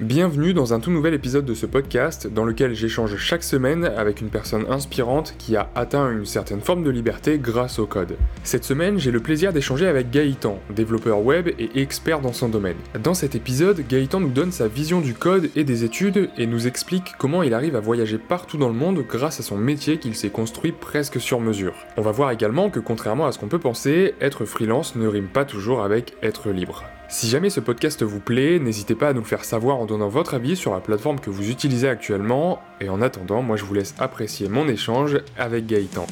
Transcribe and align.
Bienvenue 0.00 0.54
dans 0.54 0.72
un 0.72 0.80
tout 0.80 0.90
nouvel 0.90 1.12
épisode 1.12 1.44
de 1.44 1.52
ce 1.52 1.66
podcast 1.66 2.26
dans 2.26 2.46
lequel 2.46 2.72
j'échange 2.74 3.18
chaque 3.18 3.42
semaine 3.42 3.84
avec 3.84 4.22
une 4.22 4.30
personne 4.30 4.64
inspirante 4.70 5.34
qui 5.36 5.56
a 5.56 5.68
atteint 5.74 6.10
une 6.10 6.24
certaine 6.24 6.62
forme 6.62 6.82
de 6.82 6.88
liberté 6.88 7.38
grâce 7.38 7.78
au 7.78 7.84
code. 7.84 8.16
Cette 8.42 8.64
semaine, 8.64 8.98
j'ai 8.98 9.10
le 9.10 9.20
plaisir 9.20 9.52
d'échanger 9.52 9.86
avec 9.86 10.10
Gaëtan, 10.10 10.58
développeur 10.74 11.22
web 11.22 11.48
et 11.58 11.82
expert 11.82 12.22
dans 12.22 12.32
son 12.32 12.48
domaine. 12.48 12.78
Dans 13.04 13.12
cet 13.12 13.34
épisode, 13.34 13.86
Gaëtan 13.86 14.20
nous 14.20 14.30
donne 14.30 14.52
sa 14.52 14.68
vision 14.68 15.02
du 15.02 15.12
code 15.12 15.50
et 15.54 15.64
des 15.64 15.84
études 15.84 16.30
et 16.38 16.46
nous 16.46 16.66
explique 16.66 17.12
comment 17.18 17.42
il 17.42 17.52
arrive 17.52 17.76
à 17.76 17.80
voyager 17.80 18.16
partout 18.16 18.56
dans 18.56 18.68
le 18.68 18.74
monde 18.74 19.04
grâce 19.06 19.40
à 19.40 19.42
son 19.42 19.58
métier 19.58 19.98
qu'il 19.98 20.14
s'est 20.14 20.30
construit 20.30 20.72
presque 20.72 21.20
sur 21.20 21.40
mesure. 21.40 21.74
On 21.98 22.02
va 22.02 22.10
voir 22.10 22.30
également 22.30 22.70
que 22.70 22.80
contrairement 22.80 23.26
à 23.26 23.32
ce 23.32 23.38
qu'on 23.38 23.48
peut 23.48 23.58
penser, 23.58 24.14
être 24.22 24.46
freelance 24.46 24.96
ne 24.96 25.06
rime 25.06 25.28
pas 25.28 25.44
toujours 25.44 25.82
avec 25.82 26.14
être 26.22 26.48
libre. 26.48 26.86
Si 27.12 27.28
jamais 27.28 27.50
ce 27.50 27.58
podcast 27.58 28.04
vous 28.04 28.20
plaît, 28.20 28.60
n'hésitez 28.60 28.94
pas 28.94 29.08
à 29.08 29.12
nous 29.12 29.24
faire 29.24 29.44
savoir 29.44 29.78
en 29.78 29.84
donnant 29.84 30.08
votre 30.08 30.34
avis 30.34 30.54
sur 30.54 30.72
la 30.72 30.78
plateforme 30.78 31.18
que 31.18 31.28
vous 31.28 31.50
utilisez 31.50 31.88
actuellement, 31.88 32.62
et 32.80 32.88
en 32.88 33.02
attendant, 33.02 33.42
moi 33.42 33.56
je 33.56 33.64
vous 33.64 33.74
laisse 33.74 33.96
apprécier 33.98 34.48
mon 34.48 34.68
échange 34.68 35.18
avec 35.36 35.66
Gaëtan. 35.66 36.06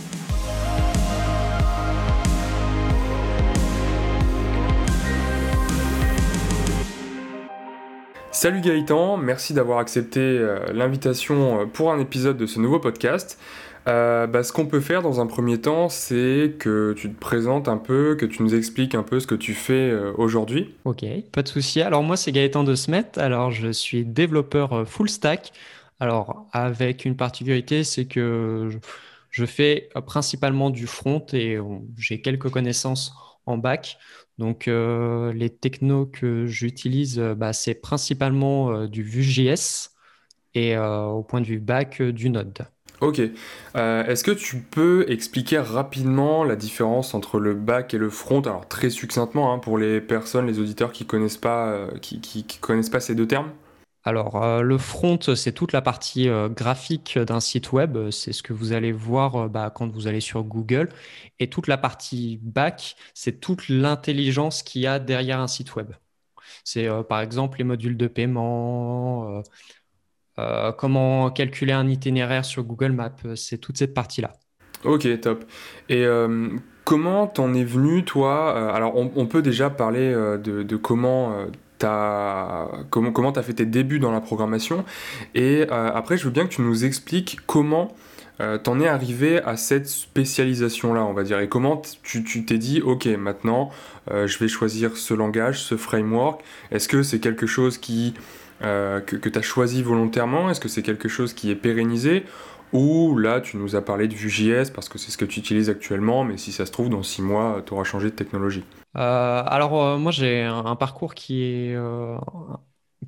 Salut 8.32 8.60
Gaëtan, 8.60 9.16
merci 9.18 9.54
d'avoir 9.54 9.78
accepté 9.78 10.20
euh, 10.20 10.58
l'invitation 10.72 11.60
euh, 11.60 11.64
pour 11.66 11.92
un 11.92 12.00
épisode 12.00 12.36
de 12.36 12.46
ce 12.46 12.58
nouveau 12.58 12.80
podcast. 12.80 13.38
Euh, 13.88 14.26
bah, 14.26 14.42
ce 14.42 14.52
qu'on 14.52 14.66
peut 14.66 14.80
faire 14.80 15.00
dans 15.02 15.20
un 15.20 15.26
premier 15.26 15.58
temps, 15.60 15.88
c'est 15.88 16.56
que 16.58 16.92
tu 16.96 17.10
te 17.10 17.18
présentes 17.18 17.68
un 17.68 17.78
peu, 17.78 18.16
que 18.16 18.26
tu 18.26 18.42
nous 18.42 18.54
expliques 18.54 18.94
un 18.94 19.02
peu 19.02 19.18
ce 19.18 19.26
que 19.26 19.34
tu 19.34 19.54
fais 19.54 19.90
euh, 19.90 20.12
aujourd'hui. 20.18 20.74
Ok, 20.84 21.04
pas 21.32 21.42
de 21.42 21.48
souci. 21.48 21.80
Alors 21.80 22.02
moi, 22.02 22.16
c'est 22.16 22.30
Gaëtan 22.30 22.64
de 22.64 22.74
Smet. 22.74 23.18
Alors 23.18 23.50
je 23.50 23.70
suis 23.72 24.04
développeur 24.04 24.72
euh, 24.74 24.84
full 24.84 25.08
stack. 25.08 25.52
Alors 26.00 26.46
avec 26.52 27.06
une 27.06 27.16
particularité, 27.16 27.82
c'est 27.82 28.04
que 28.04 28.68
je, 29.30 29.44
fais 29.46 29.88
principalement 30.06 30.70
du 30.70 30.86
front 30.86 31.24
et 31.32 31.58
j'ai 31.96 32.20
quelques 32.20 32.50
connaissances 32.50 33.12
en 33.46 33.58
back. 33.58 33.98
Donc 34.38 34.66
les 34.68 35.50
technos 35.50 36.06
que 36.06 36.46
j'utilise, 36.46 37.18
bah, 37.18 37.52
c'est 37.52 37.74
principalement 37.74 38.86
du 38.86 39.02
Vue.js 39.02 39.90
et 40.54 40.78
au 40.78 41.24
point 41.24 41.40
de 41.40 41.46
vue 41.46 41.58
back 41.58 42.00
du 42.00 42.30
Node. 42.30 42.68
Ok. 43.00 43.20
Euh, 43.76 44.04
est-ce 44.06 44.24
que 44.24 44.32
tu 44.32 44.56
peux 44.56 45.04
expliquer 45.08 45.58
rapidement 45.58 46.42
la 46.42 46.56
différence 46.56 47.14
entre 47.14 47.38
le 47.38 47.54
back 47.54 47.94
et 47.94 47.98
le 47.98 48.10
front? 48.10 48.40
Alors 48.40 48.66
très 48.66 48.90
succinctement 48.90 49.52
hein, 49.52 49.60
pour 49.60 49.78
les 49.78 50.00
personnes, 50.00 50.46
les 50.48 50.58
auditeurs 50.58 50.90
qui 50.90 51.06
connaissent 51.06 51.36
pas, 51.36 51.68
euh, 51.68 51.90
connaissent 52.60 52.90
pas 52.90 52.98
ces 52.98 53.14
deux 53.14 53.28
termes. 53.28 53.52
Alors 54.02 54.42
euh, 54.42 54.62
le 54.62 54.78
front, 54.78 55.18
c'est 55.36 55.52
toute 55.52 55.72
la 55.72 55.82
partie 55.82 56.28
graphique 56.50 57.18
d'un 57.18 57.38
site 57.38 57.70
web. 57.72 58.10
C'est 58.10 58.32
ce 58.32 58.42
que 58.42 58.52
vous 58.52 58.72
allez 58.72 58.90
voir 58.90 59.48
bah, 59.48 59.70
quand 59.72 59.88
vous 59.92 60.08
allez 60.08 60.20
sur 60.20 60.42
Google. 60.42 60.88
Et 61.38 61.48
toute 61.48 61.68
la 61.68 61.78
partie 61.78 62.40
back, 62.42 62.96
c'est 63.14 63.38
toute 63.40 63.68
l'intelligence 63.68 64.62
qu'il 64.64 64.82
y 64.82 64.86
a 64.88 64.98
derrière 64.98 65.38
un 65.38 65.48
site 65.48 65.76
web. 65.76 65.92
C'est 66.64 66.88
par 67.08 67.20
exemple 67.20 67.58
les 67.58 67.64
modules 67.64 67.96
de 67.96 68.06
paiement 68.08 69.42
euh, 70.38 70.72
comment 70.72 71.30
calculer 71.30 71.72
un 71.72 71.88
itinéraire 71.88 72.44
sur 72.44 72.62
Google 72.62 72.92
Maps, 72.92 73.10
euh, 73.24 73.34
c'est 73.34 73.58
toute 73.58 73.76
cette 73.76 73.94
partie-là. 73.94 74.32
Ok, 74.84 75.08
top. 75.20 75.44
Et 75.88 76.04
euh, 76.04 76.50
comment 76.84 77.26
t'en 77.26 77.52
es 77.54 77.64
venu, 77.64 78.04
toi 78.04 78.72
Alors, 78.72 78.94
on, 78.96 79.26
peut 79.26 79.42
déjà 79.42 79.70
parler 79.70 80.12
de, 80.12 80.76
comment 80.76 81.32
t'as 81.78 82.68
comment 82.90 83.10
comment 83.10 83.32
as 83.32 83.42
fait 83.42 83.54
tes 83.54 83.66
débuts 83.66 83.98
dans 83.98 84.12
la 84.12 84.20
programmation. 84.20 84.84
Et 85.34 85.66
après, 85.68 86.16
je 86.16 86.24
veux 86.24 86.30
bien 86.30 86.44
que 86.44 86.54
tu 86.54 86.62
nous 86.62 86.84
expliques 86.84 87.40
comment 87.46 87.92
t'en 88.62 88.78
es 88.78 88.86
arrivé 88.86 89.42
à 89.42 89.56
cette 89.56 89.88
spécialisation-là, 89.88 91.04
on 91.04 91.12
va 91.12 91.24
dire, 91.24 91.40
et 91.40 91.48
comment 91.48 91.82
tu 92.04 92.44
t'es 92.44 92.58
dit, 92.58 92.80
ok, 92.80 93.06
maintenant, 93.06 93.70
je 94.08 94.38
vais 94.38 94.46
choisir 94.46 94.96
ce 94.96 95.12
langage, 95.12 95.60
ce 95.60 95.76
framework. 95.76 96.44
Est-ce 96.70 96.86
que 96.86 97.02
c'est 97.02 97.18
quelque 97.18 97.48
chose 97.48 97.78
qui 97.78 98.14
euh, 98.62 99.00
que, 99.00 99.28
tu 99.28 99.38
as 99.38 99.42
choisi 99.42 99.82
volontairement 99.82 100.50
Est-ce 100.50 100.60
que 100.60 100.68
c'est 100.68 100.82
quelque 100.82 101.08
chose 101.08 101.32
qui 101.32 101.50
est 101.50 101.56
pérennisé? 101.56 102.24
Ou 102.72 103.16
là, 103.16 103.40
tu 103.40 103.56
nous 103.56 103.76
as 103.76 103.82
parlé 103.82 104.08
de 104.08 104.14
Vue.js 104.14 104.70
parce 104.74 104.88
que 104.88 104.98
c'est 104.98 105.10
ce 105.10 105.16
que 105.16 105.24
tu 105.24 105.40
utilises 105.40 105.70
actuellement, 105.70 106.24
mais 106.24 106.36
si 106.36 106.52
ça 106.52 106.66
se 106.66 106.72
trouve, 106.72 106.90
dans 106.90 107.02
six 107.02 107.22
mois, 107.22 107.62
tu 107.66 107.72
auras 107.72 107.84
changé 107.84 108.10
de 108.10 108.14
technologie. 108.14 108.64
Euh, 108.96 109.42
Alors, 109.46 109.82
euh, 109.82 109.98
moi, 109.98 110.12
j'ai 110.12 110.42
un, 110.42 110.76
parcours 110.76 111.14
qui 111.14 111.42
est, 111.42 111.76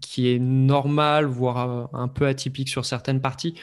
qui 0.00 0.32
est 0.32 0.38
normal, 0.38 1.26
voire 1.26 1.90
un 1.92 2.08
peu 2.08 2.26
atypique 2.26 2.68
sur 2.68 2.86
certaines 2.86 3.20
parties. 3.20 3.54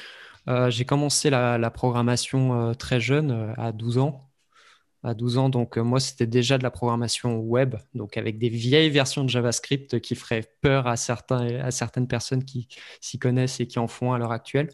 j'ai 0.68 0.86
commencé 0.86 1.30
la 1.30 1.72
programmation 1.72 2.74
très 2.76 3.00
jeune, 3.00 3.53
à 3.58 3.72
12 3.72 3.97
ans 3.97 4.27
à 5.07 5.13
12 5.13 5.38
ans. 5.38 5.50
Donc, 5.50 5.78
euh, 5.78 5.84
moi, 5.84 6.00
c'était 6.00 6.28
déjà 6.28 6.57
de 6.57 6.63
la 6.63 6.72
programmation 6.72 7.40
web, 7.40 7.75
donc 7.94 8.18
avec 8.18 8.38
des 8.38 8.50
vieilles 8.50 8.90
versions 8.90 9.23
de 9.23 9.29
JavaScript 9.29 10.00
qui 10.00 10.16
feraient 10.16 10.44
peur 10.62 10.88
à, 10.88 10.97
certains, 10.97 11.59
à 11.59 11.72
certaines 11.72 12.07
personnes 12.07 12.44
qui 12.44 12.68
s'y 13.01 13.17
connaissent 13.17 13.59
et 13.59 13.67
qui 13.67 13.79
en 13.79 13.88
font 13.88 14.13
à 14.13 14.17
l'heure 14.17 14.31
actuelle. 14.31 14.69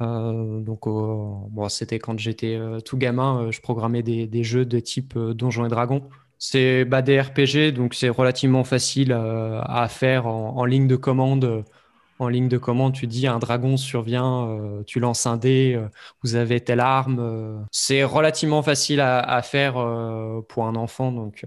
Euh, 0.00 0.60
donc, 0.60 0.84
bon, 0.84 1.68
c'était 1.68 1.98
quand 1.98 2.18
j'étais 2.18 2.56
euh, 2.56 2.80
tout 2.80 2.96
gamin, 2.96 3.50
je 3.50 3.60
programmais 3.60 4.02
des, 4.02 4.44
jeux 4.44 4.64
de 4.64 4.80
type 4.80 5.18
Donjons 5.18 5.66
et 5.66 5.68
Dragons. 5.68 6.08
C'est 6.38 6.84
bah, 6.84 7.00
des 7.00 7.18
RPG, 7.20 7.72
donc 7.72 7.94
c'est 7.94 8.10
relativement 8.10 8.64
facile 8.64 9.12
à 9.12 9.86
faire 9.88 10.26
en, 10.26 10.64
ligne 10.66 10.86
de 10.86 10.96
commande 10.96 11.64
en 12.18 12.28
ligne 12.28 12.48
de 12.48 12.58
commande, 12.58 12.94
tu 12.94 13.06
dis 13.06 13.26
un 13.26 13.38
dragon 13.38 13.76
survient, 13.76 14.48
euh, 14.48 14.82
tu 14.84 15.00
lances 15.00 15.26
un 15.26 15.36
dé, 15.36 15.74
euh, 15.76 15.88
vous 16.22 16.34
avez 16.34 16.60
telle 16.60 16.80
arme. 16.80 17.18
Euh. 17.20 17.58
c'est 17.72 18.04
relativement 18.04 18.62
facile 18.62 19.00
à, 19.00 19.42
faire 19.42 19.74
pour 20.48 20.66
un 20.66 20.74
enfant. 20.76 21.12
Donc, 21.12 21.44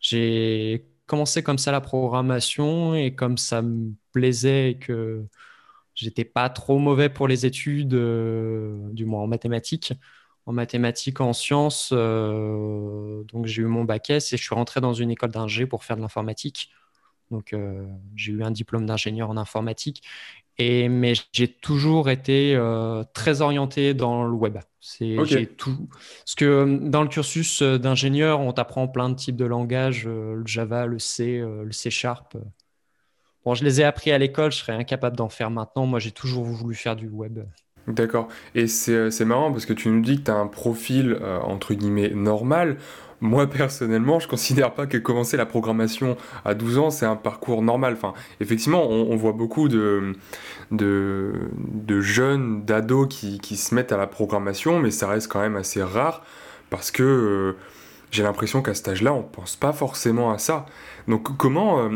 j'ai 0.00 0.86
commencé 1.06 1.42
comme 1.42 1.58
ça 1.58 1.72
la 1.72 1.80
programmation 1.80 2.94
et 2.94 3.14
comme 3.14 3.36
ça 3.38 3.62
me 3.62 3.92
plaisait 4.12 4.72
et 4.72 4.78
que 4.78 5.24
j'étais 5.94 6.24
pas 6.24 6.48
trop 6.50 6.78
mauvais 6.78 7.08
pour 7.08 7.28
les 7.28 7.46
études, 7.46 7.90
du 7.90 9.04
moins 9.04 9.22
en 9.22 9.26
mathématiques. 9.26 9.92
En 10.46 10.52
mathématiques, 10.52 11.20
en 11.20 11.32
sciences, 11.32 11.92
donc 11.92 13.46
j'ai 13.46 13.62
eu 13.62 13.66
mon 13.66 13.84
bac 13.84 14.10
S 14.10 14.32
et 14.32 14.36
je 14.36 14.42
suis 14.42 14.54
rentré 14.54 14.80
dans 14.80 14.94
une 14.94 15.10
école 15.10 15.30
d'ingé 15.30 15.66
pour 15.66 15.84
faire 15.84 15.96
de 15.96 16.02
l'informatique. 16.02 16.70
Donc, 17.30 17.52
euh, 17.52 17.86
j'ai 18.14 18.32
eu 18.32 18.42
un 18.42 18.50
diplôme 18.50 18.86
d'ingénieur 18.86 19.30
en 19.30 19.36
informatique. 19.36 20.02
Et, 20.58 20.88
mais 20.88 21.12
j'ai 21.32 21.48
toujours 21.48 22.08
été 22.08 22.54
euh, 22.54 23.04
très 23.12 23.42
orienté 23.42 23.92
dans 23.92 24.24
le 24.24 24.32
web. 24.32 24.58
C'est 24.80 25.16
tout. 25.58 25.88
Parce 25.90 26.34
que 26.34 26.44
euh, 26.44 26.78
dans 26.80 27.02
le 27.02 27.08
cursus 27.08 27.62
d'ingénieur, 27.62 28.40
on 28.40 28.52
t'apprend 28.52 28.88
plein 28.88 29.10
de 29.10 29.16
types 29.16 29.36
de 29.36 29.44
langages, 29.44 30.06
le 30.06 30.46
Java, 30.46 30.86
le 30.86 30.98
C, 30.98 31.38
le 31.40 31.72
C 31.72 31.90
Sharp. 31.90 32.38
Bon, 33.44 33.54
je 33.54 33.64
les 33.64 33.80
ai 33.80 33.84
appris 33.84 34.12
à 34.12 34.18
l'école, 34.18 34.50
je 34.50 34.58
serais 34.58 34.72
incapable 34.72 35.16
d'en 35.16 35.28
faire 35.28 35.50
maintenant. 35.50 35.86
Moi, 35.86 35.98
j'ai 35.98 36.10
toujours 36.10 36.44
voulu 36.44 36.74
faire 36.74 36.96
du 36.96 37.08
web. 37.08 37.40
D'accord. 37.86 38.28
Et 38.54 38.66
c'est 38.66 39.24
marrant 39.24 39.52
parce 39.52 39.66
que 39.66 39.72
tu 39.72 39.88
nous 39.88 40.00
dis 40.00 40.16
que 40.16 40.22
tu 40.22 40.30
as 40.30 40.36
un 40.36 40.48
profil, 40.48 41.20
entre 41.42 41.74
guillemets, 41.74 42.10
normal. 42.10 42.78
Moi, 43.20 43.46
personnellement, 43.46 44.20
je 44.20 44.28
considère 44.28 44.74
pas 44.74 44.86
que 44.86 44.98
commencer 44.98 45.36
la 45.36 45.46
programmation 45.46 46.16
à 46.44 46.54
12 46.54 46.78
ans, 46.78 46.90
c'est 46.90 47.06
un 47.06 47.16
parcours 47.16 47.62
normal. 47.62 47.94
Enfin, 47.94 48.12
effectivement, 48.40 48.88
on, 48.88 49.16
voit 49.16 49.32
beaucoup 49.32 49.68
de, 49.68 50.14
jeunes, 52.00 52.64
d'ados 52.64 53.08
qui, 53.08 53.38
qui, 53.38 53.56
se 53.56 53.74
mettent 53.74 53.92
à 53.92 53.96
la 53.96 54.06
programmation, 54.06 54.78
mais 54.80 54.90
ça 54.90 55.08
reste 55.08 55.28
quand 55.28 55.40
même 55.40 55.56
assez 55.56 55.82
rare 55.82 56.22
parce 56.68 56.90
que 56.90 57.02
euh, 57.02 57.56
j'ai 58.10 58.22
l'impression 58.22 58.62
qu'à 58.62 58.74
cet 58.74 58.88
âge-là, 58.88 59.12
on 59.12 59.22
pense 59.22 59.56
pas 59.56 59.72
forcément 59.72 60.32
à 60.32 60.38
ça. 60.38 60.66
Donc, 61.08 61.36
comment, 61.36 61.80
euh, 61.80 61.90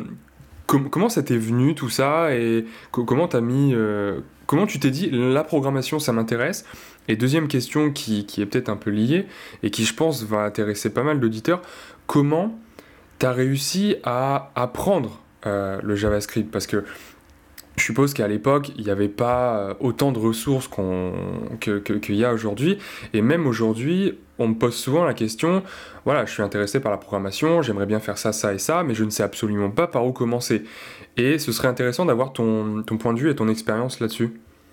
comment 0.67 1.09
ça 1.09 1.23
t'est 1.23 1.37
venu 1.37 1.75
tout 1.75 1.91
ça? 1.91 2.35
Et 2.35 2.65
comment 2.93 3.29
t'as 3.29 3.41
mis, 3.41 3.73
euh, 3.75 4.21
comment 4.47 4.67
tu 4.67 4.79
t'es 4.79 4.91
dit 4.91 5.11
la 5.13 5.45
programmation, 5.45 5.99
ça 5.99 6.13
m'intéresse? 6.13 6.65
Et 7.11 7.17
deuxième 7.17 7.49
question 7.49 7.91
qui, 7.91 8.25
est 8.39 8.47
peut-être 8.47 8.69
un 8.69 8.77
peu 8.77 8.91
liée 8.91 9.27
et 9.65 9.71
qui 9.71 9.85
je 9.85 9.93
pense 9.95 10.23
va 10.23 10.45
intéresser 10.45 10.91
pas 10.91 11.03
mal 11.03 11.19
d'auditeurs, 11.19 11.61
comment 12.07 12.57
tu 13.19 13.27
as 13.27 13.33
réussi 13.33 13.97
à 14.05 14.53
apprendre 14.55 15.21
euh, 15.45 15.81
le 15.83 15.97
JavaScript? 15.97 16.53
Parce 16.53 16.69
que 16.69 16.85
je 17.75 17.83
suppose 17.83 18.15
qu'à 18.15 18.29
l'époque, 18.29 18.71
il 18.79 18.85
n'y 18.85 18.93
avait 18.93 19.09
pas 19.09 19.59
euh, 19.59 19.75
autant 19.81 20.13
de 20.13 20.21
ressources 20.21 20.71
qu'il 21.61 22.15
y 22.15 22.25
a 22.25 22.33
aujourd'hui. 22.33 22.79
Et 23.13 23.23
même 23.23 23.49
aujourd'hui, 23.49 24.17
on 24.39 24.47
me 24.47 24.55
pose 24.55 24.77
souvent 24.77 25.05
la 25.05 25.15
question, 25.15 25.65
voilà, 26.05 26.27
je 26.27 26.33
suis 26.33 26.45
intéressé 26.45 26.79
par 26.79 26.93
la 26.93 26.99
programmation, 26.99 27.61
j'aimerais 27.61 27.87
bien 27.87 27.99
faire 27.99 28.19
ça, 28.19 28.33
ça 28.33 28.55
et 28.55 28.59
ça, 28.59 28.85
mais 28.85 28.95
je 28.95 29.03
ne 29.03 29.11
sais 29.11 29.25
absolument 29.25 29.71
pas 29.71 29.89
par 29.89 30.07
où 30.07 30.13
commencer. 30.13 30.63
Et 31.17 31.41
ce 31.41 31.51
serait 31.51 31.67
intéressant 31.67 32.05
d'avoir 32.05 32.33
ton 32.33 32.85
point 33.01 33.15
de 33.15 33.19
vue 33.19 33.31
et 33.31 33.35
ton 33.35 33.49
expérience 33.49 33.99
là-dessus. 33.99 34.31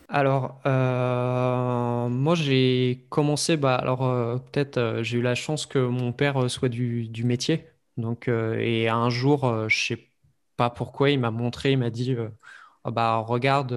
Alors, 0.09 0.62
euh, 0.65 2.07
moi 2.07 2.36
j'ai 2.36 3.06
commencé, 3.09 3.57
bah, 3.57 3.75
alors 3.75 4.06
euh, 4.06 4.38
peut-être 4.38 4.77
euh, 4.77 5.04
j'ai 5.04 5.18
eu 5.18 5.21
la 5.21 5.36
chance 5.36 5.65
que 5.65 5.80
mon 5.80 6.13
père 6.13 6.50
soit 6.50 6.69
du, 6.69 7.09
du 7.09 7.25
métier. 7.25 7.68
Donc, 7.98 8.27
et 8.30 8.89
un 8.89 9.09
jour, 9.09 9.68
je 9.69 9.75
sais 9.75 10.09
pas 10.56 10.69
pourquoi, 10.69 11.09
il 11.09 11.19
m'a 11.19 11.31
montré, 11.31 11.71
il 11.71 11.80
m'a 11.80 11.89
dit 11.89 12.15
ah 12.83 12.92
bah, 12.92 13.18
regarde, 13.18 13.74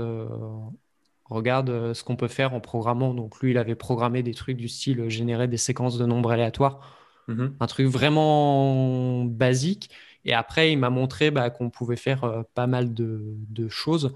regarde 1.24 1.94
ce 1.94 2.04
qu'on 2.04 2.16
peut 2.16 2.28
faire 2.28 2.52
en 2.52 2.60
programmant. 2.60 3.14
Donc 3.14 3.40
lui, 3.40 3.52
il 3.52 3.58
avait 3.58 3.74
programmé 3.74 4.22
des 4.22 4.34
trucs 4.34 4.58
du 4.58 4.68
style 4.68 5.08
générer 5.08 5.48
des 5.48 5.56
séquences 5.56 5.96
de 5.96 6.04
nombres 6.04 6.32
aléatoires, 6.32 6.80
mmh 7.28 7.46
un 7.60 7.66
truc 7.66 7.86
vraiment 7.86 9.24
basique. 9.24 9.90
Et 10.26 10.34
après, 10.34 10.70
il 10.72 10.78
m'a 10.78 10.90
montré 10.90 11.30
bah, 11.30 11.48
qu'on 11.48 11.70
pouvait 11.70 11.96
faire 11.96 12.44
pas 12.54 12.66
mal 12.66 12.92
de, 12.92 13.68
choses. 13.68 14.14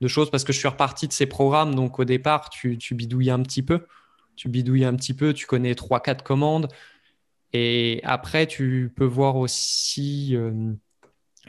De 0.00 0.08
choses 0.08 0.30
parce 0.30 0.44
que 0.44 0.52
je 0.52 0.58
suis 0.58 0.68
reparti 0.68 1.08
de 1.08 1.12
ces 1.12 1.26
programmes. 1.26 1.74
Donc 1.74 1.98
au 1.98 2.04
départ, 2.04 2.50
tu, 2.50 2.78
bidouilles 2.92 3.30
un 3.30 3.42
petit 3.42 3.62
peu. 3.62 3.86
Tu 4.36 4.48
bidouilles 4.48 4.84
un 4.84 4.94
petit 4.94 5.14
peu, 5.14 5.34
tu 5.34 5.46
connais 5.46 5.74
3-4 5.74 6.22
commandes. 6.22 6.68
Et 7.52 8.00
après, 8.04 8.46
tu 8.46 8.92
peux 8.96 9.04
voir 9.04 9.36
aussi, 9.36 10.36
euh, 10.36 10.72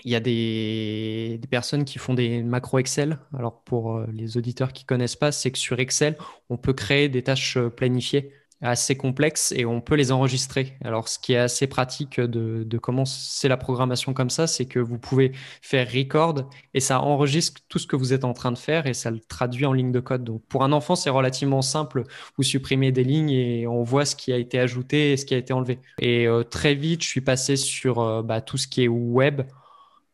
il 0.04 0.12
y 0.12 0.16
a 0.16 0.20
des, 0.20 1.40
personnes 1.50 1.86
qui 1.86 2.00
font 2.00 2.14
des 2.14 2.44
macros 2.44 2.80
Excel. 2.80 3.20
Alors 3.38 3.64
pour 3.64 3.98
euh, 3.98 4.08
les 4.12 4.38
auditeurs 4.38 4.74
qui 4.74 4.86
connaissent 4.86 5.16
pas, 5.16 5.32
c'est 5.32 5.52
que 5.52 5.58
sur 5.58 5.80
Excel, 5.80 6.18
on 6.50 6.58
peut 6.58 6.74
créer 6.74 7.08
des 7.08 7.24
tâches 7.24 7.58
euh, 7.58 7.70
planifiées 7.70 8.34
assez 8.62 8.96
complexes 8.96 9.54
et 9.56 9.66
on 9.66 9.82
peut 9.82 9.96
les 9.96 10.12
enregistrer. 10.12 10.78
Alors, 10.84 11.08
ce 11.08 11.18
qui 11.18 11.34
est 11.34 11.38
assez 11.38 11.68
pratique 11.68 12.20
de, 12.20 12.78
commencer 12.78 13.48
la 13.48 13.58
programmation 13.58 14.14
comme 14.14 14.30
ça, 14.30 14.48
c'est 14.48 14.66
que 14.66 14.80
vous 14.80 14.98
pouvez 14.98 15.32
faire 15.62 15.88
record 15.92 16.50
et 16.74 16.80
ça 16.80 17.02
enregistre 17.02 17.62
tout 17.70 17.80
ce 17.80 17.88
que 17.88 17.96
vous 17.96 18.14
êtes 18.14 18.24
en 18.24 18.34
train 18.34 18.52
de 18.52 18.58
faire 18.58 18.88
et 18.88 18.94
ça 18.94 19.12
le 19.12 19.20
traduit 19.20 19.66
en 19.66 19.74
ligne 19.74 19.92
de 19.92 20.00
code. 20.00 20.24
Donc, 20.24 20.42
pour 20.48 20.64
un 20.64 20.72
enfant, 20.72 20.96
c'est 20.96 21.10
relativement 21.10 21.62
simple. 21.62 22.04
Vous 22.38 22.44
supprimez 22.44 22.92
des 22.92 23.04
lignes 23.04 23.32
et 23.32 23.68
on 23.68 23.84
voit 23.84 24.06
ce 24.06 24.16
qui 24.16 24.32
a 24.32 24.38
été 24.38 24.60
ajouté 24.60 25.14
et 25.14 25.18
ce 25.18 25.26
qui 25.26 25.34
a 25.34 25.38
été 25.38 25.54
enlevé. 25.54 25.80
Et 26.00 26.28
euh, 26.28 26.44
très 26.44 26.76
vite, 26.76 27.04
je 27.04 27.08
suis 27.08 27.22
passé 27.22 27.56
sur 27.56 28.00
euh, 28.00 28.22
bah, 28.22 28.42
tout 28.42 28.58
ce 28.58 28.68
qui 28.68 28.84
est 28.84 28.88
web 28.88 29.42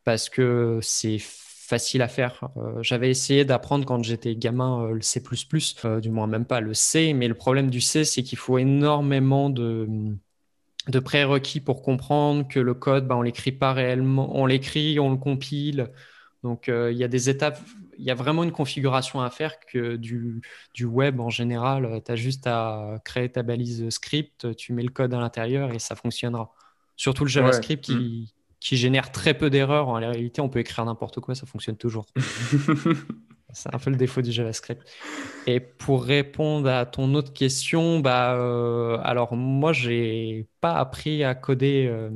parce 0.04 0.28
que 0.30 0.78
c'est 0.82 1.18
facile 1.68 2.00
à 2.00 2.08
faire. 2.08 2.48
Euh, 2.56 2.82
j'avais 2.82 3.10
essayé 3.10 3.44
d'apprendre 3.44 3.84
quand 3.84 4.02
j'étais 4.02 4.34
gamin 4.34 4.84
euh, 4.84 4.92
le 4.92 5.02
C++, 5.02 5.22
euh, 5.84 6.00
du 6.00 6.08
moins 6.08 6.26
même 6.26 6.46
pas 6.46 6.60
le 6.60 6.72
C, 6.72 7.12
mais 7.12 7.28
le 7.28 7.34
problème 7.34 7.68
du 7.68 7.82
C, 7.82 8.04
c'est 8.04 8.22
qu'il 8.22 8.38
faut 8.38 8.56
énormément 8.56 9.50
de, 9.50 9.86
de 10.88 10.98
prérequis 10.98 11.60
pour 11.60 11.82
comprendre 11.82 12.48
que 12.48 12.58
le 12.58 12.72
code, 12.72 13.06
bah, 13.06 13.16
on 13.16 13.22
l'écrit 13.22 13.52
pas 13.52 13.74
réellement, 13.74 14.34
on 14.34 14.46
l'écrit, 14.46 14.98
on 14.98 15.10
le 15.10 15.18
compile. 15.18 15.90
Donc 16.42 16.68
il 16.68 16.96
y 16.96 17.02
a 17.02 17.08
des 17.08 17.28
étapes, 17.28 17.58
il 17.98 18.04
y 18.04 18.12
a 18.12 18.14
vraiment 18.14 18.44
une 18.44 18.52
configuration 18.52 19.20
à 19.20 19.28
faire 19.28 19.58
que 19.60 19.96
du, 19.96 20.40
du 20.72 20.84
web 20.84 21.18
en 21.20 21.30
général, 21.30 22.00
tu 22.04 22.12
as 22.12 22.16
juste 22.16 22.46
à 22.46 23.00
créer 23.04 23.28
ta 23.28 23.42
balise 23.42 23.90
script, 23.90 24.54
tu 24.56 24.72
mets 24.72 24.84
le 24.84 24.90
code 24.90 25.12
à 25.12 25.18
l'intérieur 25.18 25.72
et 25.72 25.80
ça 25.80 25.96
fonctionnera. 25.96 26.54
Surtout 26.96 27.24
le 27.24 27.30
JavaScript 27.30 27.84
qui, 27.84 28.30
mm 28.32 28.37
qui 28.60 28.76
génère 28.76 29.12
très 29.12 29.34
peu 29.34 29.50
d'erreurs. 29.50 29.88
En 29.88 29.94
réalité, 29.94 30.40
on 30.40 30.48
peut 30.48 30.58
écrire 30.58 30.84
n'importe 30.84 31.20
quoi, 31.20 31.34
ça 31.34 31.46
fonctionne 31.46 31.76
toujours. 31.76 32.06
C'est 33.52 33.74
un 33.74 33.78
peu 33.78 33.90
le 33.90 33.96
défaut 33.96 34.20
du 34.20 34.30
JavaScript. 34.30 34.82
Et 35.46 35.58
pour 35.60 36.04
répondre 36.04 36.68
à 36.68 36.84
ton 36.84 37.14
autre 37.14 37.32
question, 37.32 38.00
bah, 38.00 38.34
euh, 38.34 38.98
alors 39.02 39.34
moi, 39.34 39.72
j'ai 39.72 40.46
pas 40.60 40.74
appris 40.74 41.24
à 41.24 41.34
coder 41.34 41.86
euh, 41.88 42.10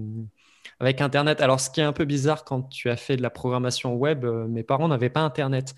avec 0.79 1.01
Internet. 1.01 1.41
Alors, 1.41 1.59
ce 1.59 1.71
qui 1.71 1.81
est 1.81 1.85
un 1.85 1.95
peu 1.95 2.05
bizarre 2.05 2.45
quand 2.45 2.63
tu 2.63 2.91
as 2.91 2.97
fait 2.97 3.17
de 3.17 3.23
la 3.23 3.31
programmation 3.31 3.95
web, 3.95 4.25
euh, 4.25 4.47
mes 4.47 4.63
parents 4.63 4.89
n'avaient 4.89 5.09
pas 5.09 5.21
Internet. 5.21 5.75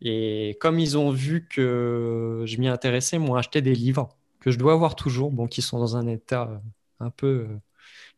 Et 0.00 0.56
comme 0.60 0.78
ils 0.78 0.96
ont 0.96 1.10
vu 1.10 1.48
que 1.48 2.44
je 2.46 2.56
m'y 2.58 2.68
intéressais, 2.68 3.16
ils 3.16 3.20
m'ont 3.20 3.34
acheté 3.34 3.60
des 3.60 3.74
livres 3.74 4.08
que 4.40 4.50
je 4.50 4.58
dois 4.58 4.72
avoir 4.72 4.94
toujours, 4.94 5.32
bon, 5.32 5.46
qui 5.48 5.62
sont 5.62 5.78
dans 5.78 5.96
un 5.96 6.06
état 6.06 6.60
un 7.00 7.10
peu 7.10 7.46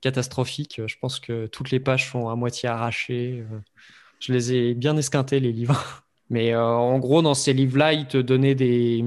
catastrophique. 0.05 0.83
Je 0.87 0.97
pense 1.01 1.19
que 1.19 1.47
toutes 1.47 1.71
les 1.71 1.81
pages 1.81 2.11
sont 2.11 2.29
à 2.29 2.37
moitié 2.37 2.69
arrachées. 2.69 3.43
Je 4.21 4.33
les 4.35 4.53
ai 4.53 4.75
bien 4.75 4.97
esquintés, 4.99 5.41
les 5.41 5.53
livres. 5.53 6.05
Mais 6.31 6.53
euh, 6.55 6.63
en 6.63 6.99
gros, 6.99 7.23
dans 7.23 7.35
ces 7.35 7.55
livres-là, 7.55 7.95
ils 7.95 8.07
te 8.07 8.19
donnaient 8.19 8.55
des, 8.55 9.03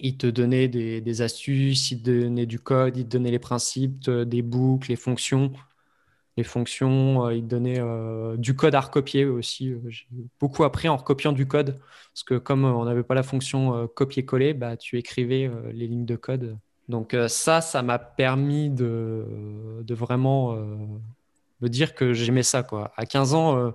ils 0.00 0.16
te 0.18 0.26
donnaient 0.26 0.68
des, 0.68 1.22
astuces, 1.22 1.92
ils 1.92 2.02
te 2.02 2.10
donnaient 2.10 2.46
du 2.46 2.58
code, 2.58 2.96
ils 2.96 3.04
te 3.04 3.10
donnaient 3.10 3.30
les 3.30 3.38
principes, 3.38 4.10
des 4.10 4.42
boucles, 4.42 4.90
les 4.90 4.96
fonctions. 4.96 5.52
Les 6.36 6.44
fonctions, 6.44 7.26
euh, 7.26 7.34
ils 7.34 7.42
te 7.44 7.48
donnaient 7.48 7.80
euh, 7.80 8.36
du 8.36 8.56
code 8.56 8.74
à 8.74 8.80
recopier 8.80 9.24
aussi. 9.26 9.74
J'ai 9.88 10.06
beaucoup 10.40 10.64
appris 10.64 10.88
en 10.88 10.96
recopiant 10.96 11.32
du 11.32 11.46
code. 11.46 11.78
Parce 12.12 12.24
que 12.24 12.38
comme 12.38 12.64
on 12.64 12.84
n'avait 12.86 13.04
pas 13.04 13.14
la 13.14 13.22
fonction 13.22 13.86
copier-coller, 13.88 14.54
bah, 14.54 14.76
tu 14.76 14.98
écrivais 14.98 15.50
les 15.72 15.86
lignes 15.86 16.06
de 16.06 16.16
code 16.16 16.58
donc 16.88 17.14
euh, 17.14 17.28
ça, 17.28 17.60
ça 17.60 17.82
m'a 17.82 17.98
permis 17.98 18.70
de, 18.70 19.24
vraiment 19.90 20.54
euh, 20.54 20.76
me 21.60 21.68
dire 21.68 21.94
que 21.94 22.12
j'aimais 22.12 22.42
ça. 22.42 22.62
Quoi. 22.62 22.92
À, 22.96 23.06
15 23.06 23.34
ans, 23.34 23.56
euh, 23.56 23.70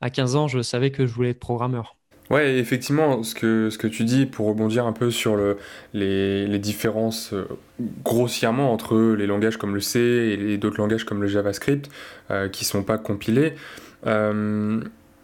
à 0.00 0.10
15 0.10 0.36
ans, 0.36 0.48
je 0.48 0.60
savais 0.62 0.90
que 0.90 1.06
je 1.06 1.12
voulais 1.12 1.30
être 1.30 1.40
programmeur. 1.40 1.96
Ouais, 2.28 2.58
effectivement, 2.58 3.24
ce 3.24 3.34
que, 3.34 3.70
ce 3.70 3.86
tu 3.88 4.04
dis, 4.04 4.24
pour 4.24 4.46
rebondir 4.46 4.86
un 4.86 4.92
peu 4.92 5.10
sur 5.10 5.34
le, 5.34 5.58
les, 5.94 6.58
différences 6.60 7.34
grossièrement 8.04 8.72
entre 8.72 9.14
les 9.18 9.26
langages 9.26 9.56
comme 9.56 9.74
le 9.74 9.80
C 9.80 10.38
et 10.38 10.56
d'autres 10.56 10.78
langages 10.78 11.02
comme 11.02 11.20
le 11.22 11.26
JavaScript 11.26 11.90
qui 12.52 12.64
ne 12.64 12.66
sont 12.66 12.84
pas 12.84 12.98
compilés, 12.98 13.54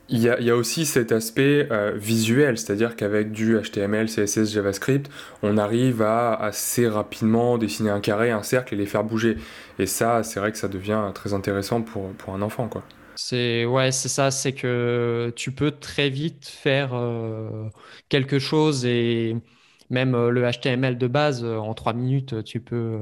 il 0.09 0.21
y, 0.21 0.51
a, 0.51 0.57
aussi 0.57 0.87
cet 0.87 1.11
aspect 1.11 1.67
euh, 1.73 1.93
visuel, 1.97 2.59
c'est-à-dire 2.59 2.95
qu'avec 2.95 3.33
du 3.33 3.59
HTML, 3.59 4.07
CSS, 4.07 4.53
JavaScript, 4.53 5.11
on 5.43 5.59
arrive 5.59 6.01
à 6.01 6.35
assez 6.35 6.87
rapidement 6.87 7.59
dessiner 7.59 7.91
un 7.91 8.01
carré, 8.01 8.31
un 8.31 8.45
cercle 8.45 8.75
et 8.75 8.77
les 8.77 8.87
faire 8.87 9.03
bouger. 9.03 9.37
Et 9.81 9.87
ça, 9.87 10.23
c'est 10.23 10.39
vrai 10.39 10.53
que 10.53 10.59
ça 10.59 10.69
devient 10.69 11.11
très 11.13 11.35
intéressant 11.35 11.83
pour, 11.83 12.11
pour 12.13 12.35
un 12.35 12.43
enfant. 12.43 12.69
Quoi. 12.69 12.85
C'est 13.17 13.65
ouais, 13.65 13.91
c'est 13.91 14.09
ça, 14.09 14.31
c'est 14.31 14.53
que 14.53 15.33
tu 15.35 15.51
peux 15.51 15.73
très 15.73 16.09
vite 16.09 16.47
faire 16.47 16.95
euh, 16.95 17.69
quelque 18.09 18.39
chose 18.39 18.87
et 18.87 19.37
même 19.91 20.15
euh, 20.15 20.31
le 20.31 20.49
HTML 20.49 20.99
de 20.99 21.07
base, 21.09 21.45
en 21.45 21.75
trois 21.75 21.95
minutes, 21.95 22.45
tu 22.45 22.61
peux, 22.61 23.01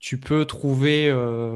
tu 0.00 0.18
peux 0.18 0.46
trouver 0.46 1.14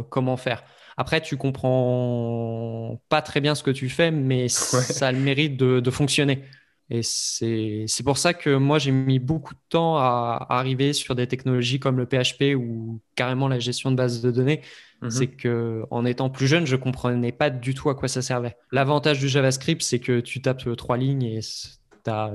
comment 0.08 0.37
faire. 0.37 0.62
Après, 0.96 1.20
tu 1.20 1.37
comprends 1.37 3.00
pas 3.08 3.20
très 3.20 3.40
bien 3.40 3.54
ce 3.54 3.62
que 3.62 3.70
tu 3.70 3.88
fais, 3.88 4.10
mais 4.10 4.48
ça 4.48 5.08
a 5.08 5.12
le 5.12 5.19
mérite 5.19 5.56
de, 5.56 5.90
fonctionner. 5.90 6.43
Et 6.88 7.02
c'est 7.02 8.02
pour 8.04 8.16
ça 8.16 8.32
que 8.32 8.56
moi, 8.56 8.78
j'ai 8.78 8.93
mis 8.93 9.19
beaucoup 9.19 9.54
de 9.54 9.60
temps 9.69 9.96
à, 9.98 10.46
arriver 10.48 10.93
sur 10.93 11.14
des 11.14 11.26
technologies 11.26 11.81
comme 11.81 11.98
le 11.98 12.06
PHP 12.06 12.56
ou 12.56 13.00
carrément 13.14 13.48
la 13.48 13.58
gestion 13.58 13.90
de 13.90 13.96
bases 13.96 14.22
de 14.22 14.31
données. 14.31 14.62
Mhm. 15.02 15.10
C'est 15.10 15.26
que 15.26 15.84
en 15.90 16.06
étant 16.06 16.31
plus 16.31 16.46
jeune, 16.46 16.66
je 16.66 16.76
comprenais 16.76 17.32
pas 17.32 17.50
du 17.50 17.75
tout 17.75 17.90
à 17.90 17.94
quoi 17.94 18.08
ça 18.08 18.22
servait. 18.22 18.56
L'avantage 18.72 19.19
du 19.19 19.28
JavaScript, 19.28 19.82
c'est 19.82 19.99
que 19.99 20.20
tu 20.20 20.40
tapes 20.40 20.75
trois 20.76 20.96
lignes 20.96 21.25
et 21.25 21.40
tu 21.40 22.10
as 22.10 22.32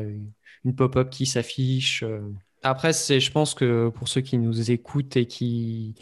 une 0.66 0.76
pop-up 0.76 1.10
qui 1.10 1.26
s'affiche. 1.26 2.04
Après, 2.62 2.94
je 2.94 3.32
pense 3.32 3.56
que 3.56 3.90
pour 3.90 4.08
ceux 4.08 4.22
qui 4.22 4.38
nous 4.38 4.70
écoutent 4.70 5.18
et 5.18 5.26
qui 5.26 5.96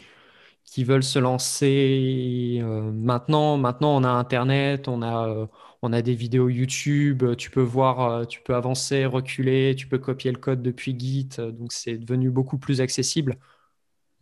qui 0.70 0.84
veulent 0.84 1.02
se 1.02 1.18
lancer 1.18 2.60
euh, 2.62 2.92
maintenant. 2.92 3.58
Maintenant, 3.58 3.96
on 3.96 4.04
a 4.04 4.08
Internet, 4.10 4.88
on 4.88 5.02
a, 5.02 5.28
euh, 5.28 5.46
on 5.82 5.92
a 5.92 6.02
des 6.02 6.14
vidéos 6.14 6.48
YouTube, 6.48 7.24
tu 7.36 7.50
peux 7.50 7.60
voir, 7.62 8.00
euh, 8.00 8.24
tu 8.24 8.40
peux 8.42 8.54
avancer, 8.54 9.04
reculer, 9.04 9.74
tu 9.76 9.88
peux 9.88 9.98
copier 9.98 10.30
le 10.32 10.38
code 10.38 10.62
depuis 10.62 10.96
Git, 10.98 11.28
donc 11.38 11.72
c'est 11.72 11.98
devenu 11.98 12.30
beaucoup 12.30 12.58
plus 12.58 12.80
accessible. 12.80 13.38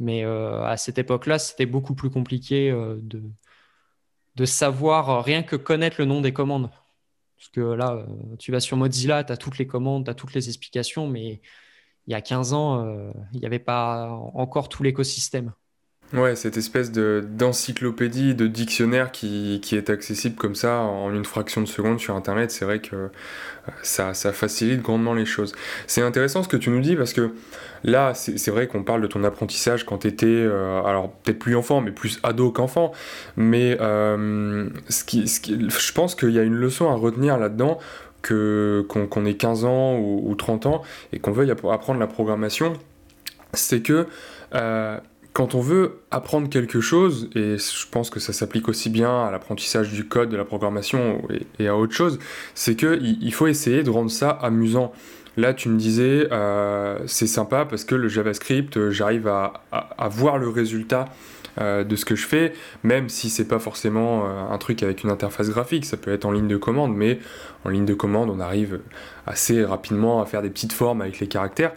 Mais 0.01 0.25
à 0.25 0.77
cette 0.77 0.99
époque-là, 0.99 1.39
c'était 1.39 1.67
beaucoup 1.67 1.95
plus 1.95 2.11
compliqué 2.11 2.71
de, 2.71 3.23
de 4.37 4.45
savoir 4.45 5.25
rien 5.25 5.43
que 5.43 5.57
connaître 5.57 5.97
le 5.99 6.05
nom 6.07 6.21
des 6.21 6.33
commandes. 6.33 6.71
Parce 7.37 7.49
que 7.51 7.61
là, 7.61 8.07
tu 8.39 8.53
vas 8.53 8.61
sur 8.61 8.77
Mozilla, 8.77 9.25
tu 9.25 9.33
as 9.33 9.37
toutes 9.37 9.59
les 9.59 9.67
commandes, 9.67 10.05
tu 10.05 10.11
as 10.11 10.15
toutes 10.15 10.35
les 10.35 10.49
explications, 10.49 11.09
mais 11.09 11.41
il 12.07 12.13
y 12.13 12.15
a 12.15 12.23
15 12.23 12.53
ans, 12.55 13.13
il 13.33 13.41
n'y 13.41 13.47
avait 13.47 13.59
pas 13.59 14.09
encore 14.35 14.69
tout 14.69 14.83
l'écosystème. 14.85 15.53
Ouais, 16.15 16.37
cette 16.37 16.57
espèce 16.57 16.91
de 16.91 17.23
d'encyclopédie, 17.31 18.35
de 18.35 18.47
dictionnaire 18.47 19.13
qui, 19.13 19.61
qui, 19.63 19.77
est 19.77 19.91
accessible 19.91 20.37
comme 20.37 20.55
ça 20.55 20.79
en 20.79 21.13
une 21.13 21.27
fraction 21.27 21.61
de 21.61 21.67
seconde 21.67 22.01
sur 22.01 22.17
Internet, 22.17 22.51
c'est 22.51 22.65
vrai 22.65 22.79
que 22.79 22.97
euh, 22.97 23.09
ça, 23.83 24.15
ça, 24.15 24.33
facilite 24.33 24.81
grandement 24.81 25.13
les 25.13 25.27
choses. 25.27 25.55
C'est 25.87 26.01
intéressant 26.01 26.43
ce 26.43 26.49
que 26.49 26.57
tu 26.57 26.71
nous 26.71 26.81
dis 26.81 26.97
parce 26.97 27.13
que 27.13 27.33
là, 27.85 28.15
c'est 28.15 28.51
vrai 28.51 28.69
qu'on 28.69 28.85
parle 28.85 29.03
de 29.03 29.07
ton 29.07 29.23
apprentissage 29.23 29.85
quand 29.85 29.99
tu 29.99 30.09
étais, 30.09 30.27
euh, 30.27 30.83
alors 30.83 31.13
peut-être 31.13 31.39
plus 31.39 31.55
enfant, 31.57 31.83
mais 31.83 31.91
plus 31.91 32.21
ado 32.23 32.53
qu'enfant, 32.53 32.93
mais 33.37 33.77
euh, 33.83 34.67
ce 34.89 35.05
qui, 35.05 35.29
ce 35.29 35.41
qui, 35.41 35.69
je 35.69 35.93
pense 35.93 36.15
qu'il 36.15 36.31
y 36.31 36.39
a 36.39 36.43
une 36.43 36.57
leçon 36.57 36.89
à 36.89 36.95
retenir 36.95 37.37
là-dedans 37.37 37.79
que 38.23 38.87
qu'on 38.89 39.27
ait 39.27 39.35
15 39.35 39.67
ans 39.67 39.99
ou 39.99 40.35
30 40.35 40.67
ans 40.67 40.83
et 41.13 41.19
qu'on 41.19 41.33
veuille 41.33 41.51
apprendre 41.51 42.01
la 42.01 42.07
programmation, 42.07 42.73
c'est 43.53 43.83
que 43.83 44.07
quand 45.39 45.55
on 45.55 45.61
veut 45.61 46.01
apprendre 46.11 46.49
quelque 46.49 46.81
chose, 46.81 47.31
et 47.37 47.59
je 47.59 47.89
pense 47.89 48.11
que 48.11 48.19
ça 48.19 48.33
s'applique 48.33 48.69
aussi 48.69 48.91
bien 48.91 49.23
à 49.25 49.31
l'apprentissage 49.31 49.93
du 49.93 50.05
code, 50.05 50.31
de 50.31 50.37
la 50.37 50.45
programmation 50.45 51.23
et, 51.61 51.69
à 51.69 51.77
autre 51.77 51.95
chose, 51.95 52.19
c'est 52.57 52.75
qu'il 52.75 53.19
il 53.23 53.33
faut 53.33 53.47
essayer 53.47 53.85
de 53.85 53.91
rendre 53.91 54.11
ça 54.11 54.31
amusant. 54.31 54.93
Là, 55.37 55.55
tu 55.55 55.69
me 55.69 55.79
disais, 55.79 56.27
euh, 56.33 56.99
c'est 57.07 57.29
sympa 57.29 57.67
parce 57.67 57.85
que 57.85 57.95
le 57.95 58.09
JavaScript, 58.09 58.91
j'arrive 58.91 59.29
à, 59.29 60.09
voir 60.11 60.39
le 60.39 60.49
résultat 60.49 61.05
de 61.57 61.97
ce 61.97 62.05
que 62.05 62.17
je 62.17 62.27
fais, 62.27 62.53
même 62.83 63.09
si 63.09 63.31
c'est 63.31 63.47
pas 63.47 63.61
forcément 63.61 64.27
un 64.27 64.59
truc 64.59 64.83
avec 64.83 65.05
une 65.05 65.11
interface 65.11 65.51
graphique, 65.51 65.85
ça 65.85 65.97
peut 65.97 66.13
être 66.13 66.25
en 66.25 66.33
ligne 66.33 66.49
de 66.49 66.57
commande, 66.57 66.97
mais 66.97 67.21
en 67.65 67.69
ligne 67.69 67.87
de 67.87 67.95
commande, 67.95 68.29
on 68.29 68.41
arrive 68.41 68.81
assez 69.25 69.65
rapidement 69.65 70.21
à 70.21 70.27
faire 70.27 70.43
des 70.43 70.51
petites 70.51 70.73
formes 70.73 71.01
avec 71.01 71.21
les 71.21 71.29
caractères. 71.29 71.75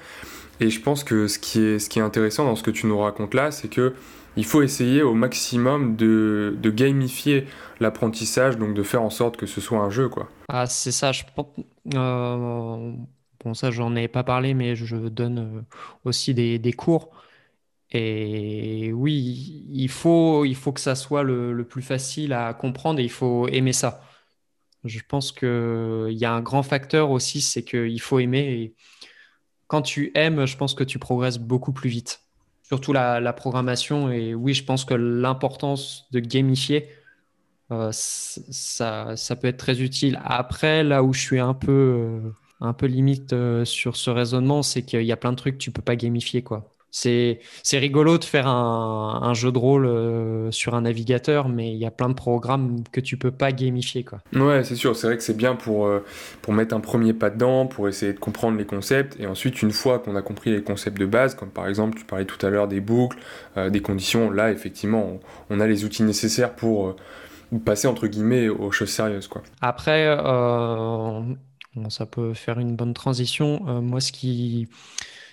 Et 0.61 0.69
je 0.69 0.79
pense 0.79 1.03
que 1.03 1.27
ce 1.27 1.39
qui 1.39 1.59
est, 1.59 1.79
ce 1.79 1.89
qui 1.89 1.99
est 1.99 2.03
intéressant 2.03 2.45
dans 2.45 2.55
ce 2.55 2.63
que 2.63 2.71
tu 2.71 2.85
nous 2.87 2.97
racontes 2.99 3.33
là, 3.33 3.51
c'est 3.51 3.67
que 3.67 3.95
il 4.37 4.45
faut 4.45 4.61
essayer 4.61 5.01
au 5.01 5.13
maximum 5.13 5.97
de, 5.97 6.55
de 6.61 6.69
gamifier 6.69 7.47
l'apprentissage, 7.81 8.57
donc 8.57 8.73
de 8.73 8.83
faire 8.83 9.01
en 9.01 9.09
sorte 9.09 9.35
que 9.35 9.45
ce 9.45 9.59
soit 9.59 9.79
un 9.79 9.89
jeu, 9.89 10.07
quoi. 10.07 10.29
Ah, 10.47 10.67
c'est 10.67 10.91
ça, 10.91 11.11
je 11.11 11.23
pense. 11.35 11.47
Euh, 11.95 12.93
bon, 13.43 13.53
ça, 13.53 13.71
j'en 13.71 13.95
ai 13.95 14.07
pas 14.07 14.23
parlé, 14.23 14.53
mais 14.53 14.75
je 14.75 14.95
donne 14.95 15.39
euh, 15.39 15.61
aussi 16.05 16.33
des, 16.33 16.59
des 16.59 16.73
cours. 16.73 17.09
Et 17.91 18.93
oui, 18.93 19.67
il 19.71 19.89
faut, 19.89 20.45
il 20.45 20.55
faut 20.55 20.73
que 20.73 20.79
ça 20.81 20.95
soit 20.95 21.23
le, 21.23 21.53
le, 21.53 21.65
plus 21.67 21.81
facile 21.81 22.33
à 22.33 22.53
comprendre 22.53 22.99
et 22.99 23.03
il 23.03 23.11
faut 23.11 23.47
aimer 23.49 23.73
ça. 23.73 24.01
Je 24.85 24.99
pense 25.07 25.31
qu'il 25.31 26.17
y 26.17 26.25
a 26.25 26.33
un 26.33 26.41
grand 26.41 26.63
facteur 26.63 27.11
aussi, 27.11 27.41
c'est 27.41 27.63
qu'il 27.63 28.01
faut 28.01 28.19
aimer. 28.19 28.75
Quand 29.71 29.81
tu 29.81 30.11
aimes, 30.15 30.45
je 30.45 30.57
pense 30.57 30.73
que 30.73 30.83
tu 30.83 30.99
progresses 30.99 31.37
beaucoup 31.37 31.71
plus 31.71 31.89
vite. 31.89 32.19
Surtout 32.61 32.91
la, 32.91 33.31
programmation. 33.31 34.11
Et 34.11 34.35
oui, 34.35 34.53
je 34.53 34.65
pense 34.65 34.83
que 34.83 34.93
l'importance 34.93 36.07
de 36.11 36.19
gamifier, 36.19 36.89
euh, 37.71 37.89
ça, 37.93 39.15
peut 39.41 39.47
être 39.47 39.55
très 39.55 39.81
utile. 39.81 40.19
Après, 40.25 40.83
là 40.83 41.03
où 41.03 41.13
je 41.13 41.21
suis 41.21 41.39
un 41.39 41.53
peu, 41.53 41.71
euh, 41.71 42.19
un 42.59 42.73
peu 42.73 42.85
limite 42.85 43.31
euh, 43.31 43.63
sur 43.63 43.95
ce 43.95 44.09
raisonnement, 44.09 44.61
c'est 44.61 44.81
qu'il 44.81 45.03
y 45.03 45.11
a 45.13 45.15
plein 45.15 45.31
de 45.31 45.37
trucs 45.37 45.53
que 45.53 45.63
tu 45.63 45.71
peux 45.71 45.81
pas 45.81 45.95
gamifier. 45.95 46.41
quoi. 46.41 46.69
C'est 46.91 47.39
rigolo 47.73 48.17
de 48.17 48.25
faire 48.25 48.47
un, 48.47 49.21
un 49.23 49.33
jeu 49.33 49.51
de 49.51 49.57
rôle 49.57 49.85
euh, 49.85 50.51
sur 50.51 50.75
un 50.75 50.81
navigateur, 50.81 51.47
mais 51.47 51.71
il 51.71 51.77
y 51.77 51.85
a 51.85 51.91
plein 51.91 52.09
de 52.09 52.13
programmes 52.13 52.83
que 52.91 52.99
tu 52.99 53.15
peux 53.15 53.31
pas 53.31 53.53
gamifier. 53.53 54.03
Quoi. 54.03 54.19
Ouais, 54.33 54.65
c'est 54.65 54.75
sûr. 54.75 54.95
C'est 54.95 55.07
vrai 55.07 55.15
que 55.15 55.23
c'est 55.23 55.37
bien 55.37 55.55
pour, 55.55 55.85
euh, 55.85 56.03
pour 56.41 56.51
mettre 56.51 56.75
un 56.75 56.81
premier 56.81 57.13
pas 57.13 57.29
dedans, 57.29 57.65
pour 57.65 57.87
essayer 57.87 58.11
de 58.11 58.19
comprendre 58.19 58.57
les 58.57 58.65
concepts. 58.65 59.17
Et 59.19 59.25
ensuite, 59.25 59.61
une 59.61 59.71
fois 59.71 59.99
qu'on 59.99 60.17
a 60.17 60.21
compris 60.21 60.51
les 60.51 60.63
concepts 60.63 60.97
de 60.97 61.05
base, 61.05 61.33
comme 61.33 61.49
par 61.49 61.67
exemple, 61.67 61.97
tu 61.97 62.03
parlais 62.03 62.25
tout 62.25 62.45
à 62.45 62.49
l'heure 62.49 62.67
des 62.67 62.81
boucles, 62.81 63.17
euh, 63.55 63.69
des 63.69 63.81
conditions, 63.81 64.29
là, 64.29 64.51
effectivement, 64.51 65.19
on, 65.49 65.59
a 65.61 65.67
les 65.67 65.85
outils 65.85 66.03
nécessaires 66.03 66.55
pour 66.55 66.95
passer, 67.63 67.87
entre 67.87 68.07
guillemets, 68.07 68.49
aux 68.49 68.71
choses 68.71 68.89
sérieuses. 68.89 69.27
Quoi. 69.27 69.43
Après, 69.61 70.05
ça 71.89 72.05
peut 72.05 72.33
faire 72.33 72.59
une 72.59 72.75
bonne 72.75 72.93
transition. 72.93 73.59
moi, 73.81 74.01
ce 74.01 74.11
qui 74.11 74.67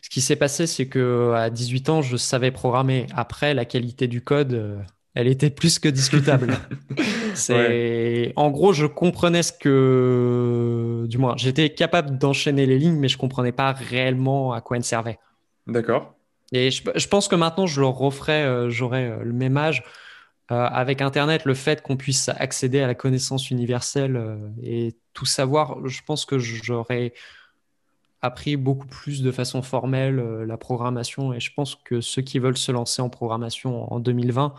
ce 0.09 0.11
qui 0.11 0.23
s'est 0.23 0.37
passé, 0.37 0.67
c'est 0.67 0.87
que 0.87 1.35
à 1.35 1.51
18 1.51 1.91
ans, 1.91 2.01
je 2.01 2.17
savais 2.17 2.51
programmer. 2.51 3.07
Après, 3.15 3.53
la 3.53 3.67
qualité 3.67 4.09
du 4.09 4.23
code, 4.23 4.55
euh, 4.55 4.79
elle 5.15 5.29
était 5.29 5.51
plus 5.51 5.79
que 5.79 5.87
discutable. 5.91 6.57
c'est 7.35 8.33
en 8.35 8.49
gros, 8.51 8.73
je 8.73 8.87
comprenais 8.87 9.43
ce 9.43 9.53
que, 9.53 11.05
du 11.11 11.19
moins, 11.19 11.37
j'étais 11.37 11.69
capable 11.69 12.17
d'enchaîner 12.17 12.65
les 12.65 12.79
lignes, 12.79 12.97
mais 12.97 13.09
je 13.09 13.19
comprenais 13.19 13.53
pas 13.53 13.73
réellement 13.73 14.55
à 14.55 14.63
quoi 14.63 14.79
elles 14.79 14.85
servaient. 14.85 15.19
D'accord. 15.67 16.15
Et 16.53 16.71
je, 16.71 17.09
pense 17.09 17.29
que 17.29 17.37
maintenant, 17.37 17.67
je 17.67 17.79
le 17.79 17.87
referais, 17.89 18.45
euh, 18.45 18.71
j'aurais 18.71 19.11
euh, 19.11 19.23
le 19.23 19.35
même 19.35 19.59
âge. 19.59 19.85
avec 20.49 21.03
Internet, 21.03 21.45
le 21.45 21.53
fait 21.53 21.83
qu'on 21.83 21.99
puisse 21.99 22.31
accéder 22.31 22.81
à 22.81 22.87
la 22.87 22.95
connaissance 22.95 23.51
universelle 23.51 24.19
et 24.63 24.97
tout 25.13 25.27
savoir, 25.27 25.87
je 25.87 26.01
pense 26.07 26.25
que 26.25 26.39
j'aurais 26.39 27.13
appris 28.23 28.57
beaucoup 28.57 28.87
plus 28.87 29.23
de 29.23 29.31
façon 29.33 29.63
formelle 29.63 30.19
euh, 30.19 30.45
la 30.47 30.57
programmation 30.59 31.33
et 31.33 31.41
je 31.41 31.53
pense 31.55 31.77
que 31.77 32.01
ceux 32.01 32.23
qui 32.23 32.39
veulent 32.39 32.57
se 32.59 32.73
lancer 32.73 33.03
en 33.03 33.11
programmation 33.11 33.93
en 33.93 34.01
2020, 34.01 34.55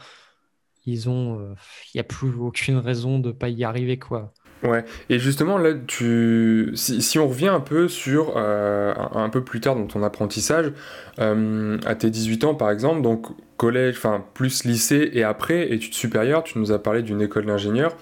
ils 0.86 1.10
ont, 1.10 1.40
euh, 1.40 1.56
il 1.94 1.98
n'y 1.98 2.02
a 2.02 2.04
plus 2.06 2.30
aucune 2.36 2.78
raison 2.78 3.20
de 3.20 3.32
pas 3.32 3.50
y 3.50 3.64
arriver 3.64 4.00
quoi. 4.00 4.34
Ouais, 4.64 4.84
et 5.10 5.20
justement 5.20 5.58
là, 5.58 5.72
tu, 5.88 6.72
si, 6.76 7.18
on 7.18 7.28
revient 7.28 7.48
un 7.48 7.62
peu 7.62 7.88
sur 7.88 8.34
euh, 8.36 8.94
un, 9.14 9.30
peu 9.30 9.42
plus 9.42 9.62
tard 9.62 9.76
dans 9.76 9.88
ton 9.88 10.04
apprentissage, 10.04 10.74
à 11.18 11.96
tes 11.96 12.10
18 12.10 12.44
ans 12.44 12.56
par 12.56 12.72
exemple, 12.72 13.02
donc 13.02 13.28
collège, 13.60 13.96
enfin 13.98 14.24
plus 14.34 14.64
lycée 14.64 15.12
et 15.14 15.24
après 15.24 15.72
études 15.72 15.94
supérieures, 15.94 16.44
tu 16.44 16.58
nous 16.58 16.72
as 16.72 16.82
parlé 16.82 17.04
d'une 17.04 17.22
école 17.22 17.46
d'ingénieur. 17.46 17.96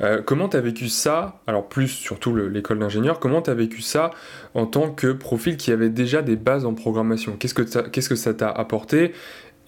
Euh, 0.00 0.20
comment 0.24 0.48
tu 0.48 0.56
as 0.56 0.60
vécu 0.60 0.88
ça, 0.88 1.40
alors 1.46 1.68
plus 1.68 1.86
surtout 1.86 2.34
l'école 2.34 2.78
d'ingénieur, 2.80 3.20
comment 3.20 3.42
tu 3.42 3.50
as 3.50 3.54
vécu 3.54 3.82
ça 3.82 4.10
en 4.54 4.66
tant 4.66 4.90
que 4.90 5.12
profil 5.12 5.56
qui 5.56 5.70
avait 5.70 5.90
déjà 5.90 6.22
des 6.22 6.36
bases 6.36 6.64
en 6.64 6.74
programmation? 6.74 7.36
Qu'est-ce 7.38 7.54
que, 7.54 7.88
qu'est-ce 7.88 8.08
que 8.08 8.16
ça 8.16 8.34
t'a 8.34 8.50
apporté? 8.50 9.12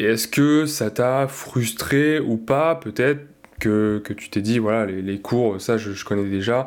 Et 0.01 0.07
est-ce 0.07 0.27
que 0.27 0.67
ça 0.67 0.91
t'a 0.91 1.29
frustré 1.29 2.19
ou 2.19 2.37
pas 2.37 2.75
Peut-être 2.75 3.21
que, 3.65 4.03
que, 4.05 4.13
tu 4.13 4.31
t'es 4.31 4.43
dit, 4.43 4.59
voilà, 4.59 4.87
les, 4.87 5.21
cours, 5.21 5.61
ça 5.61 5.77
je, 5.77 6.05
connais 6.05 6.29
déjà. 6.29 6.67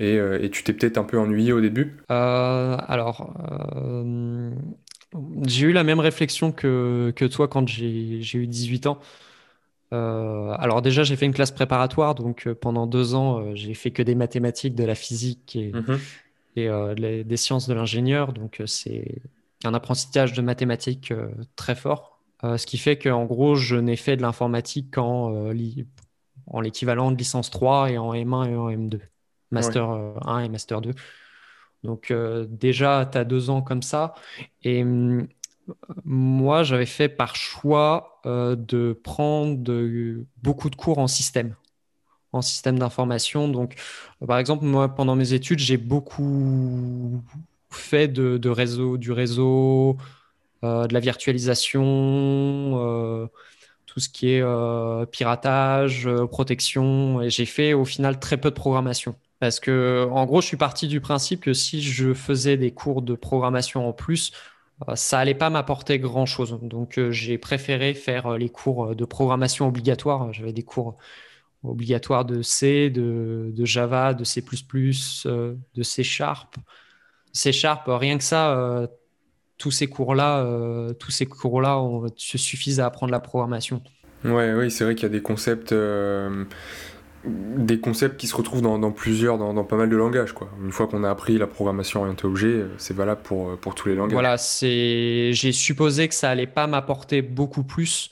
Et, 0.00 0.18
euh, 0.18 0.42
et 0.42 0.50
tu 0.50 0.64
t'es 0.64 0.72
peut-être 0.72 0.98
un 0.98 1.04
peu 1.04 1.18
ennuyé 1.18 1.52
au 1.52 1.60
début? 1.60 1.96
Euh, 2.10 2.76
Alors, 2.88 3.32
j'ai 5.46 5.66
eu 5.66 5.72
la 5.72 5.84
même 5.84 6.00
réflexion 6.00 6.52
que, 6.52 7.12
que 7.14 7.24
toi 7.24 7.48
quand 7.48 7.68
j'ai 7.68 8.20
eu 8.34 8.46
18 8.46 8.86
ans. 8.86 8.98
Euh, 9.94 10.54
alors 10.58 10.82
déjà, 10.82 11.04
j'ai 11.04 11.16
fait 11.16 11.26
une 11.26 11.34
classe 11.34 11.52
préparatoire, 11.52 12.14
donc 12.14 12.46
euh, 12.46 12.54
pendant 12.54 12.86
deux 12.86 13.14
ans, 13.14 13.40
euh, 13.40 13.52
j'ai 13.54 13.74
fait 13.74 13.90
que 13.92 14.02
des 14.02 14.14
mathématiques, 14.14 14.74
de 14.74 14.84
la 14.84 14.94
physique 14.94 15.56
et, 15.56 15.72
mhm. 15.72 17.24
des 17.24 17.36
sciences 17.36 17.68
de 17.68 17.74
l'ingénieur. 17.74 18.32
Donc 18.32 18.62
c'est 18.66 19.22
un 19.64 19.74
apprentissage 19.74 20.32
de 20.32 20.42
mathématiques 20.42 21.12
très 21.56 21.74
fort, 21.74 22.20
ce 22.42 22.66
qui 22.66 22.76
fait 22.76 22.98
qu'en 22.98 23.24
gros, 23.24 23.54
je 23.54 23.76
n'ai 23.76 23.96
fait 23.96 24.16
de 24.16 24.22
l'informatique 24.22 24.94
qu'en 24.94 25.50
en 26.46 26.60
l'équivalent 26.60 27.10
de 27.10 27.16
licence 27.16 27.50
3 27.50 27.90
et 27.90 27.98
en 27.98 28.12
M1 28.12 28.50
et 28.50 28.56
en 28.56 28.70
M2, 28.70 29.00
master 29.50 29.90
1 29.90 30.40
et 30.40 30.48
master 30.48 30.80
2. 30.80 30.92
Donc 31.82 32.12
déjà, 32.48 33.08
tu 33.10 33.18
as 33.18 33.24
deux 33.24 33.50
ans 33.50 33.62
comme 33.62 33.82
ça. 33.82 34.14
Et 34.62 34.82
hum, 34.82 35.26
moi, 36.04 36.62
j'avais 36.62 36.86
fait 36.86 37.08
par 37.08 37.36
choix 37.36 38.20
euh, 38.26 38.56
de 38.56 38.98
prendre 39.02 39.56
beaucoup 40.42 40.70
de 40.70 40.76
cours 40.76 40.98
en 40.98 41.06
système, 41.06 41.54
en 42.32 42.42
système 42.42 42.78
d'information. 42.78 43.48
Donc, 43.48 43.74
par 44.26 44.38
exemple, 44.38 44.64
moi, 44.64 44.94
pendant 44.94 45.16
mes 45.16 45.32
études, 45.32 45.58
j'ai 45.58 45.76
beaucoup 45.76 47.22
fait 47.70 48.08
de, 48.08 48.48
réseau, 48.48 48.96
du 48.96 49.12
réseau, 49.12 49.96
euh, 50.64 50.86
de 50.86 50.94
la 50.94 51.00
virtualisation, 51.00 51.82
euh, 51.84 53.26
tout 53.94 54.00
ce 54.00 54.08
qui 54.08 54.30
est 54.30 54.42
piratage, 55.12 56.08
protection. 56.30 57.22
Et 57.22 57.30
j'ai 57.30 57.46
fait 57.46 57.74
au 57.74 57.84
final 57.84 58.18
très 58.18 58.36
peu 58.36 58.50
de 58.50 58.56
programmation. 58.56 59.14
Parce 59.38 59.60
que, 59.60 60.08
en 60.10 60.26
gros, 60.26 60.40
je 60.40 60.46
suis 60.48 60.56
parti 60.56 60.88
du 60.88 61.00
principe 61.00 61.40
que 61.40 61.52
si 61.52 61.80
je 61.80 62.12
faisais 62.12 62.56
des 62.56 62.72
cours 62.72 63.02
de 63.02 63.14
programmation 63.14 63.88
en 63.88 63.92
plus, 63.92 64.32
euh, 64.88 64.96
ça 64.96 65.18
allait 65.20 65.34
pas 65.34 65.50
m'apporter 65.50 65.98
grand 65.98 66.26
chose. 66.26 66.58
Donc 66.62 66.98
euh, 66.98 67.10
j'ai 67.10 67.38
préféré 67.38 67.94
faire 67.94 68.26
euh, 68.26 68.38
les 68.38 68.48
cours 68.48 68.96
de 68.96 69.04
programmation 69.04 69.68
obligatoires. 69.68 70.32
J'avais 70.32 70.52
des 70.52 70.64
cours 70.64 70.96
obligatoires 71.62 72.24
de 72.24 72.42
C, 72.42 72.90
de, 72.90 73.52
Java, 73.64 74.14
de 74.14 74.24
C++, 74.24 74.42
de 74.42 75.82
C 75.82 76.02
Sharp. 76.02 76.56
C 77.32 77.52
Sharp, 77.52 77.84
rien 77.88 78.18
que 78.18 78.24
ça, 78.24 78.88
tous 79.64 79.70
ces 79.70 79.86
cours-là, 79.86 80.46
tous 80.98 81.10
ces 81.10 81.24
cours-là 81.24 81.82
se 82.16 82.36
suffisent 82.36 82.80
à 82.80 82.86
apprendre 82.86 83.12
la 83.12 83.20
programmation. 83.20 83.82
Ouais, 84.22 84.52
oui, 84.52 84.70
c'est 84.70 84.84
vrai 84.84 84.94
qu'il 84.94 85.04
y 85.04 85.06
a 85.06 85.08
des 85.08 85.22
concepts 85.22 85.72
des 87.26 87.80
concepts 87.80 88.18
qui 88.18 88.26
se 88.26 88.36
retrouvent 88.36 88.60
dans, 88.60 88.92
plusieurs, 88.92 89.38
dans, 89.38 89.64
pas 89.64 89.76
mal 89.76 89.88
de 89.88 89.96
langages. 89.96 90.32
Quoi. 90.32 90.50
Une 90.62 90.72
fois 90.72 90.86
qu'on 90.86 91.04
a 91.04 91.10
appris 91.10 91.38
la 91.38 91.46
programmation 91.46 92.00
orientée 92.00 92.26
objet, 92.26 92.48
euh, 92.48 92.68
c'est 92.76 92.94
valable 92.94 93.22
pour, 93.22 93.50
euh, 93.50 93.56
pour 93.56 93.74
tous 93.74 93.88
les 93.88 93.94
langages. 93.94 94.12
Voilà, 94.12 94.36
c'est... 94.36 95.32
j'ai 95.32 95.52
supposé 95.52 96.08
que 96.08 96.14
ça 96.14 96.30
allait 96.30 96.46
pas 96.46 96.66
m'apporter 96.66 97.22
beaucoup 97.22 97.64
plus 97.64 98.10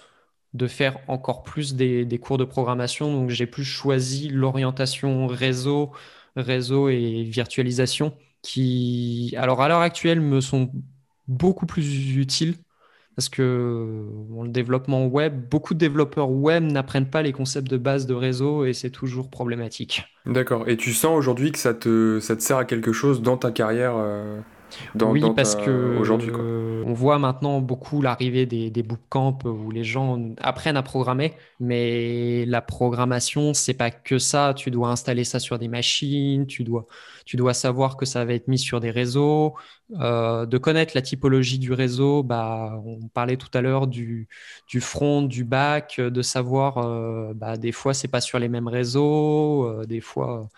de 0.54 0.66
faire 0.66 0.98
encore 1.08 1.42
plus 1.42 1.74
des, 1.74 2.04
des 2.04 2.18
cours 2.18 2.38
de 2.38 2.44
programmation, 2.44 3.12
donc 3.12 3.30
j'ai 3.30 3.46
plus 3.46 3.64
choisi 3.64 4.28
l'orientation 4.28 5.26
réseau, 5.26 5.92
réseau 6.36 6.88
et 6.88 7.22
virtualisation, 7.24 8.14
qui, 8.42 9.34
alors 9.38 9.62
à 9.62 9.68
l'heure 9.68 9.80
actuelle, 9.80 10.20
me 10.20 10.40
sont 10.40 10.70
beaucoup 11.32 11.66
plus 11.66 12.16
utiles 12.16 12.56
parce 13.16 13.28
que 13.28 13.42
le 13.42 14.48
développement 14.48 15.06
web, 15.06 15.48
beaucoup 15.50 15.74
de 15.74 15.78
développeurs 15.78 16.30
web 16.30 16.64
n'apprennent 16.64 17.10
pas 17.10 17.22
les 17.22 17.32
concepts 17.32 17.68
de 17.68 17.76
base 17.76 18.06
de 18.06 18.14
réseau 18.14 18.64
et 18.64 18.72
c'est 18.72 18.90
toujours 18.90 19.28
problématique. 19.28 20.04
D'accord. 20.24 20.68
Et 20.68 20.76
tu 20.76 20.92
sens 20.92 21.16
aujourd'hui 21.16 21.52
que 21.52 21.58
ça 21.58 21.74
te, 21.74 22.20
ça 22.20 22.36
te 22.36 22.42
sert 22.42 22.56
à 22.56 22.64
quelque 22.64 22.92
chose 22.92 23.20
dans 23.20 23.36
ta 23.36 23.50
carrière 23.50 23.94
euh, 23.96 24.40
dans, 24.94 25.10
Oui, 25.10 25.22
parce 25.36 25.56
que 25.56 25.98
aujourd'hui. 25.98 26.30
On 26.84 26.92
voit 26.92 27.18
maintenant 27.18 27.60
beaucoup 27.60 28.02
l'arrivée 28.02 28.46
des, 28.46 28.70
des 28.70 28.82
bootcamps 28.82 29.38
où 29.44 29.70
les 29.70 29.84
gens 29.84 30.34
apprennent 30.40 30.76
à 30.76 30.82
programmer, 30.82 31.34
mais 31.60 32.44
la 32.46 32.60
programmation, 32.62 33.54
c'est 33.54 33.74
pas 33.74 33.90
que 33.90 34.18
ça. 34.18 34.54
Tu 34.56 34.70
dois 34.70 34.88
installer 34.90 35.24
ça 35.24 35.40
sur 35.40 35.58
des 35.58 35.68
machines, 35.68 36.46
tu 36.46 36.64
dois, 36.64 36.86
tu 37.24 37.36
dois 37.36 37.54
savoir 37.54 37.96
que 37.96 38.06
ça 38.06 38.24
va 38.24 38.34
être 38.34 38.48
mis 38.48 38.58
sur 38.58 38.80
des 38.80 38.90
réseaux, 38.90 39.54
euh, 40.00 40.46
de 40.46 40.58
connaître 40.58 40.92
la 40.94 41.02
typologie 41.02 41.58
du 41.58 41.72
réseau. 41.72 42.22
Bah, 42.22 42.80
on 42.84 43.08
parlait 43.08 43.36
tout 43.36 43.50
à 43.54 43.60
l'heure 43.60 43.86
du, 43.86 44.28
front, 44.80 45.22
du 45.22 45.44
back, 45.44 46.00
de 46.00 46.22
savoir, 46.22 46.78
euh, 46.78 47.32
bah, 47.34 47.56
des 47.56 47.72
fois, 47.72 47.94
c'est 47.94 48.08
pas 48.08 48.20
sur 48.20 48.38
les 48.38 48.48
mêmes 48.48 48.68
réseaux, 48.68 49.66
euh, 49.66 49.84
des 49.86 50.00
fois 50.00 50.48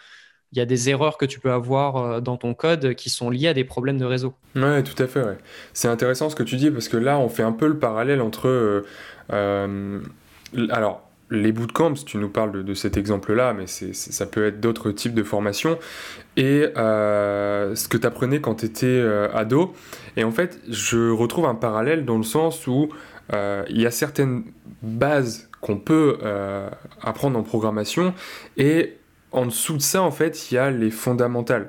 il 0.54 0.58
y 0.58 0.60
a 0.60 0.66
des 0.66 0.88
erreurs 0.88 1.18
que 1.18 1.26
tu 1.26 1.40
peux 1.40 1.50
avoir 1.50 1.96
euh, 1.96 2.20
dans 2.20 2.36
ton 2.36 2.54
code 2.54 2.94
qui 2.94 3.10
sont 3.10 3.28
liées 3.28 3.48
à 3.48 3.54
des 3.54 3.64
problèmes 3.64 3.98
de 3.98 4.04
réseau. 4.04 4.34
Ouais, 4.54 4.82
tout 4.84 5.00
à 5.02 5.08
fait. 5.08 5.24
C'est 5.72 5.88
intéressant 5.88 6.30
ce 6.30 6.36
que 6.36 6.44
tu 6.44 6.56
dis 6.56 6.70
parce 6.70 6.88
que 6.88 6.96
là, 6.96 7.18
on 7.18 7.28
fait 7.28 7.42
un 7.42 7.52
peu 7.52 7.66
le 7.66 7.78
parallèle 7.78 8.20
entre. 8.20 8.48
Euh, 8.48 8.82
euh, 9.32 9.98
les 11.30 11.50
bootcamps, 11.50 11.94
tu 12.06 12.18
nous 12.18 12.28
parles 12.28 12.62
de, 12.62 12.74
cet 12.74 12.96
exemple-là, 12.96 13.54
mais 13.54 13.66
ça 13.66 14.26
peut 14.26 14.46
être 14.46 14.60
d'autres 14.60 14.92
types 14.92 15.14
de 15.14 15.24
formations. 15.24 15.78
Et 16.36 16.64
ce 16.76 17.88
que 17.88 17.96
tu 17.96 18.06
apprenais 18.06 18.40
quand 18.40 18.56
tu 18.56 18.66
étais 18.66 19.02
ado. 19.32 19.74
Et 20.16 20.22
en 20.22 20.30
fait, 20.30 20.60
je 20.68 21.10
retrouve 21.10 21.46
un 21.46 21.56
parallèle 21.56 22.04
dans 22.04 22.18
le 22.18 22.22
sens 22.22 22.68
où 22.68 22.90
il 23.32 23.80
y 23.80 23.86
a 23.86 23.90
certaines 23.90 24.44
bases 24.82 25.48
qu'on 25.60 25.78
peut 25.78 26.18
apprendre 27.02 27.36
en 27.36 27.42
programmation 27.42 28.14
et 28.56 28.98
en 29.34 29.46
dessous 29.46 29.76
de 29.76 29.82
ça, 29.82 30.02
en 30.02 30.10
fait, 30.10 30.50
il 30.50 30.54
y 30.54 30.58
a 30.58 30.70
les 30.70 30.90
fondamentales. 30.90 31.68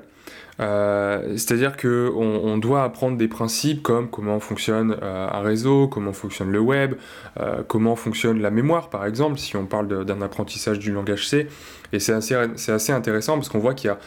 Euh, 0.58 1.32
c'est-à-dire 1.32 1.76
qu'on 1.76 2.16
on 2.18 2.56
doit 2.56 2.82
apprendre 2.82 3.18
des 3.18 3.28
principes 3.28 3.82
comme 3.82 4.08
comment 4.08 4.40
fonctionne 4.40 4.96
euh, 5.02 5.28
un 5.30 5.40
réseau, 5.40 5.86
comment 5.86 6.14
fonctionne 6.14 6.50
le 6.50 6.60
web, 6.60 6.94
euh, 7.38 7.62
comment 7.66 7.94
fonctionne 7.94 8.40
la 8.40 8.50
mémoire 8.50 8.88
par 8.88 9.04
exemple, 9.04 9.38
si 9.38 9.54
on 9.56 9.66
parle 9.66 10.06
d'un 10.06 10.22
apprentissage 10.22 10.78
du 10.78 10.92
langage 10.92 11.28
C. 11.28 11.48
Et 11.92 12.00
c'est 12.00 12.14
assez, 12.14 12.92
intéressant 12.92 13.34
parce 13.34 13.50
qu'on 13.50 13.58
voit 13.58 13.74
qu'il 13.74 13.88
y 13.88 13.90
a, 13.90 13.98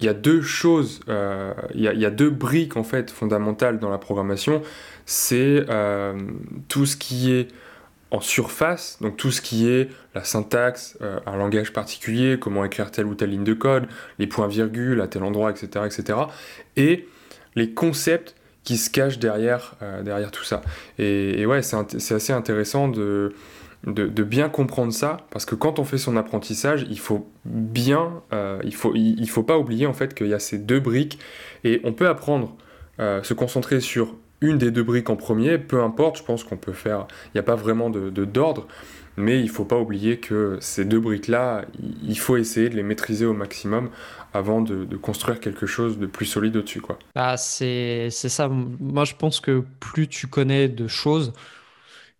il 0.00 0.06
y 0.06 0.08
a 0.08 0.14
deux 0.14 0.40
choses, 0.40 1.00
il 1.06 1.80
y 1.80 1.88
a, 1.88 1.92
il, 1.92 2.00
y 2.00 2.06
a, 2.06 2.10
deux 2.10 2.30
briques 2.30 2.76
en 2.76 2.84
fait 2.84 3.10
fondamentales 3.10 3.78
dans 3.78 3.90
la 3.90 3.98
programmation. 3.98 4.62
C'est 5.04 5.66
tout 6.68 6.86
ce 6.86 6.96
qui 6.96 7.32
est 7.32 7.48
en 8.12 8.20
surface, 8.20 8.98
donc 9.00 9.16
tout 9.16 9.30
ce 9.30 9.40
qui 9.40 9.68
est 9.68 9.88
la 10.14 10.22
syntaxe, 10.22 10.98
euh, 11.00 11.18
un 11.24 11.36
langage 11.36 11.72
particulier, 11.72 12.38
comment 12.38 12.62
écrire 12.64 12.90
telle 12.90 13.06
ou 13.06 13.14
telle 13.14 13.30
ligne 13.30 13.42
de 13.42 13.54
code, 13.54 13.86
les 14.18 14.26
points-virgules 14.26 15.00
à 15.00 15.08
tel 15.08 15.24
endroit, 15.24 15.50
etc., 15.50 15.86
etc., 15.86 16.18
et 16.76 17.08
les 17.56 17.72
concepts 17.72 18.36
qui 18.64 18.76
se 18.76 18.90
cachent 18.90 19.18
derrière, 19.18 19.76
euh, 19.82 20.02
derrière 20.02 20.30
tout 20.30 20.44
ça. 20.44 20.60
Et, 20.98 21.46
ouais, 21.46 21.62
c'est 21.62 22.14
assez 22.14 22.32
intéressant 22.34 22.88
de, 22.88 23.32
bien 23.84 24.50
comprendre 24.50 24.92
ça, 24.92 25.16
parce 25.30 25.46
que 25.46 25.54
quand 25.54 25.78
on 25.78 25.84
fait 25.84 25.98
son 25.98 26.18
apprentissage, 26.18 26.86
il 26.90 26.98
faut 26.98 27.30
bien, 27.46 28.22
euh, 28.34 28.60
il 28.62 28.74
faut, 28.74 28.92
il, 28.94 29.28
faut 29.30 29.42
pas 29.42 29.56
oublier 29.56 29.86
en 29.86 29.94
fait 29.94 30.12
qu'il 30.14 30.28
y 30.28 30.34
a 30.34 30.38
ces 30.38 30.58
deux 30.58 30.80
briques, 30.80 31.18
et 31.64 31.80
on 31.82 31.94
peut 31.94 32.08
apprendre, 32.08 32.56
se 32.98 33.34
concentrer 33.34 33.80
sur 33.80 34.14
une 34.42 34.58
des 34.58 34.70
deux 34.70 34.82
briques 34.82 35.08
en 35.08 35.16
premier, 35.16 35.56
peu 35.56 35.82
importe, 35.82 36.18
je 36.18 36.22
pense 36.22 36.44
qu'on 36.44 36.58
peut 36.58 36.72
faire, 36.72 37.06
il 37.26 37.30
n'y 37.36 37.40
a 37.40 37.44
pas 37.44 37.56
vraiment 37.56 37.88
de 37.88 38.10
d'ordre, 38.24 38.66
mais 39.16 39.40
il 39.40 39.46
ne 39.46 39.50
faut 39.50 39.64
pas 39.64 39.78
oublier 39.78 40.18
que 40.18 40.58
ces 40.60 40.84
deux 40.84 41.00
briques-là, 41.00 41.64
il 42.02 42.18
faut 42.18 42.36
essayer 42.36 42.68
de 42.68 42.76
les 42.76 42.82
maîtriser 42.82 43.26
au 43.26 43.34
maximum 43.34 43.90
avant 44.32 44.62
de, 44.62 44.96
construire 44.96 45.40
quelque 45.40 45.66
chose 45.66 45.98
de 45.98 46.06
plus 46.06 46.24
solide 46.24 46.56
au-dessus. 46.56 46.80
Quoi. 46.80 46.98
Bah, 47.14 47.36
c'est 47.36 48.10
ça, 48.10 48.48
moi 48.48 49.04
je 49.04 49.14
pense 49.14 49.40
que 49.40 49.64
plus 49.80 50.08
tu 50.08 50.26
connais 50.26 50.68
de 50.68 50.88
choses, 50.88 51.32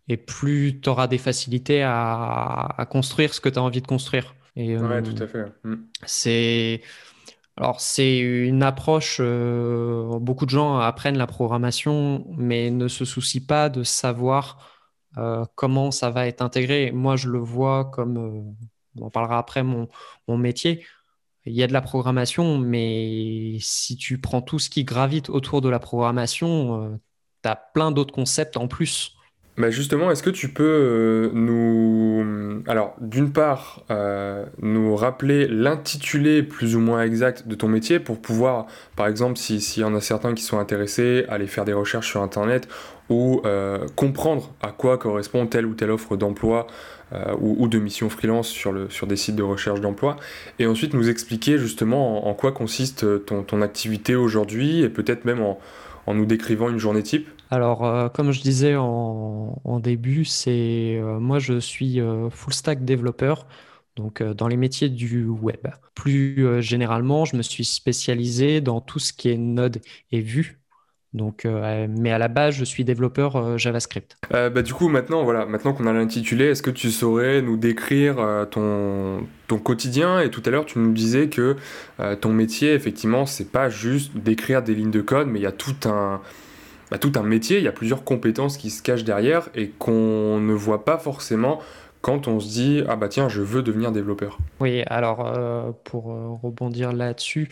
et 0.07 0.17
plus 0.17 0.79
tu 0.81 0.89
auras 0.89 1.07
des 1.07 1.17
facilités 1.17 1.81
à, 1.83 2.87
construire 2.89 3.33
ce 3.33 3.41
que 3.41 3.49
tu 3.49 3.57
as 3.57 3.63
envie 3.63 3.81
de 3.81 3.87
construire. 3.87 4.35
Et, 4.55 4.77
ouais, 4.77 4.83
euh, 4.83 5.01
tout 5.01 5.23
à 5.23 5.27
fait. 5.27 5.45
Mm. 5.63 5.75
C'est 6.05 6.81
alors, 7.57 7.81
c'est 7.81 8.17
une 8.17 8.63
approche, 8.63 9.17
euh, 9.19 10.17
beaucoup 10.19 10.45
de 10.45 10.49
gens 10.49 10.77
apprennent 10.79 11.17
la 11.17 11.27
programmation, 11.27 12.25
mais 12.35 12.71
ne 12.71 12.87
se 12.87 13.05
soucient 13.05 13.45
pas 13.47 13.69
de 13.69 13.83
savoir 13.83 14.57
euh, 15.17 15.45
comment 15.55 15.91
ça 15.91 16.09
va 16.09 16.27
être 16.27 16.41
intégré. 16.41 16.91
Moi, 16.91 17.15
je 17.15 17.29
le 17.29 17.37
vois 17.39 17.85
comme, 17.85 18.17
euh, 18.17 19.01
on 19.01 19.09
parlera 19.11 19.37
après, 19.37 19.61
mon, 19.63 19.87
mon, 20.27 20.37
métier. 20.37 20.83
Il 21.45 21.53
y 21.53 21.63
a 21.63 21.67
de 21.67 21.73
la 21.73 21.81
programmation, 21.81 22.57
mais 22.57 23.57
si 23.59 23.97
tu 23.97 24.19
prends 24.19 24.41
tout 24.41 24.59
ce 24.59 24.69
qui 24.69 24.83
gravite 24.85 25.29
autour 25.29 25.61
de 25.61 25.69
la 25.69 25.79
programmation, 25.79 26.99
tu 27.43 27.49
as 27.49 27.55
plein 27.55 27.91
d'autres 27.91 28.13
concepts 28.13 28.57
en 28.57 28.67
plus. 28.67 29.15
Bah 29.55 29.69
justement, 29.69 30.09
est-ce 30.09 30.23
que 30.23 30.31
tu 30.31 30.49
peux 30.49 30.63
euh, 30.63 31.29
nous... 31.31 32.63
Alors, 32.67 32.95
d'une 32.99 33.31
part, 33.31 33.83
euh, 33.91 34.45
nous 34.63 34.95
rappeler 34.95 35.47
l'intitulé 35.47 36.41
plus 36.41 36.75
ou 36.75 36.79
moins 36.79 37.03
exact 37.03 37.47
de 37.47 37.53
ton 37.53 37.67
métier 37.67 37.99
pour 37.99 38.19
pouvoir, 38.19 38.65
par 38.95 39.05
exemple, 39.05 39.37
s'il 39.37 39.81
y 39.81 39.83
en 39.83 39.93
a 39.93 40.01
certains 40.01 40.33
qui 40.33 40.41
sont 40.41 40.57
intéressés, 40.57 41.25
aller 41.29 41.45
faire 41.45 41.65
des 41.65 41.73
recherches 41.73 42.09
sur 42.09 42.23
Internet 42.23 42.67
ou 43.09 43.41
euh, 43.45 43.85
comprendre 43.95 44.55
à 44.59 44.71
quoi 44.71 44.97
correspond 44.97 45.45
telle 45.45 45.67
ou 45.67 45.75
telle 45.75 45.91
offre 45.91 46.17
d'emploi 46.17 46.65
ou, 47.39 47.67
de 47.67 47.77
mission 47.77 48.09
freelance 48.09 48.47
sur, 48.47 48.73
des 48.73 49.15
sites 49.17 49.35
de 49.35 49.43
recherche 49.43 49.79
d'emploi, 49.79 50.15
et 50.57 50.65
ensuite 50.65 50.95
nous 50.95 51.09
expliquer 51.11 51.59
justement 51.59 52.27
en, 52.27 52.33
quoi 52.33 52.51
consiste 52.51 53.25
ton, 53.27 53.43
ton 53.43 53.61
activité 53.61 54.15
aujourd'hui 54.15 54.81
et 54.81 54.89
peut-être 54.89 55.23
même 55.23 55.39
en, 55.39 55.59
en 56.05 56.13
nous 56.13 56.25
décrivant 56.25 56.69
une 56.69 56.79
journée 56.79 57.03
type 57.03 57.27
alors, 57.53 57.85
euh, 57.85 58.09
comme 58.09 58.31
je 58.31 58.41
disais 58.41 58.75
en, 58.75 59.79
début, 59.79 60.25
c'est 60.25 60.97
euh, 60.97 61.19
moi 61.19 61.37
je 61.37 61.59
suis 61.59 61.99
euh, 62.01 62.31
full 62.31 62.51
stack 62.51 62.83
développeur, 62.83 63.45
donc 63.95 64.23
dans 64.23 64.47
les 64.47 64.57
métiers 64.57 64.89
du 64.89 65.27
web. 65.27 65.67
Plus 65.93 66.63
généralement, 66.63 67.25
je 67.25 67.35
me 67.35 67.43
suis 67.43 67.63
spécialisé 67.63 68.59
dans 68.59 68.81
tout 68.81 68.97
ce 68.97 69.13
qui 69.13 69.29
est 69.29 69.37
Node 69.37 69.81
et 70.11 70.21
Vue. 70.21 70.62
Donc, 71.13 71.45
mais 71.45 72.11
à 72.11 72.17
la 72.17 72.27
base, 72.27 72.55
je 72.55 72.63
suis 72.63 72.83
développeur 72.83 73.57
JavaScript. 73.57 74.17
bah, 74.31 74.61
du 74.63 74.73
coup, 74.73 74.89
maintenant, 74.89 75.23
voilà, 75.23 75.45
maintenant 75.45 75.73
qu'on 75.73 75.85
a 75.85 75.93
l'intitulé, 75.93 76.45
est-ce 76.45 76.63
que 76.63 76.71
tu 76.71 76.89
saurais 76.89 77.41
nous 77.41 77.55
décrire 77.55 78.15
ton, 78.49 79.27
ton 79.47 79.59
quotidien? 79.59 80.21
Et 80.21 80.31
tout 80.31 80.41
à 80.45 80.49
l'heure, 80.49 80.65
tu 80.65 80.79
nous 80.79 80.91
disais 80.91 81.29
que 81.29 81.55
ton 82.21 82.33
métier, 82.33 82.73
effectivement, 82.73 83.27
c'est 83.27 83.51
pas 83.51 83.69
juste 83.69 84.17
d'écrire 84.17 84.63
des 84.63 84.73
lignes 84.73 84.89
de 84.89 85.01
code, 85.01 85.27
mais 85.27 85.39
il 85.39 85.43
y 85.43 85.47
a 85.47 85.51
tout 85.51 85.87
un, 85.87 86.19
bah, 86.93 86.99
tout 86.99 87.13
un 87.15 87.23
métier, 87.23 87.57
il 87.57 87.63
y 87.63 87.67
a 87.67 87.71
plusieurs 87.71 88.03
compétences 88.03 88.55
qui 88.55 88.69
se 88.69 88.83
cachent 88.83 89.03
derrière 89.03 89.49
et 89.55 89.69
qu'on 89.69 90.39
ne 90.39 90.53
voit 90.53 90.85
pas 90.85 90.99
forcément 90.99 91.59
quand 92.01 92.27
on 92.27 92.39
se 92.39 92.49
dit 92.49 92.83
ah 92.87 92.95
bah 92.95 93.07
tiens 93.07 93.29
je 93.29 93.41
veux 93.41 93.63
devenir 93.63 93.91
développeur. 93.91 94.37
Oui, 94.59 94.83
alors 94.85 95.25
euh, 95.25 95.71
pour 95.85 96.11
euh, 96.11 96.27
rebondir 96.43 96.93
là-dessus, 96.93 97.49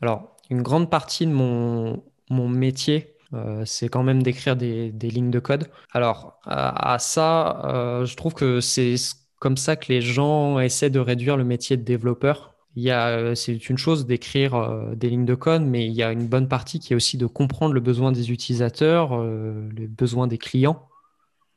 alors 0.00 0.36
une 0.48 0.62
grande 0.62 0.90
partie 0.90 1.26
de 1.26 1.32
mon, 1.32 2.04
mon 2.30 2.48
métier 2.48 3.16
euh, 3.32 3.64
c'est 3.64 3.88
quand 3.88 4.02
même 4.04 4.22
d'écrire 4.22 4.54
des, 4.54 4.92
lignes 4.92 5.30
de 5.30 5.40
code. 5.40 5.68
Alors 5.92 6.40
à, 6.46 6.98
ça, 7.00 8.02
je 8.04 8.14
trouve 8.14 8.34
que 8.34 8.60
c'est 8.60 8.94
comme 9.40 9.56
ça 9.56 9.76
que 9.76 9.92
les 9.92 10.00
gens 10.00 10.60
essaient 10.60 10.90
de 10.90 11.00
réduire 11.00 11.36
le 11.36 11.44
métier 11.44 11.76
de 11.76 11.82
développeur 11.82 12.54
euh, 12.76 13.34
c'est 13.34 13.68
une 13.70 13.78
chose 13.78 14.06
d'écrire 14.06 14.54
euh, 14.54 14.94
des 14.94 15.10
lignes 15.10 15.24
de 15.24 15.34
code, 15.34 15.62
mais 15.62 15.86
il 15.86 15.92
y 15.92 16.02
a 16.02 16.12
une 16.12 16.26
bonne 16.26 16.48
partie 16.48 16.80
qui 16.80 16.92
est 16.92 16.96
aussi 16.96 17.16
de 17.18 17.26
comprendre 17.26 17.74
le 17.74 17.80
besoin 17.80 18.12
des 18.12 18.32
utilisateurs, 18.32 19.14
euh, 19.14 19.68
le 19.76 19.86
besoin 19.86 20.26
des 20.26 20.38
clients. 20.38 20.88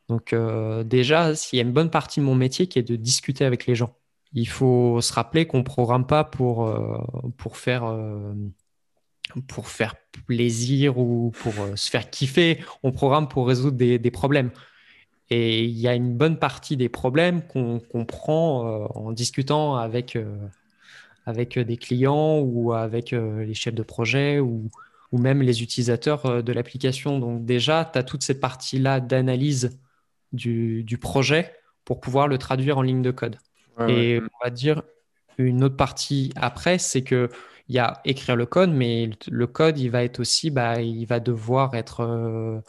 Donc 0.09 0.33
déjà, 0.85 1.33
il 1.51 1.57
y 1.57 1.59
a 1.59 1.63
une 1.63 1.73
bonne 1.73 1.89
partie 1.89 2.21
de 2.21 2.25
mon 2.25 2.35
métier 2.35 2.67
qui 2.67 2.79
est 2.79 2.83
de 2.83 2.95
discuter 2.95 3.43
avec 3.43 3.65
les 3.65 3.75
gens. 3.75 3.93
Il 4.31 4.47
faut 4.47 5.01
se 5.01 5.11
rappeler 5.11 5.47
qu'on 5.47 5.57
ne 5.57 5.63
programme 5.63 6.07
pas 6.07 6.23
pour, 6.23 6.73
pour, 7.35 7.57
faire, 7.57 7.83
pour 9.47 9.67
faire 9.67 9.95
plaisir 10.25 10.97
ou 10.97 11.31
pour 11.41 11.53
se 11.75 11.89
faire 11.89 12.09
kiffer, 12.09 12.63
on 12.83 12.91
programme 12.91 13.27
pour 13.27 13.47
résoudre 13.47 13.77
des, 13.77 13.99
des 13.99 14.11
problèmes. 14.11 14.51
Et 15.29 15.63
il 15.63 15.77
y 15.77 15.87
a 15.87 15.93
une 15.93 16.15
bonne 16.15 16.39
partie 16.39 16.77
des 16.77 16.89
problèmes 16.89 17.41
qu'on 17.41 17.79
comprend 17.79 18.85
en 18.95 19.11
discutant 19.11 19.75
avec, 19.75 20.17
avec 21.27 21.57
euh, 21.57 21.63
des 21.63 21.77
clients 21.77 22.39
ou 22.39 22.73
avec 22.73 23.13
euh, 23.13 23.43
les 23.43 23.53
chefs 23.53 23.75
de 23.75 23.83
projet 23.83 24.39
ou, 24.39 24.71
ou 25.11 25.19
même 25.19 25.43
les 25.43 25.61
utilisateurs 25.61 26.25
euh, 26.25 26.41
de 26.41 26.51
l'application. 26.53 27.19
Donc 27.19 27.45
déjà, 27.45 27.87
tu 27.91 27.99
as 27.99 28.03
toute 28.03 28.23
cette 28.23 28.39
partie-là 28.39 28.99
d'analyse 28.99 29.77
du, 30.31 30.83
du, 30.83 30.97
projet 30.97 31.53
pour 31.85 31.99
pouvoir 31.99 32.27
le 32.27 32.37
traduire 32.37 32.77
en 32.77 32.81
ligne 32.81 33.03
de 33.03 33.11
code. 33.11 33.37
Et 33.87 34.19
on 34.19 34.43
va 34.43 34.49
dire 34.49 34.81
une 35.37 35.63
autre 35.63 35.75
partie 35.75 36.33
après, 36.35 36.79
c'est 36.79 37.03
que 37.03 37.29
il 37.69 37.75
y 37.75 37.79
a 37.79 38.01
écrire 38.05 38.35
le 38.35 38.45
code, 38.45 38.71
mais 38.71 39.09
le 39.29 39.47
code, 39.47 39.77
il 39.79 39.89
va 39.89 40.03
être 40.03 40.19
aussi, 40.19 40.51
bah, 40.51 40.81
il 40.81 41.05
va 41.05 41.19
devoir 41.19 41.75
être 41.75 42.61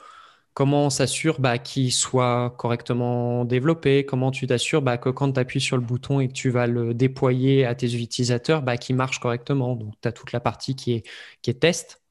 comment 0.59 0.87
on 0.87 0.91
s'assure 0.91 1.41
bah, 1.41 1.57
qu'il 1.59 1.93
soit 1.93 2.53
correctement 2.59 3.45
développé, 3.45 4.05
comment 4.05 4.33
tu 4.33 4.49
t'assures 4.49 4.83
bah, 4.83 4.99
que 4.99 5.09
quand 5.09 5.31
tu 5.31 5.39
appuies 5.39 5.61
sur 5.61 5.77
le 5.77 5.85
bouton 5.85 6.19
et 6.19 6.27
que 6.27 6.33
tu 6.33 6.51
vas 6.51 6.67
le 6.67 6.95
déployer 6.95 7.65
à 7.65 7.77
tes 7.77 7.95
utilisateurs, 7.95 8.63
bah, 8.63 8.77
qu'il 8.77 8.97
marche 8.97 9.21
correctement. 9.21 9.77
Donc, 9.77 9.95
tu 10.03 10.09
as 10.09 10.11
toute 10.11 10.33
la 10.33 10.41
partie 10.41 10.75
qui 10.75 10.95
est, 10.95 11.09
qui 11.43 11.51
est 11.51 11.61
test. 11.61 12.03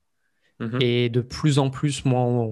Mhm. 0.62 0.82
Et 0.82 1.10
de 1.10 1.20
plus 1.20 1.60
en 1.60 1.70
plus, 1.70 2.06
moi, 2.06 2.48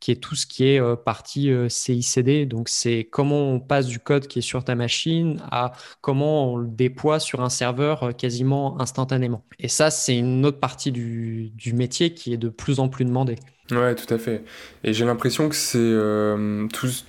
qui 0.00 0.10
est 0.10 0.16
tout 0.16 0.34
ce 0.34 0.46
qui 0.46 0.66
est 0.66 0.80
euh, 0.80 0.96
partie 0.96 1.52
euh, 1.52 1.68
CICD. 1.68 2.46
Donc, 2.46 2.68
c'est 2.68 3.06
comment 3.10 3.52
on 3.52 3.60
passe 3.60 3.86
du 3.86 4.00
code 4.00 4.26
qui 4.26 4.38
est 4.38 4.42
sur 4.42 4.64
ta 4.64 4.74
machine 4.74 5.40
à 5.50 5.72
comment 6.00 6.52
on 6.52 6.56
le 6.56 6.66
déploie 6.66 7.20
sur 7.20 7.42
un 7.42 7.50
serveur 7.50 8.02
euh, 8.02 8.12
quasiment 8.12 8.80
instantanément. 8.80 9.44
Et 9.58 9.68
ça, 9.68 9.90
c'est 9.90 10.16
une 10.16 10.44
autre 10.46 10.58
partie 10.58 10.90
du, 10.90 11.50
du, 11.54 11.74
métier 11.74 12.14
qui 12.14 12.32
est 12.32 12.38
de 12.38 12.48
plus 12.48 12.80
en 12.80 12.88
plus 12.88 13.04
demandée. 13.04 13.36
Ouais, 13.70 13.94
tout 13.94 14.12
à 14.12 14.18
fait. 14.18 14.42
Et 14.82 14.92
j'ai 14.92 15.04
l'impression 15.04 15.48
que 15.48 15.54
c'est 15.54 15.78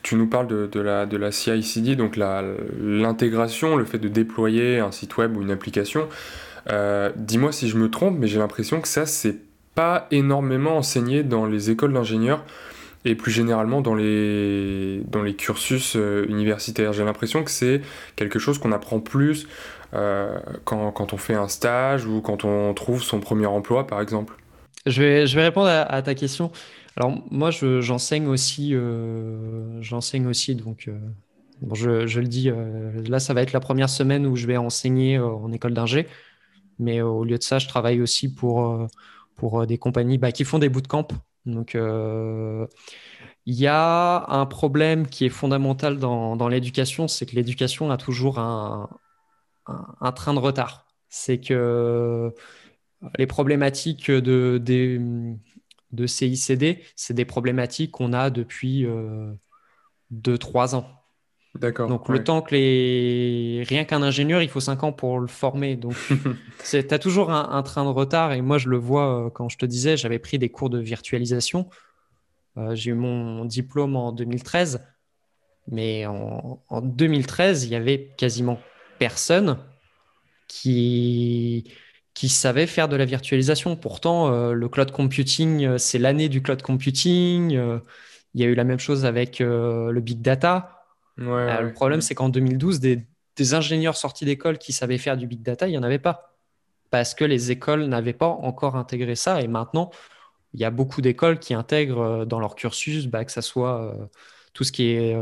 tu 0.03 0.15
nous 0.15 0.27
parles 0.27 0.47
de, 0.47 0.67
de, 0.67 0.79
la, 0.79 1.07
de 1.07 1.17
la 1.17 1.31
CI/CD, 1.31 1.95
donc 1.95 2.17
l'intégration, 2.17 3.75
le 3.75 3.85
fait 3.85 3.97
de 3.97 4.07
déployer 4.07 4.79
un 4.79 4.91
site 4.91 5.17
web 5.17 5.35
ou 5.35 5.41
une 5.41 5.49
application. 5.49 6.07
Dis-moi 7.15 7.51
si 7.51 7.67
je 7.67 7.77
me 7.77 7.89
trompe, 7.89 8.17
mais 8.19 8.27
j'ai 8.27 8.37
l'impression 8.37 8.79
que 8.79 8.87
ça, 8.87 9.07
c'est 9.07 9.37
pas 9.73 10.07
énormément 10.11 10.77
enseigné 10.77 11.23
dans 11.23 11.47
les 11.47 11.71
écoles 11.71 11.93
d'ingénieurs 11.93 12.43
et 13.05 13.15
plus 13.15 13.31
généralement 13.31 13.81
dans 13.81 13.95
les, 13.95 15.01
dans 15.07 15.23
les 15.23 15.35
cursus 15.35 15.95
euh, 15.95 16.25
universitaires. 16.29 16.93
J'ai 16.93 17.03
l'impression 17.03 17.43
que 17.43 17.51
c'est 17.51 17.81
quelque 18.15 18.39
chose 18.39 18.57
qu'on 18.57 18.71
apprend 18.71 18.99
plus 18.99 19.47
euh, 19.93 20.39
quand, 20.63 20.91
quand, 20.91 21.13
on 21.13 21.17
fait 21.17 21.33
un 21.33 21.47
stage 21.47 22.05
ou 22.05 22.21
quand 22.21 22.45
on 22.45 22.73
trouve 22.73 23.01
son 23.01 23.19
premier 23.19 23.47
emploi, 23.47 23.87
par 23.87 24.01
exemple. 24.01 24.35
Je 24.85 25.01
vais, 25.01 25.27
je 25.27 25.35
vais 25.35 25.43
répondre 25.43 25.67
à, 25.67 26.01
ta 26.01 26.15
question. 26.15 26.51
Alors 26.97 27.21
moi, 27.31 27.51
j'enseigne 27.51 28.27
aussi, 28.27 28.73
euh, 28.73 29.81
j'enseigne 29.81 30.27
aussi, 30.27 30.55
donc 30.55 30.89
bon, 31.61 31.75
je, 31.75 32.07
je, 32.07 32.19
le 32.19 32.27
dis, 32.27 32.51
là, 33.07 33.19
ça 33.19 33.33
va 33.33 33.41
être 33.41 33.53
la 33.53 33.59
première 33.59 33.89
semaine 33.89 34.25
où 34.25 34.35
je 34.35 34.47
vais 34.47 34.57
enseigner 34.57 35.19
en 35.19 35.51
école 35.51 35.73
d'ingé, 35.73 36.07
mais 36.79 37.01
au 37.01 37.23
lieu 37.23 37.37
de 37.37 37.43
ça, 37.43 37.59
je 37.59 37.67
travaille 37.67 38.01
aussi 38.01 38.33
pour 38.33 38.87
pour 39.35 39.65
des 39.65 39.77
compagnies 39.77 40.17
bah, 40.17 40.31
qui 40.31 40.43
font 40.43 40.59
des 40.59 40.69
bootcamps. 40.69 41.07
Donc, 41.45 41.75
euh, 41.75 42.67
il 43.45 43.55
y 43.55 43.67
a 43.67 44.25
un 44.29 44.45
problème 44.45 45.07
qui 45.07 45.25
est 45.25 45.29
fondamental 45.29 45.97
dans, 45.97 46.47
l'éducation, 46.47 47.07
c'est 47.07 47.25
que 47.25 47.35
l'éducation 47.35 47.91
a 47.91 47.97
toujours 47.97 48.39
un, 48.39 48.89
un, 49.65 50.11
train 50.11 50.33
de 50.33 50.39
retard. 50.39 50.87
C'est 51.09 51.39
que 51.39 52.33
les 53.17 53.27
problématiques 53.27 54.11
de 54.11 54.61
CICD, 56.05 56.83
c'est 56.95 57.13
des 57.13 57.25
problématiques 57.25 57.91
qu'on 57.91 58.13
a 58.13 58.29
depuis 58.29 58.85
2-3 60.11 60.75
euh, 60.75 60.77
ans. 60.77 61.00
D'accord. 61.55 61.89
Donc 61.89 62.07
le 62.07 62.23
temps 62.23 62.41
que 62.41 62.55
les... 62.55 63.63
Rien 63.67 63.83
qu'un 63.83 64.01
ingénieur, 64.01 64.41
il 64.41 64.49
faut 64.49 64.61
5 64.61 64.83
ans 64.83 64.93
pour 64.93 65.19
le 65.19 65.27
former. 65.27 65.75
Donc 65.75 65.95
tu 66.69 66.77
as 66.77 66.99
toujours 66.99 67.31
un, 67.31 67.63
train 67.63 67.83
de 67.83 67.89
retard. 67.89 68.31
Et 68.31 68.41
moi, 68.41 68.57
je 68.57 68.69
le 68.69 68.77
vois 68.77 69.25
euh, 69.25 69.29
quand 69.29 69.49
je 69.49 69.57
te 69.57 69.65
disais, 69.65 69.97
j'avais 69.97 70.19
pris 70.19 70.39
des 70.39 70.49
cours 70.49 70.69
de 70.69 70.79
virtualisation. 70.79 71.69
Euh, 72.57 72.73
j'ai 72.73 72.91
eu 72.91 72.93
mon 72.93 73.43
diplôme 73.45 73.95
en 73.95 74.13
2013. 74.13 74.81
Mais 75.67 76.05
en, 76.05 76.59
2013, 76.81 77.65
il 77.65 77.71
y 77.71 77.75
avait 77.75 78.13
quasiment 78.17 78.59
personne 78.97 79.57
qui, 80.47 81.71
qui 82.13 82.29
savait 82.29 82.65
faire 82.65 82.87
de 82.87 82.95
la 82.95 83.05
virtualisation. 83.05 83.75
Pourtant, 83.75 84.33
euh, 84.33 84.53
le 84.53 84.69
cloud 84.69 84.91
computing, 84.91 85.77
c'est 85.77 85.99
l'année 85.99 86.29
du 86.29 86.41
cloud 86.41 86.61
computing. 86.61 87.51
il 88.33 88.41
y 88.41 88.43
a 88.43 88.47
eu 88.47 88.55
la 88.55 88.63
même 88.63 88.79
chose 88.79 89.05
avec 89.05 89.39
le 89.39 89.99
big 89.99 90.21
data. 90.21 90.80
Euh, 91.21 91.61
le 91.61 91.73
problème, 91.73 92.01
c'est 92.01 92.15
qu'en 92.15 92.29
2012, 92.29 92.79
des, 92.79 93.05
ingénieurs 93.53 93.97
sortis 93.97 94.25
d'école 94.25 94.57
qui 94.57 94.71
savaient 94.71 94.97
faire 94.97 95.17
du 95.17 95.25
big 95.25 95.41
data, 95.41 95.67
il 95.67 95.71
n'y 95.71 95.77
en 95.77 95.83
avait 95.83 95.99
pas. 95.99 96.35
Parce 96.89 97.15
que 97.15 97.25
les 97.25 97.51
écoles 97.51 97.85
n'avaient 97.85 98.13
pas 98.13 98.27
encore 98.27 98.75
intégré 98.75 99.15
ça. 99.15 99.41
Et 99.41 99.47
maintenant, 99.47 99.91
il 100.53 100.59
y 100.59 100.65
a 100.65 100.69
beaucoup 100.69 101.01
d'écoles 101.01 101.39
qui 101.39 101.53
intègrent 101.53 102.01
euh, 102.01 102.25
dans 102.25 102.39
leur 102.39 102.55
cursus, 102.55 103.07
bah, 103.07 103.25
que 103.25 103.31
ce 103.31 103.41
soit 103.41 103.81
euh, 103.81 104.05
tout 104.53 104.63
ce 104.63 104.71
qui 104.71 104.89
est 104.91 105.15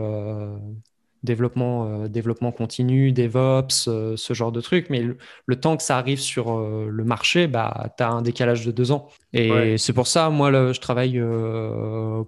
développement, 1.23 2.07
développement 2.07 2.51
continu, 2.51 3.11
DevOps, 3.11 3.89
ce 4.15 4.33
genre 4.33 4.51
de 4.51 4.61
trucs. 4.61 4.89
Mais 4.89 5.05
le, 5.45 5.55
temps 5.59 5.77
que 5.77 5.83
ça 5.83 5.97
arrive 5.97 6.19
sur 6.19 6.57
le 6.59 7.03
marché, 7.03 7.47
bah, 7.47 7.93
tu 7.97 8.03
as 8.03 8.09
un 8.09 8.21
décalage 8.21 8.65
de 8.65 8.71
deux 8.71 8.91
ans. 8.91 9.09
Et 9.33 9.77
c'est 9.77 9.93
pour 9.93 10.07
ça, 10.07 10.29
moi, 10.29 10.51
je 10.51 10.79
travaille 10.79 11.21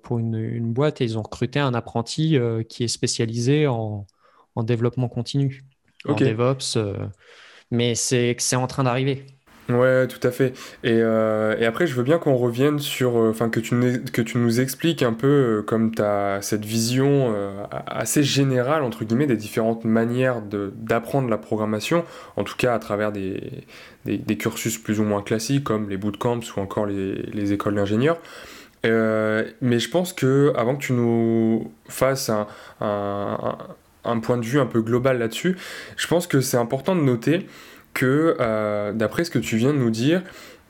pour 0.04 0.20
une, 0.20 0.74
boîte 0.74 1.02
et 1.02 1.06
ils 1.06 1.18
ont 1.18 1.24
recruté 1.24 1.60
un 1.60 1.74
apprenti 1.74 2.38
qui 2.70 2.84
est 2.84 2.90
spécialisé 2.90 3.68
en, 3.68 4.06
développement 4.58 5.08
continu, 5.08 5.64
en 6.08 6.14
DevOps. 6.14 6.78
mais 7.72 7.96
c'est 7.96 8.56
en 8.56 8.68
train 8.68 8.84
d'arriver. 8.84 9.26
Ouais, 9.74 10.08
tout 10.08 10.26
à 10.28 10.32
fait. 10.32 10.54
Et, 10.84 11.00
euh, 11.02 11.56
et 11.58 11.66
après, 11.66 11.88
je 11.88 11.94
veux 11.96 12.04
bien 12.04 12.18
qu'on 12.18 12.36
revienne 12.36 12.80
sur, 12.80 13.18
euh, 13.18 13.30
enfin, 13.30 13.50
que 13.50 13.60
tu, 13.60 13.76
nous 13.76 14.62
expliques 14.62 15.04
un 15.04 15.14
peu 15.14 15.28
euh, 15.28 15.62
comme 15.62 15.94
tu 15.94 16.02
as 16.02 16.42
cette 16.42 16.66
vision 16.66 17.34
assez 17.88 18.24
générale, 18.24 18.84
entre 18.84 19.06
guillemets, 19.06 19.28
des 19.28 19.38
différentes 19.38 19.86
manières 19.86 20.42
d'apprendre 20.42 21.30
la 21.30 21.38
programmation, 21.38 22.04
en 22.38 22.44
tout 22.44 22.56
cas 22.58 22.74
à 22.74 22.80
travers 22.80 23.12
des, 23.12 23.66
des, 24.06 24.18
des, 24.18 24.38
cursus 24.38 24.78
plus 24.78 25.00
ou 25.00 25.04
moins 25.04 25.22
classiques 25.22 25.64
comme 25.64 25.90
les 25.90 25.98
bootcamps 25.98 26.40
ou 26.56 26.60
encore 26.60 26.86
les, 26.86 27.14
les 27.34 27.54
écoles 27.54 27.76
d'ingénieurs. 27.76 28.20
mais 28.84 29.80
je 29.80 29.90
pense 29.90 30.14
que 30.14 30.54
avant 30.56 30.76
que 30.76 30.84
tu 30.84 30.94
nous 30.94 31.72
fasses 31.88 32.30
un, 32.30 32.48
un, 32.82 33.58
un 34.04 34.20
point 34.20 34.38
de 34.38 34.46
vue 34.46 34.60
un 34.60 34.66
peu 34.66 34.82
global 34.82 35.20
là-dessus, 35.20 35.58
je 35.98 36.08
pense 36.08 36.28
que 36.28 36.42
c'est 36.42 36.58
important 36.58 36.96
de 36.96 37.02
noter 37.02 37.48
que, 37.94 38.38
euh, 38.40 38.94
d'après 38.94 39.24
ce 39.24 39.32
que 39.32 39.40
tu 39.40 39.58
viens 39.58 39.74
de 39.74 39.78
nous 39.78 39.90
dire, 39.90 40.22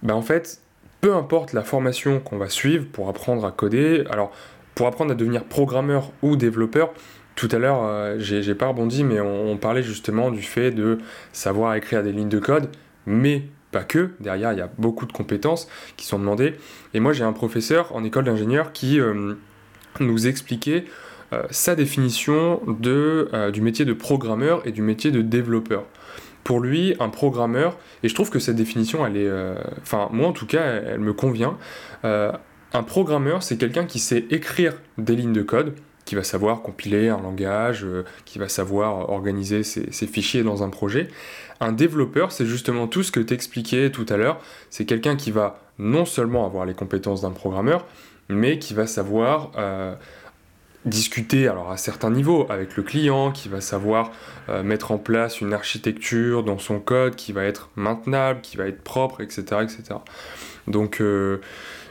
bah 0.03 0.15
en 0.15 0.21
fait, 0.21 0.59
peu 1.01 1.13
importe 1.13 1.53
la 1.53 1.63
formation 1.63 2.19
qu'on 2.19 2.37
va 2.37 2.49
suivre 2.49 2.85
pour 2.91 3.09
apprendre 3.09 3.45
à 3.45 3.51
coder, 3.51 4.03
alors 4.09 4.31
pour 4.75 4.87
apprendre 4.87 5.11
à 5.11 5.15
devenir 5.15 5.43
programmeur 5.43 6.11
ou 6.21 6.35
développeur, 6.35 6.93
tout 7.35 7.49
à 7.51 7.57
l'heure, 7.57 7.83
euh, 7.83 8.17
j'ai 8.19 8.55
pas 8.55 8.67
rebondi, 8.67 9.03
mais 9.03 9.19
on, 9.19 9.57
parlait 9.57 9.83
justement 9.83 10.31
du 10.31 10.41
fait 10.41 10.71
de 10.71 10.97
savoir 11.31 11.75
écrire 11.75 12.03
des 12.03 12.11
lignes 12.11 12.29
de 12.29 12.39
code, 12.39 12.69
mais 13.05 13.43
pas 13.71 13.83
que, 13.83 14.11
derrière 14.19 14.51
il 14.51 14.59
y 14.59 14.61
a 14.61 14.69
beaucoup 14.77 15.05
de 15.05 15.13
compétences 15.13 15.69
qui 15.95 16.05
sont 16.05 16.19
demandées. 16.19 16.55
Et 16.93 16.99
moi 16.99 17.13
j'ai 17.13 17.23
un 17.23 17.33
professeur 17.33 17.95
en 17.95 18.03
école 18.03 18.25
d'ingénieur 18.25 18.73
qui 18.73 18.99
euh, 18.99 19.35
nous 19.99 20.27
expliquait 20.27 20.85
sa 21.49 21.75
définition 21.75 22.59
du 22.67 23.61
métier 23.61 23.85
de 23.85 23.93
programmeur 23.93 24.67
et 24.67 24.73
du 24.73 24.81
métier 24.81 25.11
de 25.11 25.21
développeur 25.21 25.85
pour 26.43 26.59
lui, 26.59 26.95
un 26.99 27.09
programmeur, 27.09 27.77
et 28.03 28.09
je 28.09 28.15
trouve 28.15 28.29
que 28.29 28.39
cette 28.39 28.55
définition, 28.55 29.05
elle 29.05 29.17
est, 29.17 29.27
euh, 29.27 29.55
enfin 29.81 30.09
moi 30.11 30.27
en 30.27 30.33
tout 30.33 30.47
cas, 30.47 30.63
elle, 30.63 30.99
me 30.99 31.13
convient. 31.13 31.57
Euh, 32.03 32.31
un 32.73 32.83
programmeur, 32.83 33.43
c'est 33.43 33.57
quelqu'un 33.57 33.85
qui 33.85 33.99
sait 33.99 34.25
écrire 34.29 34.73
des 34.97 35.15
lignes 35.15 35.33
de 35.33 35.41
code, 35.41 35.75
qui 36.05 36.15
va 36.15 36.23
savoir 36.23 36.61
compiler 36.61 37.09
un 37.09 37.21
langage, 37.21 37.85
euh, 37.85 38.03
qui 38.25 38.39
va 38.39 38.49
savoir 38.49 39.09
organiser 39.09 39.63
ses, 39.63 40.07
fichiers 40.07 40.43
dans 40.43 40.63
un 40.63 40.69
projet. 40.69 41.09
Un 41.59 41.73
développeur, 41.73 42.31
c'est 42.31 42.45
justement 42.45 42.87
tout 42.87 43.03
ce 43.03 43.11
que 43.11 43.19
tu 43.19 43.33
expliquais 43.33 43.91
tout 43.91 44.05
à 44.09 44.17
l'heure. 44.17 44.39
C'est 44.69 44.85
quelqu'un 44.85 45.15
qui 45.15 45.31
va 45.31 45.59
non 45.77 46.05
seulement 46.05 46.45
avoir 46.45 46.65
les 46.65 46.73
compétences 46.73 47.21
d'un 47.21 47.31
programmeur, 47.31 47.85
mais 48.29 48.57
qui 48.57 48.73
va 48.73 48.87
savoir 48.87 49.51
discuter 50.85 51.47
alors 51.47 51.71
à 51.71 51.77
certains 51.77 52.09
niveaux 52.09 52.47
avec 52.49 52.75
le 52.75 52.83
client 52.83 53.31
qui 53.31 53.49
va 53.49 53.61
savoir 53.61 54.11
euh, 54.49 54.63
mettre 54.63 54.91
en 54.91 54.97
place 54.97 55.41
une 55.41 55.53
architecture 55.53 56.43
dans 56.43 56.57
son 56.57 56.79
code 56.79 57.15
qui 57.15 57.33
va 57.33 57.43
être 57.43 57.69
maintenable, 57.75 58.41
qui 58.41 58.57
va 58.57 58.67
être 58.67 58.81
propre, 58.81 59.21
etc. 59.21 59.43
etc. 59.61 59.99
Donc 60.67 61.01
euh, 61.01 61.39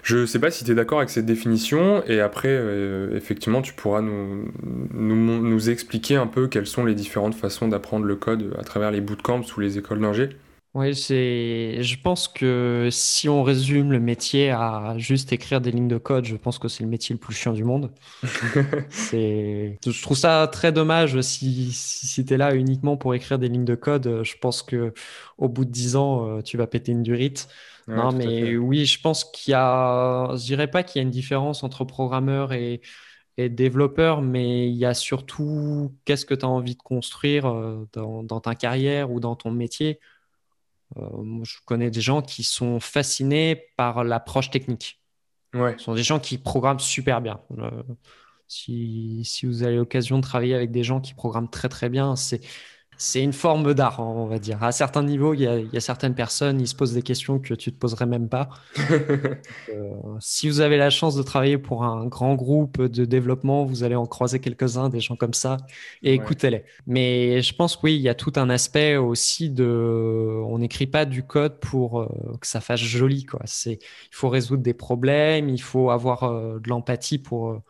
je 0.03 0.19
ne 0.19 0.27
sais 0.27 0.39
pas 0.39 0.51
si 0.51 0.65
tu 0.65 0.73
es 0.73 0.75
d'accord 0.75 0.99
avec 0.99 1.11
cette 1.11 1.27
définition 1.27 2.03
et 2.07 2.21
après 2.21 2.49
euh, 2.49 3.17
effectivement 3.17 3.63
tu 3.63 3.75
pourras 3.75 4.01
nous, 4.01 4.51
nous, 4.93 5.15
nous, 5.15 5.71
expliquer 5.71 6.17
un 6.17 6.27
peu 6.27 6.49
quelles 6.49 6.67
sont 6.67 6.85
les 6.85 6.95
différentes 6.95 7.35
façons 7.35 7.69
d'apprendre 7.69 8.07
le 8.07 8.17
code 8.17 8.57
à 8.59 8.65
travers 8.65 8.91
les 8.91 9.01
bootcamps 9.01 9.43
ou 9.57 9.61
les 9.61 9.79
écoles 9.79 10.01
d'ingé. 10.01 10.31
Oui, 10.73 10.95
c'est. 10.95 11.83
Je 11.83 12.01
pense 12.01 12.29
que 12.29 12.89
si 12.93 13.29
on 13.29 13.43
résume 13.43 13.91
le 13.91 13.99
métier 13.99 14.51
à 14.51 14.95
juste 14.99 15.33
écrire 15.33 15.61
des 15.61 15.73
lignes 15.73 15.89
de 15.89 15.99
code, 15.99 16.25
je 16.27 16.37
pense 16.37 16.61
que 16.61 16.69
c'est 16.69 16.85
le 16.85 16.89
métier 16.89 17.13
le 17.13 17.19
plus 17.19 17.35
chiant 17.35 17.53
du 17.53 17.65
monde. 17.65 17.93
c'est. 18.89 19.81
Je 19.85 20.03
trouve 20.03 20.17
ça 20.17 20.47
très 20.47 20.71
dommage 20.71 21.21
si, 21.23 21.73
si, 21.73 22.25
tu 22.25 22.35
es 22.35 22.37
là 22.37 22.55
uniquement 22.55 22.97
pour 22.97 23.15
écrire 23.17 23.41
des 23.41 23.49
lignes 23.49 23.65
de 23.65 23.75
code. 23.75 24.23
Je 24.23 24.37
pense 24.41 24.63
que 24.63 24.95
au 25.39 25.49
bout 25.49 25.65
de 25.65 25.73
10 25.73 25.97
ans, 25.97 26.39
euh, 26.39 26.43
tu 26.43 26.57
vas 26.57 26.69
péter 26.69 26.93
une 26.93 27.03
durite. 27.03 27.49
non, 27.89 28.13
mais 28.13 28.57
oui, 28.57 28.87
je 28.87 29.01
pense 29.01 29.25
qu'il 29.25 29.51
y 29.51 29.55
a. 29.55 30.37
Je 30.37 30.45
dirais 30.45 30.71
pas 30.71 30.85
qu'il 30.85 31.01
y 31.01 31.03
a 31.03 31.03
une 31.03 31.11
différence 31.11 31.65
entre 31.65 31.85
programmeur 31.85 32.53
et, 32.53 32.81
et 33.37 33.49
développeur, 33.49 34.23
mais 34.23 34.69
il 34.69 34.77
y 34.77 34.85
a 34.85 34.95
surtout 34.95 35.97
qu'est-ce 36.05 36.27
que 36.27 36.35
tu 36.35 36.45
as 36.45 36.49
envie 36.49 36.77
de 36.77 36.83
construire 36.83 37.47
euh, 37.47 37.89
dans, 37.93 38.23
dans 38.23 38.41
ta 38.41 38.55
carrière 38.55 39.11
ou 39.11 39.19
dans 39.19 39.35
ton 39.35 39.51
métier. 39.51 39.99
Euh, 40.97 41.23
moi, 41.23 41.45
je 41.45 41.57
connais 41.65 41.91
des 41.91 42.01
gens 42.01 42.23
qui 42.23 42.43
sont 42.43 42.81
fascinés 42.81 43.69
par 43.77 44.05
l'approche 44.05 44.51
technique. 44.51 45.01
Ouais. 45.55 45.75
Ce 45.79 45.85
sont 45.85 45.95
des 45.95 46.03
gens 46.03 46.21
qui 46.21 46.39
programment 46.39 46.79
super 46.79 47.21
bien. 47.21 47.41
Euh, 47.59 47.83
si, 48.47 49.23
si, 49.25 49.47
vous 49.47 49.63
avez 49.63 49.77
l'occasion 49.77 50.19
de 50.19 50.23
travailler 50.23 50.55
avec 50.55 50.71
des 50.71 50.83
gens 50.83 51.01
qui 51.01 51.15
programment 51.15 51.49
très 51.49 51.69
très 51.69 51.89
bien, 51.89 52.17
c'est 52.17 52.41
c'est 53.03 53.23
une 53.23 53.33
forme 53.33 53.73
d'art, 53.73 53.99
on 53.99 54.27
va 54.27 54.39
dire. 54.39 54.63
À 54.63 54.73
certains 54.73 55.03
niveaux, 55.03 55.33
il 55.33 55.41
y, 55.41 55.47
a, 55.47 55.81
certaines 55.81 56.15
personnes, 56.15 56.61
ils 56.61 56.69
se 56.69 56.75
posent 56.75 56.93
des 56.93 57.01
questions 57.01 57.39
que 57.39 57.55
tu 57.55 57.71
ne 57.71 57.75
te 57.75 57.79
poserais 57.79 58.07
même 58.07 58.29
pas. 58.29 58.51
Euh, 59.71 59.95
si 60.19 60.49
vous 60.49 60.61
avez 60.61 60.77
la 60.77 60.91
chance 60.91 61.15
de 61.15 61.23
travailler 61.23 61.57
pour 61.57 61.85
un 61.85 62.07
grand 62.07 62.35
groupe 62.35 62.83
de 62.83 63.05
développement, 63.05 63.65
vous 63.65 63.85
allez 63.85 63.95
en 63.95 64.07
croiser 64.07 64.41
quelques-uns, 64.41 64.89
des 64.89 65.01
gens 65.01 65.15
comme 65.15 65.33
ça, 65.33 65.59
et 66.03 66.15
écoutez-les. 66.15 66.65
Mais 66.87 67.41
je 67.41 67.55
pense 67.55 67.77
que 67.77 67.83
oui, 67.85 67.95
il 67.95 68.01
y 68.01 68.09
a 68.09 68.15
tout 68.15 68.33
un 68.37 68.51
aspect 68.51 68.97
aussi 68.97 69.49
de... 69.49 70.43
On 70.47 70.59
n'écrit 70.59 70.87
pas 70.89 71.05
du 71.05 71.23
code 71.23 71.61
pour 71.61 72.01
euh, 72.01 72.09
que 72.41 72.47
ça 72.47 72.61
fasse 72.61 72.81
joli. 72.81 73.25
Quoi. 73.25 73.41
Il 73.67 73.79
faut 74.11 74.29
résoudre 74.29 74.63
des 74.63 74.75
problèmes, 74.75 75.49
il 75.49 75.63
faut 75.63 75.91
avoir 75.91 76.25
euh, 76.25 76.59
de 76.59 76.69
l'empathie 76.69 77.19
pour 77.19 77.63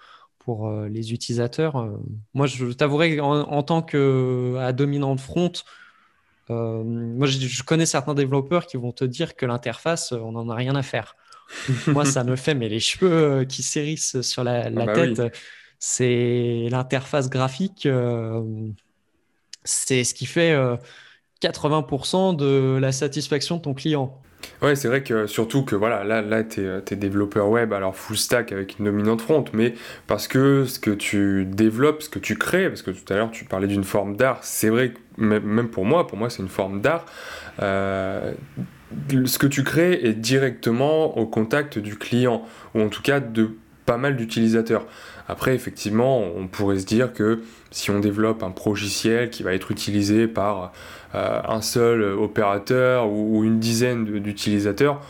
pour 0.50 0.66
euh, 0.66 0.88
les 0.88 1.12
utilisateurs. 1.12 1.76
Euh, 1.76 1.96
moi, 2.34 2.48
je 2.48 2.72
t'avouerai 2.72 3.20
en, 3.20 3.42
en, 3.42 3.62
tant 3.62 3.82
que 3.82 4.72
dominant 4.72 5.14
de 5.14 5.20
front, 5.20 5.52
euh, 6.50 6.82
moi, 6.82 7.28
je, 7.28 7.62
connais 7.62 7.86
certains 7.86 8.14
développeurs 8.14 8.66
qui 8.66 8.76
vont 8.76 8.90
te 8.90 9.04
dire 9.04 9.36
que 9.36 9.46
l'interface, 9.46 10.10
on 10.10 10.32
n'en 10.32 10.48
a 10.48 10.56
rien 10.56 10.74
à 10.74 10.82
faire. 10.82 11.14
moi, 11.86 12.04
ça 12.04 12.24
me 12.24 12.34
fait 12.34 12.56
mais 12.56 12.68
les 12.68 12.80
cheveux 12.80 13.44
qui 13.44 13.62
s'hérissent 13.62 14.22
sur 14.22 14.42
la, 14.42 14.64
ah 14.66 14.70
bah 14.70 14.92
tête. 14.92 15.22
C'est 15.78 16.66
l'interface 16.68 17.30
graphique. 17.30 17.88
c'est 19.62 20.02
ce 20.02 20.14
qui 20.14 20.26
fait 20.26 20.52
80% 21.42 22.34
de 22.34 22.76
la 22.80 22.90
satisfaction 22.90 23.58
de 23.58 23.62
ton 23.62 23.74
client. 23.74 24.20
Ouais, 24.62 24.76
c'est 24.76 24.88
vrai 24.88 25.02
que 25.02 25.26
surtout 25.26 25.64
que 25.64 25.74
voilà, 25.74 26.04
là, 26.04 26.22
là 26.22 26.44
tu 26.44 26.60
es, 26.60 26.64
euh, 26.64 26.80
développeur 26.90 27.48
web, 27.48 27.72
alors 27.72 27.96
full 27.96 28.16
stack 28.16 28.52
avec 28.52 28.78
une 28.78 28.84
dominante 28.84 29.22
front, 29.22 29.44
mais 29.52 29.74
parce 30.06 30.28
que 30.28 30.64
ce 30.66 30.78
que 30.78 30.90
tu 30.90 31.46
développes, 31.46 32.02
ce 32.02 32.08
que 32.08 32.18
tu 32.18 32.36
crées, 32.36 32.68
parce 32.68 32.82
que 32.82 32.90
tout 32.90 33.12
à 33.12 33.16
l'heure 33.16 33.30
tu 33.30 33.44
parlais 33.44 33.68
d'une 33.68 33.84
forme 33.84 34.16
d'art, 34.16 34.40
c'est 34.42 34.68
vrai 34.68 34.92
que 34.92 35.22
même 35.22 35.68
pour 35.68 35.84
moi, 35.84 36.06
pour 36.06 36.18
moi 36.18 36.30
c'est 36.30 36.42
une 36.42 36.48
forme 36.48 36.80
d'art, 36.80 37.06
euh, 37.62 38.32
ce 39.24 39.38
que 39.38 39.46
tu 39.46 39.62
crées 39.62 40.00
est 40.02 40.14
directement 40.14 41.16
au 41.16 41.26
contact 41.26 41.78
du 41.78 41.96
client, 41.96 42.42
ou 42.74 42.82
en 42.82 42.88
tout 42.88 43.02
cas 43.02 43.20
de 43.20 43.50
pas 43.86 43.96
mal 43.96 44.16
d'utilisateurs. 44.16 44.86
Après, 45.28 45.54
effectivement, 45.54 46.20
on 46.20 46.48
pourrait 46.48 46.78
se 46.78 46.86
dire 46.86 47.12
que 47.12 47.40
si 47.70 47.90
on 47.90 48.00
développe 48.00 48.42
un 48.42 48.52
logiciel 48.66 49.30
qui 49.30 49.42
va 49.42 49.54
être 49.54 49.70
utilisé 49.70 50.26
par 50.26 50.72
euh, 51.14 51.40
un 51.46 51.62
seul 51.62 52.02
opérateur 52.02 53.08
ou, 53.10 53.44
une 53.44 53.60
dizaine 53.60 54.04
d'utilisateurs, 54.04 55.00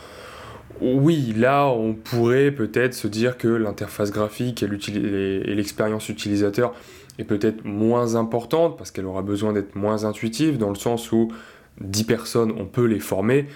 oui, 0.79 1.33
là, 1.37 1.67
on 1.67 1.93
pourrait 1.93 2.51
peut-être 2.51 2.93
se 2.93 3.07
dire 3.07 3.37
que 3.37 3.47
l'interface 3.47 4.11
graphique 4.11 4.63
et 4.63 4.67
l'expérience 4.67 6.09
utilisateur 6.09 6.73
est 7.19 7.23
peut-être 7.23 7.65
moins 7.65 8.15
importante 8.15 8.77
parce 8.77 8.91
qu'elle 8.91 9.05
aura 9.05 9.21
besoin 9.21 9.53
d'être 9.53 9.75
moins 9.75 10.05
intuitive 10.05 10.57
dans 10.57 10.69
le 10.69 10.75
sens 10.75 11.11
où 11.11 11.31
10 11.79 12.03
personnes, 12.05 12.53
on 12.57 12.65
peut 12.65 12.85
les 12.85 12.99
former. 12.99 13.47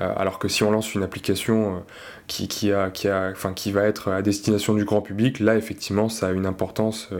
Euh, 0.00 0.12
alors 0.16 0.38
que 0.38 0.48
si 0.48 0.62
on 0.62 0.70
lance 0.70 0.94
une 0.94 1.02
application 1.02 1.76
euh, 1.76 1.80
qui, 2.26 3.72
va 3.72 3.82
être 3.84 4.10
à 4.10 4.22
destination 4.22 4.74
du 4.74 4.84
grand 4.84 5.02
public, 5.02 5.40
là 5.40 5.56
effectivement 5.56 6.08
ça 6.08 6.28
a 6.28 6.32
une 6.32 6.46
importance 6.46 7.10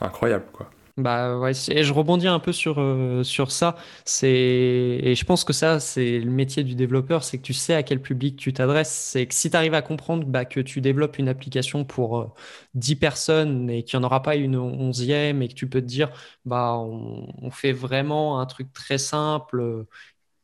incroyable. 0.00 0.46
Quoi. 0.52 0.70
Bah 0.96 1.38
et 1.68 1.84
je 1.84 1.92
rebondis 1.92 2.26
un 2.26 2.38
peu 2.38 2.52
sur, 2.52 2.76
euh, 2.78 3.22
ça. 3.22 3.76
Et 4.22 5.14
je 5.14 5.24
pense 5.26 5.44
que 5.44 5.52
ça, 5.52 5.78
c'est 5.78 6.18
le 6.20 6.30
métier 6.30 6.64
du 6.64 6.74
développeur, 6.74 7.22
c'est 7.22 7.36
que 7.36 7.42
tu 7.42 7.52
sais 7.52 7.74
à 7.74 7.82
quel 7.82 8.00
public 8.00 8.36
tu 8.36 8.54
t'adresses. 8.54 8.90
C'est 8.92 9.26
que 9.26 9.34
si 9.34 9.50
tu 9.50 9.56
arrives 9.58 9.74
à 9.74 9.82
comprendre 9.82 10.24
bah, 10.26 10.46
que 10.46 10.58
tu 10.58 10.80
développes 10.80 11.18
une 11.18 11.28
application 11.28 11.84
pour 11.84 12.34
10 12.72 12.94
euh, 12.94 12.96
personnes 12.98 13.68
et 13.68 13.82
qu'il 13.84 13.98
n'y 13.98 14.04
en 14.04 14.06
aura 14.06 14.22
pas 14.22 14.36
une 14.36 14.56
onzième 14.56 15.42
et 15.42 15.48
que 15.48 15.54
tu 15.54 15.68
peux 15.68 15.82
te 15.82 15.86
dire, 15.86 16.08
bah, 16.46 16.78
on, 16.78 17.50
fait 17.50 17.72
vraiment 17.72 18.40
un 18.40 18.46
truc 18.46 18.72
très 18.72 18.96
simple, 18.98 19.84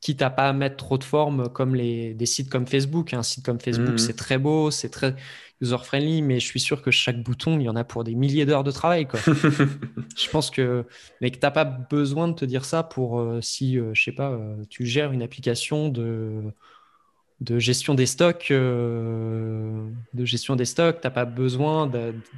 quitte 0.03 0.21
à 0.21 0.31
pas 0.31 0.53
mettre 0.53 0.77
trop 0.77 0.99
de 0.99 1.05
formes 1.05 1.49
comme 1.49 1.75
les, 1.75 2.12
des 2.12 2.27
sites 2.27 2.51
comme 2.51 2.67
Facebook. 2.67 3.15
Un 3.15 3.23
site 3.23 3.47
comme 3.47 3.61
Facebook, 3.61 3.95
mmh 3.95 3.99
c'est 3.99 4.17
très 4.17 4.37
beau, 4.37 4.71
c'est 4.71 4.91
très 4.91 5.15
user-friendly, 5.62 6.23
mais 6.23 6.41
je 6.41 6.47
suis 6.47 6.61
sûr 6.61 6.83
que 6.83 6.91
chaque 6.91 7.23
bouton, 7.23 7.59
il 7.59 7.62
y 7.62 7.69
en 7.69 7.77
a 7.77 7.85
pour 7.85 8.03
des 8.03 8.17
milliers 8.17 8.45
d'heures 8.45 8.65
de 8.65 8.73
travail. 8.73 9.07
Quoi. 9.07 9.21
je 10.17 10.29
pense 10.29 10.51
que, 10.51 10.85
mais 11.21 11.31
que 11.31 11.37
tu 11.37 11.47
n'as 11.47 11.53
pas 11.53 11.65
besoin 11.65 12.29
de 12.29 12.35
te 12.35 12.45
dire 12.45 12.65
ça 12.65 12.83
pour 12.83 13.21
euh, 13.21 13.41
si, 13.41 13.79
euh, 13.79 13.95
je 13.95 14.03
sais 14.03 14.12
pas, 14.12 14.33
euh, 14.33 14.65
tu 14.69 14.85
gères 14.85 15.12
une 15.12 15.23
application 15.23 15.88
de 15.88 16.43
de 17.42 17.59
gestion 17.59 17.94
des 17.94 18.07
stocks, 18.07 18.48
euh, 18.50 19.85
de 20.14 20.24
gestion 20.24 20.55
des 20.55 20.64
stocks, 20.64 20.98
t'as 21.00 21.11
pas 21.11 21.24
besoin 21.24 21.90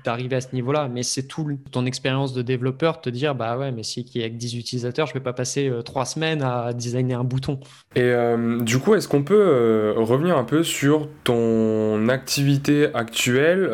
d'arriver 0.05 0.37
à 0.37 0.41
ce 0.41 0.55
niveau-là, 0.55 0.89
mais 0.93 1.03
c'est 1.03 1.25
tout 1.25 1.59
ton 1.71 1.85
expérience 1.85 2.33
de 2.33 2.43
développeur 2.43 3.01
te 3.01 3.11
dire 3.11 3.35
bah 3.35 3.59
ouais, 3.59 3.71
mais 3.71 3.83
si 3.83 4.05
qui 4.05 4.21
avec 4.21 4.37
10 4.37 4.57
utilisateurs, 4.57 5.07
je 5.07 5.15
vais 5.15 5.21
pas 5.21 5.33
passer 5.33 5.69
euh, 5.69 5.83
trois 5.83 6.07
semaines 6.07 6.43
à 6.43 6.73
designer 6.73 7.21
un 7.21 7.25
bouton. 7.25 7.61
Et 7.97 8.03
euh, 8.03 8.61
du 8.61 8.79
coup, 8.79 8.95
est-ce 8.95 9.09
qu'on 9.09 9.23
peut 9.23 9.95
revenir 9.97 10.39
un 10.39 10.45
peu 10.45 10.63
sur 10.63 11.09
ton 11.25 12.09
activité 12.09 12.89
actuelle, 12.95 13.71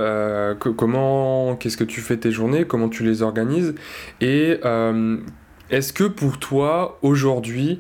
comment, 0.59 1.57
qu'est-ce 1.57 1.77
que 1.77 1.85
tu 1.85 2.01
fais 2.01 2.17
tes 2.17 2.31
journées, 2.31 2.65
comment 2.65 2.89
tu 2.89 3.05
les 3.05 3.23
organises, 3.23 3.75
et 4.21 4.59
est-ce 5.71 5.93
que 5.93 6.05
pour 6.05 6.39
toi 6.39 6.99
aujourd'hui 7.03 7.79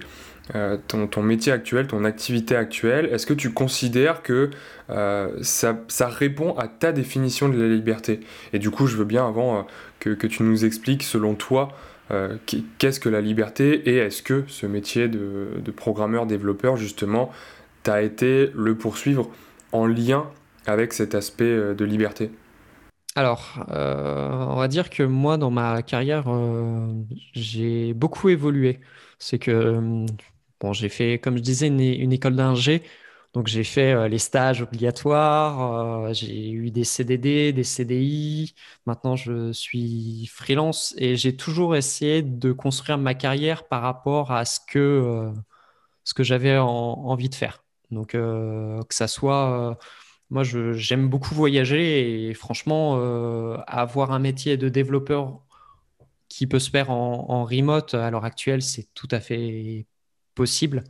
euh, 0.54 0.76
ton, 0.88 1.22
métier 1.22 1.52
actuel, 1.52 1.86
ton 1.86 2.04
activité 2.04 2.56
actuelle, 2.56 3.06
est-ce 3.12 3.26
que 3.26 3.34
tu 3.34 3.52
considères 3.52 4.22
que 4.22 4.50
euh, 4.90 5.28
ça, 5.42 5.76
répond 6.00 6.54
à 6.56 6.66
ta 6.66 6.92
définition 6.92 7.48
de 7.48 7.60
la 7.60 7.68
liberté? 7.68 8.20
Et 8.52 8.58
du 8.58 8.70
coup, 8.70 8.86
je 8.86 8.96
veux 8.96 9.04
bien 9.04 9.26
avant 9.26 9.58
euh, 9.58 10.14
que, 10.16 10.26
tu 10.26 10.42
nous 10.42 10.64
expliques, 10.64 11.02
selon 11.02 11.34
toi, 11.34 11.68
qu'est-ce 12.78 12.98
que 12.98 13.08
la 13.08 13.20
liberté 13.20 13.88
et 13.88 13.98
est-ce 13.98 14.20
que 14.24 14.42
ce 14.48 14.66
métier 14.66 15.06
de, 15.06 15.70
programmeur-développeur, 15.76 16.76
justement, 16.76 17.30
t'a 17.84 18.02
été 18.02 18.50
le 18.56 18.74
poursuivre 18.74 19.30
en 19.70 19.86
lien 19.86 20.26
avec 20.66 20.92
cet 20.92 21.14
aspect 21.14 21.74
de 21.74 21.84
liberté? 21.84 22.32
Alors, 23.14 23.64
on 23.68 24.56
va 24.56 24.66
dire 24.66 24.90
que 24.90 25.04
moi, 25.04 25.36
dans 25.36 25.52
ma 25.52 25.82
carrière, 25.82 26.24
j'ai 27.32 27.94
beaucoup 27.94 28.28
évolué. 28.28 28.80
C'est 29.20 29.38
que 29.38 30.04
Bon, 30.60 30.72
j'ai 30.74 30.88
fait, 30.90 31.18
comme 31.18 31.36
je 31.38 31.42
disais, 31.42 31.68
une, 31.68 32.12
école 32.12 32.36
d'ingé. 32.36 32.82
Donc, 33.32 33.46
j'ai 33.46 33.64
fait 33.64 33.92
euh, 33.92 34.08
les 34.08 34.18
stages 34.18 34.60
obligatoires, 34.62 36.06
euh, 36.08 36.12
j'ai 36.12 36.50
eu 36.50 36.70
des 36.70 36.84
CDD, 36.84 37.52
des 37.52 37.64
CDI. 37.64 38.54
Maintenant, 38.86 39.16
je 39.16 39.52
suis 39.52 40.26
freelance 40.26 40.94
et 40.98 41.16
j'ai 41.16 41.36
toujours 41.36 41.76
essayé 41.76 42.22
de 42.22 42.52
construire 42.52 42.98
ma 42.98 43.14
carrière 43.14 43.68
par 43.68 43.82
rapport 43.82 44.32
à 44.32 44.44
ce 44.44 44.60
que, 44.60 44.78
euh, 44.78 45.32
que 46.14 46.24
j'avais 46.24 46.58
envie 46.58 47.28
de 47.28 47.34
faire. 47.34 47.64
Donc, 47.90 48.12
que 48.12 48.80
ça 48.90 49.08
soit. 49.08 49.78
moi, 50.30 50.42
j'aime 50.44 51.08
beaucoup 51.08 51.34
voyager 51.34 52.28
et 52.30 52.34
franchement, 52.34 52.96
avoir 53.66 54.12
un 54.12 54.18
métier 54.18 54.56
de 54.56 54.68
développeur 54.68 55.42
qui 56.28 56.46
peut 56.46 56.58
se 56.60 56.70
faire 56.70 56.90
en, 56.90 57.26
en 57.30 57.44
remote 57.44 57.94
à 57.94 58.10
l'heure 58.10 58.24
actuelle, 58.24 58.62
c'est 58.62 58.88
tout 58.94 59.08
à 59.10 59.20
fait 59.20 59.86
possible. 60.34 60.84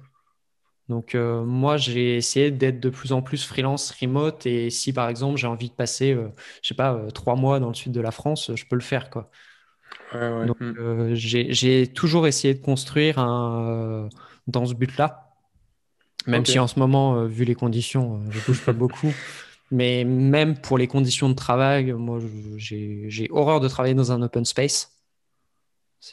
Donc 0.91 1.15
euh, 1.15 1.45
moi, 1.45 1.77
j'ai 1.77 2.17
essayé 2.17 2.51
d'être 2.51 2.81
de 2.81 2.91
plus 2.91 3.13
en 3.13 3.23
plus 3.23 3.45
freelance, 3.47 3.93
remote, 3.93 4.45
et 4.45 4.71
si 4.71 4.93
par 4.93 5.09
exemple 5.09 5.39
j'ai 5.39 5.47
envie 5.47 5.71
de 5.71 5.75
passer, 5.75 6.13
euh, 6.13 6.29
je 6.63 6.69
sais 6.69 6.75
pas, 6.75 6.95
euh, 6.95 7.11
trois 7.11 7.37
mois 7.37 7.61
dans 7.61 7.69
le 7.69 7.75
sud 7.75 7.93
de 7.93 8.01
la 8.01 8.11
France, 8.11 8.51
je 8.57 8.65
peux 8.69 8.75
le 8.75 8.83
faire, 8.83 9.09
quoi. 9.09 9.31
Donc 10.13 10.61
hmm. 10.61 11.15
j'ai 11.15 11.87
toujours 11.87 12.27
essayé 12.27 12.55
de 12.55 12.61
construire 12.61 13.21
un, 13.21 14.09
dans 14.49 14.67
ce 14.67 14.75
but-là, 14.75 15.31
même 16.27 16.45
si 16.45 16.59
en 16.59 16.67
ce 16.67 16.81
moment, 16.81 17.25
vu 17.27 17.45
les 17.45 17.55
conditions, 17.55 18.21
je 18.31 18.41
bouge 18.45 18.65
pas 18.65 18.73
beaucoup. 18.73 19.15
Mais 19.71 20.03
même 20.03 20.61
pour 20.61 20.79
les 20.79 20.89
conditions 20.89 21.29
de 21.29 21.35
travail, 21.35 21.93
moi, 21.93 22.19
j'ai 22.57 23.29
horreur 23.31 23.61
de 23.61 23.69
travailler 23.69 23.95
dans 23.95 24.11
un 24.11 24.21
open 24.23 24.45
space. 24.45 25.00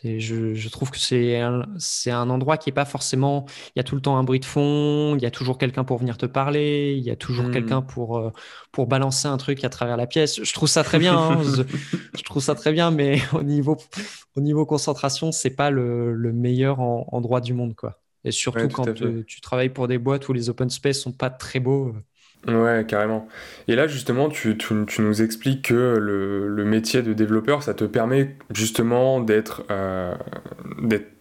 Je, 0.04 0.54
je, 0.54 0.69
trouve 0.69 0.91
que 0.91 0.97
c'est 0.97 1.39
un, 1.39 1.63
un, 2.08 2.30
endroit 2.30 2.58
qui 2.58 2.67
n'est 2.67 2.73
pas 2.73 2.84
forcément. 2.84 3.45
Il 3.69 3.78
y 3.78 3.80
a 3.80 3.84
tout 3.84 3.95
le 3.95 4.02
temps 4.02 4.17
un 4.17 4.23
bruit 4.23 4.41
de 4.41 4.45
fond, 4.45 5.15
il 5.15 5.21
y 5.21 5.26
a 5.26 5.32
toujours 5.32 5.58
quelqu'un 5.58 5.86
pour 5.86 5.97
venir 5.97 6.17
te 6.17 6.26
parler, 6.26 6.93
il 6.97 7.04
y 7.04 7.10
a 7.10 7.15
toujours 7.15 7.45
hmm. 7.45 7.52
quelqu'un 7.52 7.82
pour, 7.82 8.17
euh, 8.17 8.32
pour 8.73 8.88
balancer 8.88 9.30
un 9.30 9.38
truc 9.38 9.63
à 9.63 9.69
travers 9.69 9.95
la 9.95 10.06
pièce. 10.06 10.43
Je 10.43 10.54
trouve 10.54 10.67
ça 10.67 10.84
très 10.84 11.00
bien. 11.00 11.17
Hein, 11.17 11.41
je, 12.17 12.23
trouve 12.23 12.43
ça 12.43 12.54
très 12.54 12.73
bien, 12.73 12.91
mais 12.91 13.21
au 13.34 13.43
niveau, 13.43 13.78
au 14.36 14.41
niveau 14.41 14.65
concentration, 14.65 15.32
c'est 15.32 15.56
pas 15.56 15.69
le, 15.69 16.13
le 16.13 16.34
meilleur 16.34 16.82
endroit 16.82 17.39
du 17.39 17.54
monde. 17.54 17.73
Quoi. 17.73 17.97
Et 18.26 18.32
surtout 18.32 18.67
quand 18.67 18.93
tu, 18.93 19.23
tu 19.26 19.39
travailles 19.39 19.69
pour 19.69 19.88
des 19.88 19.97
boîtes 19.97 20.28
où 20.28 20.34
les 20.34 20.50
open 20.50 20.69
space 20.69 21.00
sont 21.00 21.13
pas 21.13 21.30
très 21.30 21.62
beaux. 21.62 21.95
Ouais, 22.45 22.86
carrément. 22.88 23.28
Et 23.67 23.76
là, 23.76 23.88
justement, 23.88 24.30
tu, 24.30 24.56
nous 25.00 25.21
expliques 25.21 25.69
que 25.69 25.97
le, 25.97 26.63
métier 26.63 27.02
de 27.02 27.13
développeur, 27.13 27.63
ça 27.63 27.73
te 27.73 27.84
permet 27.84 28.36
justement 28.54 29.19
d'être 29.19 29.63
euh, 29.71 30.15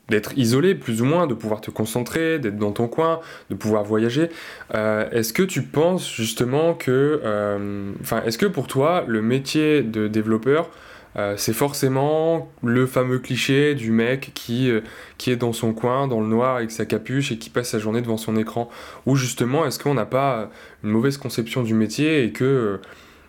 d'être 0.09 0.38
isolé, 0.38 0.74
plus 0.74 1.02
ou 1.02 1.05
moins, 1.05 1.26
de 1.26 1.35
pouvoir 1.35 1.61
te 1.61 1.70
concentrer, 1.70 2.38
d'être 2.38 2.57
dans 2.57 2.72
ton 2.72 2.87
coin, 2.87 3.20
de 3.50 3.57
pouvoir 3.57 3.83
voyager. 3.83 4.29
Euh, 4.74 5.09
est-ce 5.11 5.33
que 5.33 5.42
tu 5.42 5.62
penses 5.62 6.09
justement 6.14 6.74
que... 6.74 7.20
Euh, 7.24 7.92
enfin, 8.00 8.22
est-ce 8.24 8.38
que 8.38 8.46
pour 8.46 8.68
toi, 8.68 9.05
le 9.07 9.20
métier 9.20 9.83
de 9.83 10.07
développeur 10.07 10.70
c'est 11.37 11.52
forcément 11.52 12.50
le 12.62 12.87
fameux 12.87 13.18
cliché 13.18 13.74
du 13.74 13.90
mec 13.90 14.33
qui, 14.35 14.70
qui 15.18 15.31
est 15.31 15.37
dans 15.37 15.52
son 15.52 15.72
coin, 15.72 16.09
dans 16.09 16.20
le 16.20 16.26
noir, 16.26 16.57
avec 16.57 16.70
sa 16.70 16.85
capuche 16.85 17.33
et 17.33 17.38
qui 17.38 17.48
passe 17.48 17.70
sa 17.70 17.79
journée 17.79 18.02
devant 18.02 18.18
son 18.18 18.37
écran. 18.37 18.68
Ou 19.07 19.16
justement, 19.16 19.64
est-ce 19.64 19.79
qu'on 19.79 19.94
n'a 19.94 20.07
pas 20.07 20.50
une 20.85 20.90
mauvaise 20.90 21.16
conception 21.16 21.62
du 21.62 21.74
métier 21.74 22.24
et 22.24 22.33
que 22.33 22.81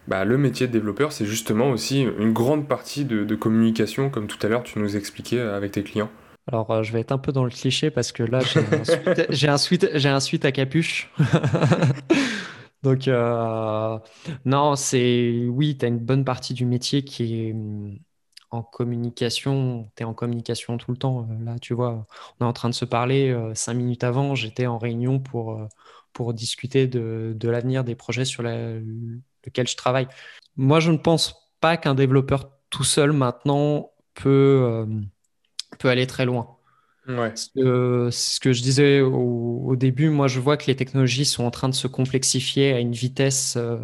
bah, 0.08 0.24
le 0.24 0.38
métier 0.38 0.68
de 0.68 0.72
développeur, 0.72 1.12
c'est 1.12 1.26
justement 1.26 1.70
aussi 1.70 2.04
une 2.04 2.32
grande 2.32 2.68
partie 2.68 3.04
de, 3.04 3.36
communication, 3.36 4.10
comme 4.10 4.28
tout 4.28 4.38
à 4.42 4.50
l'heure 4.50 4.64
tu 4.64 4.80
nous 4.80 4.96
expliquais 4.96 5.40
avec 5.40 5.74
tes 5.74 5.84
clients? 5.84 6.10
Alors, 6.50 6.72
euh, 6.72 6.84
je 6.84 6.94
vais 6.94 7.02
être 7.02 7.12
un 7.12 7.18
peu 7.18 7.34
dans 7.34 7.44
le 7.44 7.50
cliché 7.50 7.92
parce 7.92 8.14
que 8.14 8.24
là, 8.24 8.40
j'ai 9.30 9.50
un, 9.50 9.58
suite, 9.58 9.90
j'ai 9.96 10.10
un 10.10 10.22
suite 10.22 10.46
à 10.46 10.54
capuche. 10.54 11.12
Donc, 12.84 13.08
euh, 13.08 14.00
non, 14.46 14.76
c'est 14.76 15.46
oui, 15.48 15.78
tu 15.78 15.86
as 15.86 15.88
une 15.90 16.00
bonne 16.00 16.24
partie 16.26 16.54
du 16.54 16.66
métier 16.66 17.04
qui 17.04 17.48
est 17.50 17.54
mm, 17.54 18.00
en 18.52 18.64
communication. 18.64 19.92
Tu 19.96 20.04
en 20.04 20.14
communication 20.14 20.78
tout 20.78 20.92
le 20.92 20.98
temps. 20.98 21.28
Euh, 21.30 21.44
là, 21.46 21.60
tu 21.60 21.74
vois, 21.74 22.06
on 22.40 22.46
est 22.46 22.48
en 22.48 22.54
train 22.54 22.70
de 22.70 22.76
se 22.76 22.86
parler. 22.86 23.36
cinq 23.56 23.74
minutes 23.76 24.04
avant, 24.04 24.36
j'étais 24.36 24.68
en 24.68 24.78
réunion 24.78 25.20
pour, 25.20 25.68
discuter 26.34 26.88
de, 26.88 27.36
l'avenir 27.44 27.84
des 27.84 27.96
projets 27.96 28.26
sur 28.26 28.44
la, 28.44 28.80
lequel 29.46 29.68
je 29.68 29.76
travaille. 29.76 30.08
Moi, 30.58 30.80
je 30.80 30.92
ne 30.92 30.98
pense 30.98 31.36
pas 31.60 31.78
qu'un 31.78 31.96
développeur 31.96 32.52
tout 32.70 32.84
seul 32.84 33.12
maintenant 33.14 33.92
peut, 34.14 34.62
euh, 34.64 34.86
peut 35.80 35.90
aller 35.90 36.08
très 36.08 36.26
loin. 36.26 36.57
Ouais. 37.08 37.34
ce 37.36 38.40
que 38.40 38.54
je 38.54 38.62
disais 38.62 39.02
au, 39.02 39.76
début, 39.76 40.10
moi 40.10 40.28
je 40.28 40.40
vois 40.40 40.58
que 40.58 40.66
les 40.68 40.76
technologies 40.76 41.26
sont 41.26 41.46
en 41.46 41.52
train 41.52 41.70
de 41.70 41.74
se 41.74 41.88
complexifier 41.88 42.74
à 42.74 42.80
une 42.80 42.92
vitesse 42.92 43.56
euh, 43.58 43.78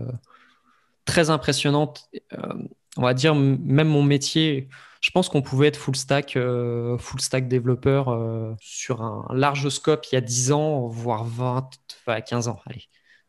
très 1.06 1.30
impressionnante. 1.30 2.10
Euh, 2.34 2.54
on 2.98 3.02
va 3.02 3.14
dire, 3.14 3.34
même 3.36 3.88
mon 3.88 4.04
métier, 4.04 4.68
je 5.02 5.12
pense 5.12 5.30
qu'on 5.30 5.42
pouvait 5.42 5.68
être 5.68 5.78
full 5.78 5.96
stack, 5.96 6.38
stack 7.20 7.48
développeur 7.48 8.56
sur 8.60 9.02
un 9.02 9.26
large 9.34 9.70
scope 9.70 10.06
il 10.12 10.16
y 10.16 10.18
a 10.18 10.22
10 10.22 10.52
ans, 10.52 10.88
voire 10.88 11.24
20, 11.24 11.70
enfin 12.06 12.22
15 12.22 12.48
ans. 12.50 12.60
Allez. 12.68 12.84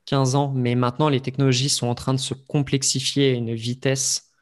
15 0.06 0.34
ans, 0.34 0.52
mais 0.54 0.74
maintenant 0.74 1.08
les 1.08 1.20
technologies 1.20 1.68
sont 1.68 1.86
en 1.86 1.94
train 1.94 2.14
de 2.14 2.18
se 2.18 2.34
complexifier 2.34 3.30
à 3.30 3.34
une 3.34 3.54
vitesse 3.54 4.33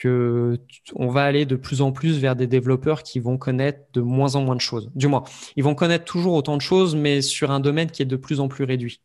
que 0.00 0.58
on 0.96 1.08
va 1.08 1.22
aller 1.24 1.44
de 1.44 1.54
plus 1.56 1.82
en 1.82 1.92
plus 1.92 2.18
vers 2.18 2.34
des 2.34 2.46
développeurs 2.46 3.02
qui 3.04 3.20
vont 3.20 3.38
connaître 3.38 3.80
de 3.92 4.00
moins 4.00 4.34
en 4.34 4.42
moins 4.42 4.56
de 4.56 4.60
choses. 4.60 4.90
Du 4.96 5.06
moins, 5.06 5.22
ils 5.56 5.62
vont 5.62 5.74
connaître 5.74 6.04
toujours 6.04 6.34
autant 6.34 6.56
de 6.56 6.62
choses, 6.62 6.96
mais 6.96 7.20
sur 7.20 7.50
un 7.50 7.60
domaine 7.60 7.90
qui 7.90 8.02
est 8.02 8.06
de 8.06 8.16
plus 8.16 8.40
en 8.40 8.48
plus 8.48 8.64
réduit. 8.64 9.00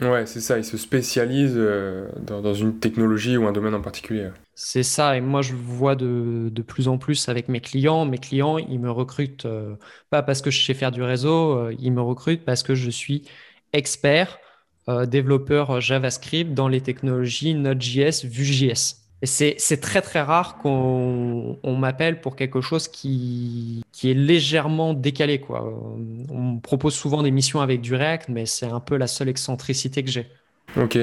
Ouais, 0.00 0.26
c'est 0.26 0.40
ça, 0.40 0.58
ils 0.58 0.64
se 0.64 0.76
spécialisent 0.76 1.54
euh, 1.56 2.08
dans, 2.26 2.52
une 2.52 2.78
technologie 2.78 3.36
ou 3.36 3.46
un 3.46 3.52
domaine 3.52 3.74
en 3.74 3.80
particulier. 3.80 4.28
C'est 4.54 4.82
ça, 4.82 5.16
et 5.16 5.20
moi 5.20 5.40
je 5.40 5.54
vois 5.54 5.94
de, 5.94 6.48
de, 6.50 6.62
plus 6.62 6.88
en 6.88 6.98
plus 6.98 7.28
avec 7.28 7.48
mes 7.48 7.60
clients. 7.60 8.04
Mes 8.04 8.18
clients, 8.18 8.58
ils 8.58 8.80
me 8.80 8.90
recrutent 8.90 9.46
euh, 9.46 9.76
pas 10.10 10.22
parce 10.22 10.42
que 10.42 10.50
je 10.50 10.64
sais 10.64 10.74
faire 10.74 10.90
du 10.90 11.02
réseau, 11.02 11.58
euh, 11.58 11.76
ils 11.78 11.92
me 11.92 12.02
recrutent 12.02 12.44
parce 12.44 12.64
que 12.64 12.74
je 12.74 12.90
suis 12.90 13.22
expert 13.72 14.38
euh, 14.88 15.06
développeur 15.06 15.80
JavaScript 15.80 16.52
dans 16.52 16.68
les 16.68 16.80
technologies 16.80 17.54
Node.js, 17.54 18.24
Vue.js. 18.24 19.03
C'est 19.22 19.80
très 19.80 20.02
très 20.02 20.20
rare 20.20 20.58
qu'on 20.58 21.56
m'appelle 21.64 22.20
pour 22.20 22.36
quelque 22.36 22.60
chose 22.60 22.88
qui, 22.88 23.82
qui 23.90 24.10
est 24.10 24.14
légèrement 24.14 24.92
décalé. 24.92 25.40
Quoi. 25.40 25.72
On 26.28 26.54
me 26.54 26.60
propose 26.60 26.94
souvent 26.94 27.22
des 27.22 27.30
missions 27.30 27.60
avec 27.60 27.80
du 27.80 27.94
React, 27.94 28.28
mais 28.28 28.44
c'est 28.44 28.66
un 28.66 28.80
peu 28.80 28.96
la 28.96 29.06
seule 29.06 29.30
excentricité 29.30 30.02
que 30.02 30.10
j'ai. 30.10 30.26
Ok. 30.76 30.98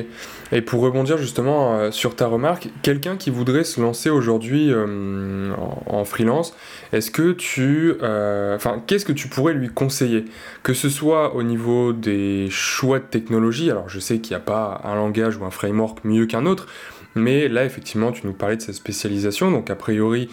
Et 0.52 0.62
pour 0.62 0.82
rebondir 0.82 1.18
justement 1.18 1.76
euh, 1.76 1.92
sur 1.92 2.16
ta 2.16 2.28
remarque, 2.28 2.68
quelqu'un 2.82 3.16
qui 3.16 3.30
voudrait 3.30 3.64
se 3.64 3.80
lancer 3.80 4.10
aujourd'hui 4.10 4.68
euh, 4.70 5.54
en, 5.86 6.04
freelance, 6.04 6.54
est-ce 6.92 7.10
que 7.10 7.32
tu, 7.32 7.94
euh, 8.02 8.56
enfin, 8.56 8.84
qu'est-ce 8.86 9.06
que 9.06 9.14
tu 9.14 9.30
pourrais 9.30 9.54
lui 9.54 9.70
conseiller, 9.70 10.26
que 10.64 10.74
ce 10.74 10.90
soit 10.90 11.36
au 11.36 11.44
niveau 11.44 11.94
des 11.94 12.50
choix 12.50 13.00
de 13.00 13.06
technologie. 13.06 13.72
Alors, 13.72 13.88
je 13.88 14.00
sais 14.00 14.20
qu'il 14.20 14.36
n'y 14.36 14.42
a 14.42 14.46
pas 14.46 14.82
un 14.84 14.96
langage 14.96 15.38
ou 15.38 15.46
un 15.46 15.52
framework 15.52 16.04
mieux 16.04 16.26
qu'un 16.26 16.46
autre, 16.46 16.68
mais 17.16 17.48
là, 17.48 17.66
effectivement, 17.66 18.12
tu 18.12 18.26
nous 18.26 18.34
parlais 18.34 18.58
de 18.58 18.62
sa 18.62 18.74
spécialisation, 18.74 19.52
donc 19.52 19.70
a 19.70 19.76
priori. 19.76 20.30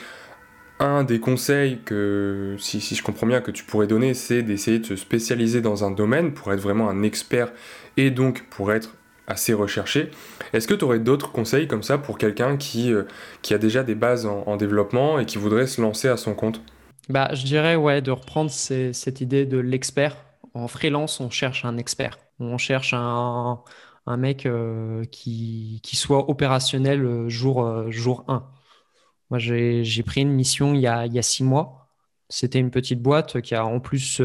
Un 0.81 1.03
des 1.03 1.19
conseils 1.19 1.81
que, 1.85 2.55
si, 2.61 2.81
si 2.81 2.95
je 2.95 3.03
comprends 3.03 3.27
bien, 3.27 3.41
que 3.41 3.51
tu 3.51 3.65
pourrais 3.65 3.89
donner, 3.89 4.15
c'est 4.15 4.43
d'essayer 4.45 4.79
de 4.79 4.87
se 4.87 4.95
spécialiser 4.95 5.61
dans 5.61 5.85
un 5.85 5.91
domaine 5.91 6.33
pour 6.33 6.53
être 6.53 6.61
vraiment 6.61 6.89
un 6.89 7.03
expert 7.03 7.51
et 7.97 8.13
donc 8.13 8.45
pour 8.49 8.73
être 8.73 8.95
assez 9.29 9.53
recherché. 9.53 10.11
Est-ce 10.53 10.67
que 10.67 10.75
tu 10.75 10.85
aurais 10.85 10.99
d'autres 10.99 11.31
conseils 11.31 11.69
comme 11.69 11.83
ça 11.83 11.99
pour 11.99 12.17
quelqu'un 12.19 12.57
qui, 12.57 12.93
euh, 12.93 13.05
qui 13.43 13.55
a 13.55 13.59
déjà 13.59 13.83
des 13.83 13.95
bases 13.95 14.27
en, 14.27 14.57
développement 14.57 15.19
et 15.19 15.27
qui 15.27 15.39
voudrait 15.39 15.67
se 15.67 15.81
lancer 15.81 16.09
à 16.09 16.17
son 16.17 16.35
compte? 16.35 16.63
Bah, 17.09 17.29
Je 17.33 17.45
dirais 17.45 17.77
ouais, 17.77 18.01
de 18.01 18.11
reprendre 18.11 18.51
cette 18.51 19.21
idée 19.21 19.47
de 19.47 19.59
l'expert. 19.59 20.17
En 20.55 20.67
freelance, 20.67 21.21
on 21.21 21.31
cherche 21.31 21.65
un 21.65 21.77
expert. 21.77 22.19
On 22.41 22.57
cherche 22.57 22.95
un, 22.95 23.61
un 24.09 24.17
mec 24.17 24.47
euh, 24.47 25.05
qui, 25.07 25.81
qui, 25.83 25.97
soit 25.97 26.29
opérationnel 26.31 27.05
euh, 27.05 27.29
jour, 27.29 27.91
jour 27.91 28.25
1. 28.29 28.45
Moi, 29.31 29.39
j'ai 29.39 30.03
pris 30.05 30.23
une 30.23 30.33
mission 30.33 30.75
il 30.75 30.81
y 30.81 30.87
a, 30.87 31.07
il 31.07 31.13
y 31.13 31.19
a 31.19 31.23
six 31.23 31.45
mois. 31.45 31.89
C'était 32.29 32.59
une 32.59 32.71
petite 32.71 33.03
boîte 33.03 33.41
qui 33.41 33.55
a 33.55 33.65
en 33.65 33.81
plus 33.81 34.21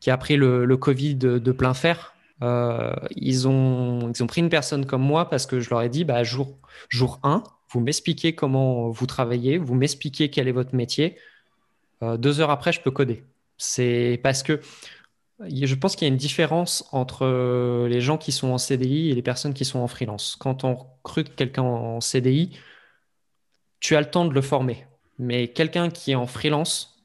qui 0.00 0.10
a 0.10 0.16
pris 0.16 0.36
le, 0.36 0.64
le 0.64 0.76
Covid 0.76 1.14
de, 1.16 1.52
plein 1.52 1.74
fer. 1.74 2.14
Euh, 2.42 2.94
ils, 3.16 3.46
ont, 3.46 4.10
ils 4.12 4.22
ont 4.22 4.26
pris 4.26 4.40
une 4.40 4.48
personne 4.48 4.86
comme 4.86 5.02
moi 5.02 5.28
parce 5.28 5.46
que 5.46 5.60
je 5.60 5.68
leur 5.70 5.82
ai 5.82 5.90
dit, 5.90 6.04
bah, 6.04 6.24
jour, 6.24 6.58
jour 6.88 7.20
1, 7.22 7.44
vous 7.70 7.80
m'expliquez 7.80 8.34
comment 8.34 8.88
vous 8.88 9.06
travaillez, 9.06 9.58
vous 9.58 9.74
m'expliquez 9.74 10.30
quel 10.30 10.48
est 10.48 10.52
votre 10.52 10.74
métier. 10.74 11.16
Euh, 12.02 12.16
deux 12.16 12.40
heures 12.40 12.50
après, 12.50 12.72
je 12.72 12.80
peux 12.80 12.90
coder. 12.90 13.24
C'est 13.58 14.18
parce 14.22 14.42
que 14.42 14.60
je 15.48 15.74
pense 15.74 15.96
qu'il 15.96 16.06
y 16.06 16.10
a 16.10 16.12
une 16.12 16.18
différence 16.18 16.86
entre 16.92 17.86
les 17.88 18.00
gens 18.00 18.18
qui 18.18 18.32
sont 18.32 18.48
en 18.48 18.58
CDI 18.58 19.10
et 19.10 19.14
les 19.14 19.22
personnes 19.22 19.54
qui 19.54 19.64
sont 19.64 19.78
en 19.78 19.86
freelance. 19.86 20.36
Quand 20.38 20.64
on 20.64 20.74
recrute 20.74 21.34
quelqu'un 21.34 21.62
en 21.62 22.00
CDI, 22.00 22.58
tu 23.80 23.96
as 23.96 24.00
le 24.00 24.10
temps 24.10 24.24
de 24.24 24.34
le 24.34 24.42
former. 24.42 24.86
Mais 25.18 25.48
quelqu'un 25.48 25.90
qui 25.90 26.12
est 26.12 26.14
en 26.14 26.26
freelance, 26.26 27.02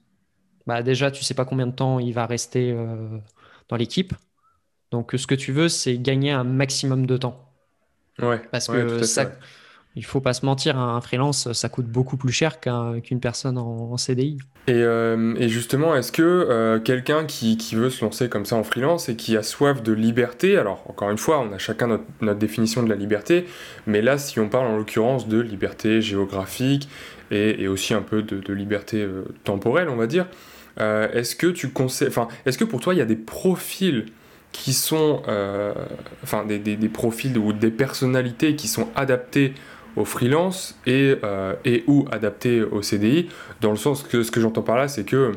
bah 0.67 0.83
déjà, 0.83 1.11
tu 1.11 1.23
sais 1.23 1.33
pas 1.33 1.45
combien 1.45 1.67
de 1.67 1.73
temps 1.73 1.99
il 1.99 2.13
va 2.13 2.25
rester 2.25 2.71
euh, 2.71 3.17
dans 3.69 3.75
l'équipe. 3.75 4.13
Donc, 4.91 5.13
ce 5.17 5.27
que 5.27 5.35
tu 5.35 5.51
veux, 5.51 5.69
c'est 5.69 5.97
gagner 5.97 6.31
un 6.31 6.43
maximum 6.43 7.05
de 7.05 7.17
temps. 7.17 7.51
Ouais. 8.19 8.41
Parce 8.51 8.67
que 8.67 9.03
ça, 9.03 9.31
il 9.95 10.03
faut 10.03 10.19
pas 10.19 10.33
se 10.33 10.45
mentir, 10.45 10.77
un 10.77 10.99
freelance, 10.99 11.51
ça 11.53 11.69
coûte 11.69 11.85
beaucoup 11.85 12.17
plus 12.17 12.31
cher 12.31 12.59
qu'une 12.59 13.19
personne 13.21 13.57
en, 13.57 13.95
CDI. 13.97 14.37
Euh, 14.69 15.35
et, 15.37 15.47
justement, 15.47 15.95
est-ce 15.95 16.11
que 16.11 16.21
euh, 16.21 16.79
quelqu'un 16.79 17.25
qui, 17.25 17.57
veut 17.73 17.89
se 17.89 18.03
lancer 18.03 18.27
comme 18.27 18.45
ça 18.45 18.57
en 18.57 18.63
freelance 18.63 19.07
et 19.07 19.15
qui 19.15 19.37
a 19.37 19.43
soif 19.43 19.81
de 19.81 19.93
liberté, 19.93 20.57
alors 20.57 20.83
encore 20.89 21.11
une 21.11 21.17
fois, 21.17 21.39
on 21.39 21.53
a 21.53 21.57
chacun 21.57 21.87
notre, 21.87 22.39
définition 22.39 22.83
de 22.83 22.89
la 22.89 22.95
liberté, 22.95 23.45
mais 23.87 24.01
là, 24.01 24.17
si 24.17 24.39
on 24.39 24.49
parle 24.49 24.67
en 24.67 24.77
l'occurrence 24.77 25.29
de 25.29 25.39
liberté 25.39 26.01
géographique 26.01 26.89
et, 27.31 27.67
aussi 27.67 27.93
un 27.93 28.01
peu 28.01 28.21
de, 28.21 28.53
liberté 28.53 29.01
euh, 29.01 29.23
temporelle, 29.45 29.87
on 29.87 29.95
va 29.95 30.07
dire, 30.07 30.27
est-ce 30.77 31.37
que 31.37 31.47
tu 31.47 31.69
conseilles, 31.69 32.09
est-ce 32.45 32.57
que 32.57 32.65
pour 32.65 32.81
toi, 32.81 32.93
il 32.93 32.97
y 32.97 33.01
a 33.01 33.05
des 33.05 33.15
profils 33.15 34.07
qui 34.51 34.73
sont 34.73 35.21
enfin 36.21 36.43
des, 36.45 36.59
des, 36.59 36.89
profils 36.89 37.37
ou 37.37 37.53
des 37.53 37.71
personnalités 37.71 38.57
qui 38.57 38.67
sont 38.67 38.89
adaptés 38.93 39.53
au 39.95 40.05
freelance 40.05 40.77
et, 40.85 41.15
euh, 41.23 41.53
et 41.65 41.83
ou 41.87 42.05
adaptés 42.11 42.61
au 42.61 42.81
CDI, 42.81 43.29
dans 43.61 43.71
le 43.71 43.77
sens 43.77 44.03
que 44.03 44.23
ce 44.23 44.31
que 44.31 44.41
j'entends 44.41 44.61
par 44.61 44.77
là, 44.77 44.87
c'est 44.87 45.03
que 45.03 45.31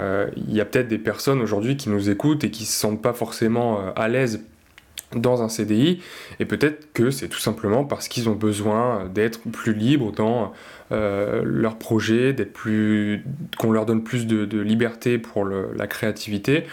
euh, 0.00 0.26
il 0.36 0.54
y 0.54 0.60
a 0.60 0.64
peut-être 0.64 0.88
des 0.88 0.98
personnes 0.98 1.40
aujourd'hui 1.40 1.76
qui 1.76 1.88
nous 1.88 2.10
écoutent 2.10 2.44
et 2.44 2.50
qui 2.50 2.64
se 2.64 2.78
sentent 2.78 3.02
pas 3.02 3.12
forcément 3.12 3.80
à 3.94 4.08
l'aise 4.08 4.44
dans 5.14 5.42
un 5.42 5.48
CDI, 5.48 6.00
et 6.40 6.44
peut-être 6.46 6.92
que 6.92 7.10
c'est 7.10 7.28
tout 7.28 7.38
simplement 7.38 7.84
parce 7.84 8.08
qu'ils 8.08 8.28
ont 8.28 8.34
besoin 8.34 9.08
d'être 9.14 9.40
plus 9.52 9.72
libres 9.72 10.10
dans 10.10 10.52
leur 10.90 11.78
projet, 11.78 12.32
d'être 12.32 12.52
plus, 12.52 13.24
qu'on 13.56 13.70
leur 13.70 13.86
donne 13.86 14.02
plus 14.02 14.26
de, 14.26 14.58
liberté 14.58 15.18
pour 15.18 15.44
la 15.44 15.86
créativité, 15.86 16.64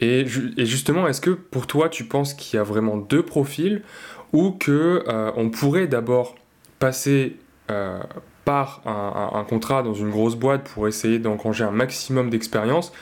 et, 0.00 0.26
justement, 0.26 1.08
est-ce 1.08 1.20
que 1.20 1.30
pour 1.30 1.66
toi, 1.66 1.88
tu 1.88 2.04
penses 2.04 2.34
qu'il 2.34 2.56
y 2.56 2.60
a 2.60 2.62
vraiment 2.62 2.96
deux 2.96 3.22
profils 3.22 3.82
ou 4.32 4.50
que 4.50 5.04
euh, 5.08 5.30
on 5.36 5.50
pourrait 5.50 5.86
d'abord 5.86 6.34
passer 6.78 7.36
euh, 7.70 8.00
par 8.44 8.82
un, 8.86 9.44
contrat 9.44 9.82
dans 9.82 9.94
une 9.94 10.10
grosse 10.10 10.36
boîte 10.36 10.68
pour 10.68 10.86
essayer 10.86 11.18
d'engranger 11.18 11.64
un 11.64 11.72
maximum 11.72 12.30
d'expérience 12.30 12.92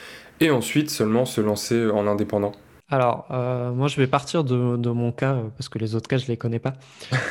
et 0.41 0.51
ensuite 0.51 0.91
seulement 0.91 1.27
se 1.27 1.41
lancer 1.41 1.91
en 1.91 2.07
indépendant 2.07 2.53
alors, 2.91 3.27
euh, 3.31 3.73
moi, 3.73 3.89
je 3.89 3.97
vais 3.97 4.07
partir 4.07 4.45
de, 4.45 4.91
mon 4.91 5.11
cas 5.11 5.33
euh, 5.33 5.49
parce 5.57 5.69
que 5.69 5.79
les 5.79 5.95
autres 5.95 6.07
cas, 6.07 6.19
je 6.19 6.27
les 6.27 6.37
connais 6.37 6.59
pas. 6.59 6.75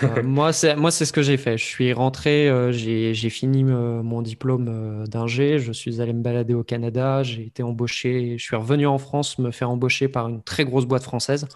Euh, 0.01 0.21
moi, 0.23 0.51
c'est 0.51 0.75
moi, 0.75 0.89
c'est 0.89 1.05
ce 1.05 1.13
que 1.13 1.21
j'ai 1.21 1.37
fait. 1.37 1.57
Je 1.57 1.63
suis 1.63 1.93
rentré, 1.93 2.49
j'ai 2.73 3.29
fini 3.29 3.63
mon 3.63 4.21
diplôme 4.21 5.05
d'ingé. 5.07 5.59
Je 5.59 5.71
suis 5.71 6.01
allé 6.01 6.11
me 6.11 6.21
balader 6.23 6.55
au 6.55 6.63
Canada. 6.63 7.21
J'ai 7.23 7.45
été 7.45 7.61
embauché. 7.61 8.37
Je 8.37 8.43
suis 8.43 8.55
revenu 8.55 8.87
en 8.87 8.97
France 8.97 9.37
me 9.37 9.51
faire 9.51 9.69
embaucher 9.69 10.07
par 10.07 10.27
une 10.27 10.41
très 10.41 10.65
grosse 10.65 10.85
boîte 10.85 11.03
française 11.03 11.47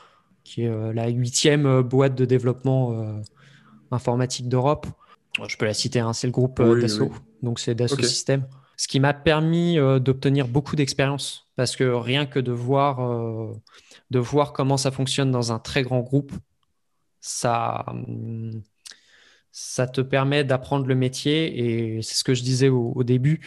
qui 0.44 0.64
est 0.64 0.94
la 0.94 1.10
huitième 1.10 1.82
boîte 1.82 2.16
de 2.16 2.24
développement 2.24 3.22
informatique 3.92 4.48
d'Europe. 4.48 4.88
Je 5.48 5.58
peux 5.58 5.66
la 5.66 5.74
citer, 5.74 6.00
hein, 6.00 6.14
c'est 6.14 6.28
le 6.28 6.32
groupe 6.32 6.62
Dassault, 6.62 7.12
donc 7.44 7.60
c'est 7.60 7.76
Dassault 7.76 8.02
Systèmes. 8.02 8.48
Ce 8.76 8.88
qui 8.88 9.00
m'a 9.00 9.14
permis 9.14 9.78
d'obtenir 10.00 10.48
beaucoup 10.48 10.76
d'expérience 10.76 11.48
parce 11.56 11.76
que 11.76 11.84
rien 11.84 12.26
que 12.26 12.40
de 12.40 12.52
voir, 12.52 13.54
de 14.10 14.20
voir 14.20 14.54
comment 14.54 14.78
ça 14.78 14.92
fonctionne 14.92 15.32
dans 15.32 15.52
un 15.52 15.60
très 15.60 15.84
grand 15.84 16.02
groupe, 16.02 16.32
ça, 17.20 17.86
hum, 17.88 18.62
ça 19.52 19.88
te 19.88 20.02
permet 20.02 20.44
d'apprendre 20.44 20.86
le 20.86 20.96
métier 20.96 21.96
et 21.98 22.02
c'est 22.02 22.16
ce 22.16 22.24
que 22.24 22.34
je 22.34 22.44
disais 22.44 22.70
au, 22.70 23.04
début. 23.04 23.42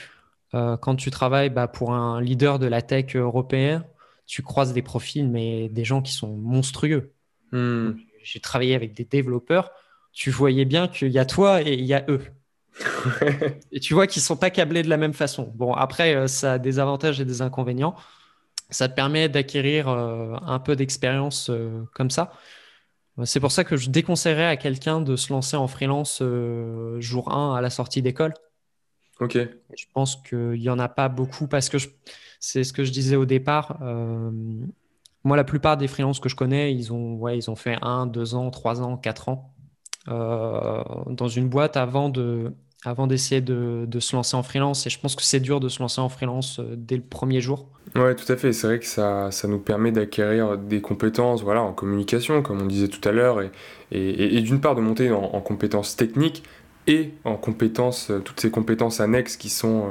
Euh, 0.54 0.76
quand 0.76 0.96
tu 0.96 1.10
travailles 1.10 1.50
bah, 1.50 1.68
pour 1.68 1.92
un 1.92 2.20
leader 2.20 2.58
de 2.58 2.66
la 2.66 2.82
tech 2.82 3.14
européen, 3.14 3.84
tu 4.26 4.42
croises 4.42 4.72
des 4.72 4.82
profils, 4.82 5.28
mais 5.28 5.68
des 5.68 5.84
gens 5.84 6.02
qui 6.02 6.12
sont 6.12 6.36
monstrueux. 6.36 7.12
Hmm. 7.52 7.92
J'ai 8.22 8.40
travaillé 8.40 8.74
avec 8.74 8.92
des 8.92 9.04
développeurs, 9.04 9.70
tu 10.12 10.30
voyais 10.30 10.64
bien 10.64 10.88
qu'il 10.88 11.10
y 11.10 11.18
a 11.18 11.24
toi 11.24 11.62
et 11.62 11.74
il 11.74 11.84
y 11.84 11.94
a 11.94 12.04
eux. 12.08 12.22
et 13.72 13.80
tu 13.80 13.94
vois 13.94 14.06
qu'ils 14.06 14.22
sont 14.22 14.36
pas 14.36 14.50
câblés 14.50 14.82
de 14.82 14.88
la 14.88 14.96
même 14.96 15.12
façon. 15.12 15.52
Bon, 15.54 15.72
après, 15.74 16.14
euh, 16.14 16.26
ça 16.26 16.54
a 16.54 16.58
des 16.58 16.78
avantages 16.78 17.20
et 17.20 17.24
des 17.24 17.42
inconvénients. 17.42 17.94
Ça 18.70 18.88
te 18.88 18.94
permet 18.94 19.28
d'acquérir 19.28 19.88
euh, 19.88 20.36
un 20.42 20.60
peu 20.60 20.76
d'expérience 20.76 21.50
comme 21.92 22.10
ça. 22.10 22.32
C'est 23.24 23.40
pour 23.40 23.52
ça 23.52 23.64
que 23.64 23.76
je 23.76 23.90
déconseillerais 23.90 24.46
à 24.46 24.56
quelqu'un 24.56 25.00
de 25.00 25.16
se 25.16 25.32
lancer 25.32 25.56
en 25.56 25.66
freelance 25.66 26.20
euh, 26.22 27.00
jour 27.00 27.32
1 27.32 27.54
à 27.54 27.60
la 27.60 27.70
sortie 27.70 28.02
d'école. 28.02 28.34
Ok. 29.20 29.34
Je 29.34 29.84
pense 29.92 30.16
qu'il 30.16 30.60
n'y 30.60 30.70
en 30.70 30.78
a 30.78 30.88
pas 30.88 31.08
beaucoup 31.08 31.46
parce 31.46 31.68
que 31.68 31.76
c'est 32.38 32.64
ce 32.64 32.72
que 32.72 32.84
je 32.84 32.92
disais 32.92 33.16
au 33.16 33.26
départ. 33.26 33.78
Euh, 33.82 34.30
moi, 35.24 35.36
la 35.36 35.44
plupart 35.44 35.76
des 35.76 35.88
freelances 35.88 36.20
que 36.20 36.30
je 36.30 36.36
connais, 36.36 36.74
ils 36.74 36.92
ont, 36.92 37.16
ouais, 37.16 37.36
ils 37.36 37.50
ont 37.50 37.56
fait 37.56 37.76
1, 37.82 38.06
2 38.06 38.34
ans, 38.34 38.50
3 38.50 38.80
ans, 38.80 38.96
4 38.96 39.28
ans 39.28 39.54
euh, 40.10 40.82
dans 41.08 41.28
une 41.28 41.48
boîte 41.48 41.76
avant 41.76 42.08
de, 42.08 42.52
avant 42.84 43.06
d'essayer 43.06 43.40
de, 43.40 43.84
de, 43.86 44.00
se 44.00 44.16
lancer 44.16 44.36
en 44.36 44.42
freelance. 44.42 44.86
Et 44.86 44.90
je 44.90 44.98
pense 44.98 45.14
que 45.14 45.22
c'est 45.22 45.40
dur 45.40 45.60
de 45.60 45.68
se 45.68 45.80
lancer 45.80 46.00
en 46.00 46.08
freelance 46.08 46.60
euh, 46.60 46.74
dès 46.76 46.96
le 46.96 47.02
premier 47.02 47.40
jour. 47.40 47.66
Ouais, 47.94 48.14
tout 48.14 48.30
à 48.32 48.36
fait. 48.36 48.52
C'est 48.52 48.66
vrai 48.66 48.78
que 48.78 48.86
ça, 48.86 49.30
ça 49.30 49.48
nous 49.48 49.58
permet 49.58 49.92
d'acquérir 49.92 50.56
des 50.56 50.80
compétences 50.80 51.42
voilà, 51.42 51.62
en 51.62 51.72
communication, 51.72 52.42
comme 52.42 52.62
on 52.62 52.66
disait 52.66 52.88
tout 52.88 53.06
à 53.06 53.12
l'heure, 53.12 53.42
et, 53.42 53.50
et, 53.92 54.36
et 54.36 54.40
d'une 54.40 54.60
part 54.60 54.74
de 54.74 54.80
monter 54.80 55.10
en, 55.12 55.40
compétences 55.40 55.96
techniques 55.96 56.42
et 56.86 57.12
en 57.24 57.36
compétences, 57.36 58.10
euh, 58.10 58.20
toutes 58.20 58.40
ces 58.40 58.50
compétences 58.50 59.00
annexes 59.00 59.36
qui 59.36 59.50
sont, 59.50 59.90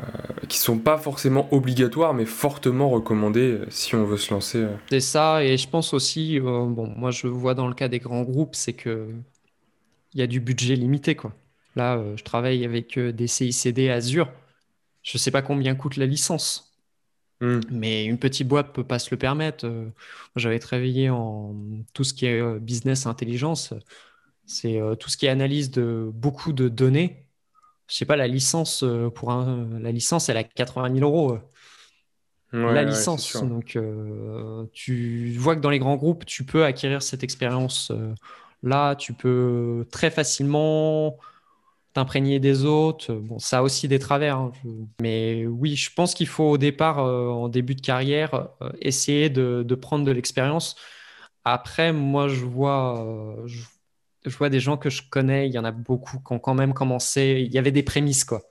euh, 0.00 0.02
qui 0.48 0.58
sont 0.58 0.78
pas 0.78 0.98
forcément 0.98 1.48
obligatoires, 1.52 2.12
mais 2.12 2.26
fortement 2.26 2.90
recommandées 2.90 3.60
si 3.70 3.94
on 3.94 4.04
veut 4.04 4.18
se 4.18 4.34
lancer. 4.34 4.66
C'est 4.90 5.00
ça, 5.00 5.42
et 5.42 5.56
je 5.56 5.68
pense 5.68 5.94
aussi, 5.94 6.38
bon, 6.40 6.92
moi 6.96 7.10
je 7.10 7.26
vois 7.26 7.54
dans 7.54 7.68
le 7.68 7.74
cas 7.74 7.88
des 7.88 8.00
grands 8.00 8.22
groupes, 8.22 8.54
c'est 8.54 8.74
que 8.74 9.08
il 10.14 10.20
y 10.20 10.22
a 10.22 10.26
du 10.26 10.40
budget 10.40 10.76
limité, 10.76 11.14
quoi. 11.14 11.32
Là, 11.76 11.96
euh, 11.96 12.16
je 12.16 12.24
travaille 12.24 12.64
avec 12.64 12.98
euh, 12.98 13.12
des 13.12 13.26
CICD 13.26 13.90
Azure. 13.90 14.30
Je 15.02 15.16
ne 15.16 15.18
sais 15.18 15.30
pas 15.30 15.42
combien 15.42 15.74
coûte 15.74 15.96
la 15.96 16.06
licence. 16.06 16.74
Hmm. 17.40 17.60
Mais 17.70 18.04
une 18.04 18.18
petite 18.18 18.48
boîte 18.48 18.68
ne 18.68 18.72
peut 18.72 18.84
pas 18.84 18.98
se 18.98 19.10
le 19.10 19.16
permettre. 19.16 19.66
Euh, 19.66 19.88
j'avais 20.36 20.58
travaillé 20.58 21.10
en 21.10 21.54
tout 21.94 22.04
ce 22.04 22.12
qui 22.12 22.26
est 22.26 22.58
business 22.58 23.06
intelligence. 23.06 23.72
C'est 24.46 24.80
tout 24.98 25.08
ce 25.08 25.16
qui 25.16 25.26
est 25.26 25.28
analyse 25.28 25.70
de 25.70 26.10
beaucoup 26.12 26.52
de 26.52 26.68
données. 26.68 27.24
Je 27.86 27.94
sais 27.94 28.04
pas, 28.04 28.16
la 28.16 28.26
licence 28.26 28.84
pour 29.14 29.30
un, 29.30 29.78
la 29.78 29.92
licence, 29.92 30.28
elle 30.28 30.36
a 30.36 30.42
80 30.44 30.92
000 30.92 31.08
euros. 31.08 31.38
la 32.52 32.82
licence. 32.82 33.36
Donc, 33.36 33.78
tu 34.72 35.36
vois 35.38 35.54
que 35.54 35.60
dans 35.60 35.70
les 35.70 35.78
grands 35.78 35.96
groupes, 35.96 36.26
tu 36.26 36.44
peux 36.44 36.64
acquérir 36.64 37.00
cette 37.00 37.22
expérience. 37.22 37.92
Là, 38.62 38.94
tu 38.96 39.12
peux 39.12 39.86
très 39.90 40.10
facilement 40.10 41.18
t'imprégner 41.92 42.38
des 42.38 42.64
autres. 42.64 43.14
Bon, 43.14 43.38
ça 43.38 43.58
a 43.58 43.62
aussi 43.62 43.88
des 43.88 43.98
travers. 43.98 44.36
Hein, 44.36 44.52
mais 45.00 45.46
oui, 45.46 45.76
je 45.76 45.92
pense 45.92 46.14
qu'il 46.14 46.28
faut 46.28 46.50
au 46.50 46.58
départ, 46.58 46.98
euh, 47.00 47.28
en 47.28 47.48
début 47.48 47.74
de 47.74 47.80
carrière, 47.80 48.48
euh, 48.62 48.70
essayer 48.80 49.30
de, 49.30 49.74
prendre 49.74 50.04
de 50.04 50.12
l'expérience. 50.12 50.76
Après, 51.44 51.92
moi, 51.92 52.28
je 52.28 52.44
vois, 52.44 53.04
euh, 53.04 53.46
je, 53.46 54.36
vois 54.36 54.50
des 54.50 54.60
gens 54.60 54.76
que 54.76 54.90
je 54.90 55.02
connais, 55.08 55.48
il 55.48 55.52
y 55.52 55.58
en 55.58 55.64
a 55.64 55.72
beaucoup 55.72 56.18
qui 56.18 56.32
ont 56.32 56.38
quand 56.38 56.54
même 56.54 56.74
commencé. 56.74 57.44
Il 57.46 57.52
y 57.52 57.58
avait 57.58 57.72
des 57.72 57.82
prémices, 57.82 58.24
quoi. 58.24 58.42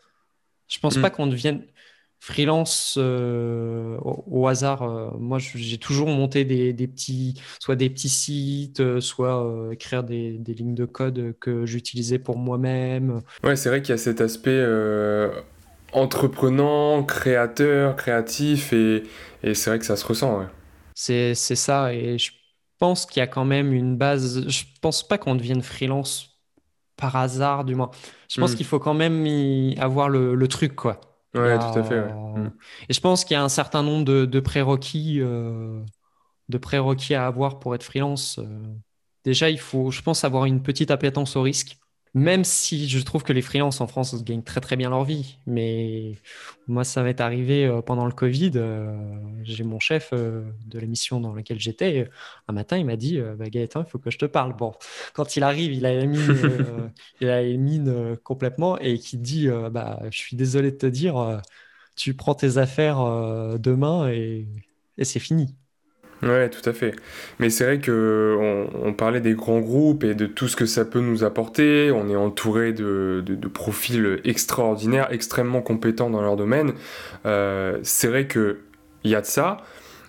Je 0.68 0.80
pense 0.80 0.98
mm. 0.98 1.02
pas 1.02 1.10
qu'on 1.10 1.28
devienne 1.28 1.64
freelance 2.20 2.96
euh, 2.98 3.98
au, 4.02 4.48
hasard. 4.48 4.84
Euh, 4.84 5.10
moi, 5.18 5.40
j'ai 5.40 5.78
toujours 5.78 6.10
monté 6.10 6.46
des, 6.46 6.88
petits, 6.88 7.42
soit 7.60 7.76
des 7.76 7.90
petits 7.90 8.10
sites, 8.10 8.82
euh, 8.82 9.00
soit 9.00 9.70
écrire 9.72 10.04
des, 10.04 10.40
lignes 10.48 10.76
de 10.76 10.86
code 10.86 11.36
que 11.40 11.66
j'utilisais 11.66 12.20
pour 12.20 12.38
moi-même. 12.38 13.22
Ouais, 13.44 13.56
c'est 13.56 13.70
vrai 13.70 13.82
qu'il 13.82 13.92
y 13.92 13.96
a 13.96 13.98
cet 13.98 14.22
aspect 14.22 14.64
entreprenant, 15.92 17.04
créateur, 17.04 17.96
créatif, 17.96 18.74
et, 18.74 19.04
et 19.42 19.54
c'est 19.56 19.72
vrai 19.72 19.80
que 19.80 19.86
ça 19.86 19.96
se 19.96 20.06
ressent. 20.06 20.40
Ouais. 20.40 20.46
C'est 20.94 21.34
ça, 21.34 21.94
et 21.94 22.18
je 22.18 22.32
pense 22.78 23.06
qu'il 23.06 23.22
y 23.22 23.24
a 23.24 23.28
quand 23.28 23.46
même 23.46 23.74
une 23.74 23.98
base. 23.98 24.48
Je 24.48 24.64
pense 24.82 25.08
pas 25.08 25.18
qu'on 25.18 25.36
devienne 25.36 25.62
freelance 25.62 26.42
par 26.98 27.16
hasard, 27.16 27.64
du 27.64 27.76
moins. 27.76 27.92
Je 28.30 28.42
pense 28.42 28.54
hmm. 28.54 28.56
qu'il 28.56 28.66
faut 28.66 28.80
quand 28.80 28.94
même 28.94 29.26
y 29.26 29.78
avoir 29.80 30.10
le, 30.10 30.36
le 30.36 30.48
truc, 30.50 30.76
quoi. 30.76 31.09
Ouais, 31.36 31.60
tout 31.60 31.78
à 31.78 31.84
fait. 31.84 32.02
Mm. 32.36 32.52
Et 32.90 32.94
je 32.94 33.00
pense 33.00 33.24
qu'il 33.24 33.36
y 33.36 33.38
a 33.38 33.44
un 33.44 33.50
certain 33.50 33.84
nombre 33.84 34.06
de, 34.06 34.26
de 34.26 34.40
prérequis, 34.40 35.20
euh, 35.22 35.84
de 36.50 36.58
prérequis 36.58 37.16
à 37.16 37.28
avoir 37.28 37.60
pour 37.60 37.76
être 37.76 37.84
freelance. 37.84 38.40
Euh. 38.40 38.76
Déjà, 39.26 39.50
il 39.50 39.60
faut, 39.60 39.92
je 39.92 40.02
pense, 40.02 40.24
avoir 40.24 40.46
une 40.46 40.64
petite 40.64 40.92
appétence 40.92 41.36
au 41.36 41.42
risque. 41.42 41.78
Même 42.16 42.44
si 42.44 42.90
je 42.90 43.00
trouve 43.04 43.24
que 43.24 43.34
les 43.34 43.42
freelances 43.44 43.82
en 43.82 43.88
France 43.88 44.24
gagnent 44.24 44.44
très 44.44 44.62
très 44.62 44.76
bien 44.76 44.90
leur 44.90 45.04
vie. 45.04 45.38
Mais 45.46 46.14
moi, 46.68 46.84
ça 46.84 47.04
m'est 47.04 47.22
arrivé 47.22 47.66
euh, 47.66 47.82
pendant 47.82 48.06
le 48.06 48.12
Covid. 48.12 48.52
J'ai 49.44 49.64
mon 49.64 49.80
chef 49.80 50.12
de 50.14 50.80
l'émission 50.80 51.20
dans 51.20 51.34
laquelle 51.36 51.60
j'étais. 51.60 52.10
Un 52.48 52.54
matin, 52.54 52.78
il 52.78 52.86
m'a 52.86 52.96
dit 52.96 53.20
bah, 53.38 53.50
Gaëtan, 53.50 53.84
il 53.84 53.90
faut 53.90 54.00
que 54.00 54.10
je 54.12 54.18
te 54.18 54.26
parle. 54.26 54.56
Bon, 54.56 54.74
quand 55.14 55.36
il 55.36 55.44
arrive, 55.44 55.72
il 55.74 55.86
a 55.86 55.94
la 55.96 56.06
mine, 56.06 56.92
il 57.22 57.30
a 57.30 57.44
une 57.44 57.62
mine 57.62 58.18
complètement 58.24 58.78
et 58.80 58.98
qui 59.00 59.18
dit 59.18 59.48
bah, 59.72 60.00
Je 60.12 60.18
suis 60.18 60.36
désolé 60.36 60.72
de 60.72 60.78
te 60.78 60.86
dire, 60.88 61.42
tu 61.96 62.16
prends 62.16 62.36
tes 62.36 62.58
affaires 62.58 63.00
demain 63.60 64.10
et, 64.10 64.48
et 64.98 65.06
c'est 65.06 65.20
fini. 65.20 65.56
Ouais, 66.22 66.50
tout 66.50 66.68
à 66.70 66.74
fait. 66.74 66.96
Mais 67.40 67.50
c'est 67.50 67.64
vrai 67.64 67.80
que 67.80 68.38
on, 68.84 68.94
parlait 68.94 69.22
des 69.22 69.34
grands 69.34 69.62
groupes 69.62 70.04
et 70.04 70.16
de 70.16 70.26
tout 70.26 70.50
ce 70.50 70.56
que 70.58 70.66
ça 70.66 70.84
peut 70.84 71.00
nous 71.00 71.24
apporter. 71.24 71.92
On 71.92 72.10
est 72.10 72.16
entouré 72.16 72.74
de, 72.74 73.24
de, 73.26 73.48
profils 73.48 74.20
extraordinaires, 74.26 75.08
extrêmement 75.12 75.62
compétents 75.62 76.10
dans 76.10 76.22
leur 76.22 76.36
domaine. 76.36 76.74
Euh, 77.26 77.78
c'est 77.84 78.08
vrai 78.10 78.28
que 78.28 78.58
il 79.06 79.12
y 79.12 79.16
a 79.16 79.22
de 79.22 79.26
ça, 79.26 79.58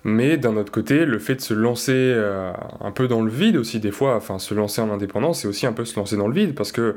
mais 0.02 0.36
d'un 0.36 0.56
autre 0.56 0.72
côté, 0.72 1.04
le 1.04 1.18
fait 1.20 1.36
de 1.36 1.40
se 1.40 1.54
lancer 1.54 1.92
euh, 1.94 2.52
un 2.80 2.90
peu 2.90 3.06
dans 3.06 3.22
le 3.22 3.30
vide 3.30 3.56
aussi 3.56 3.78
des 3.78 3.92
fois, 3.92 4.16
enfin 4.16 4.38
se 4.40 4.52
lancer 4.54 4.80
en 4.80 4.90
indépendance, 4.90 5.42
c'est 5.42 5.48
aussi 5.48 5.66
un 5.66 5.72
peu 5.72 5.84
se 5.84 5.96
lancer 5.96 6.16
dans 6.16 6.26
le 6.26 6.34
vide 6.34 6.54
parce 6.56 6.72
que 6.72 6.96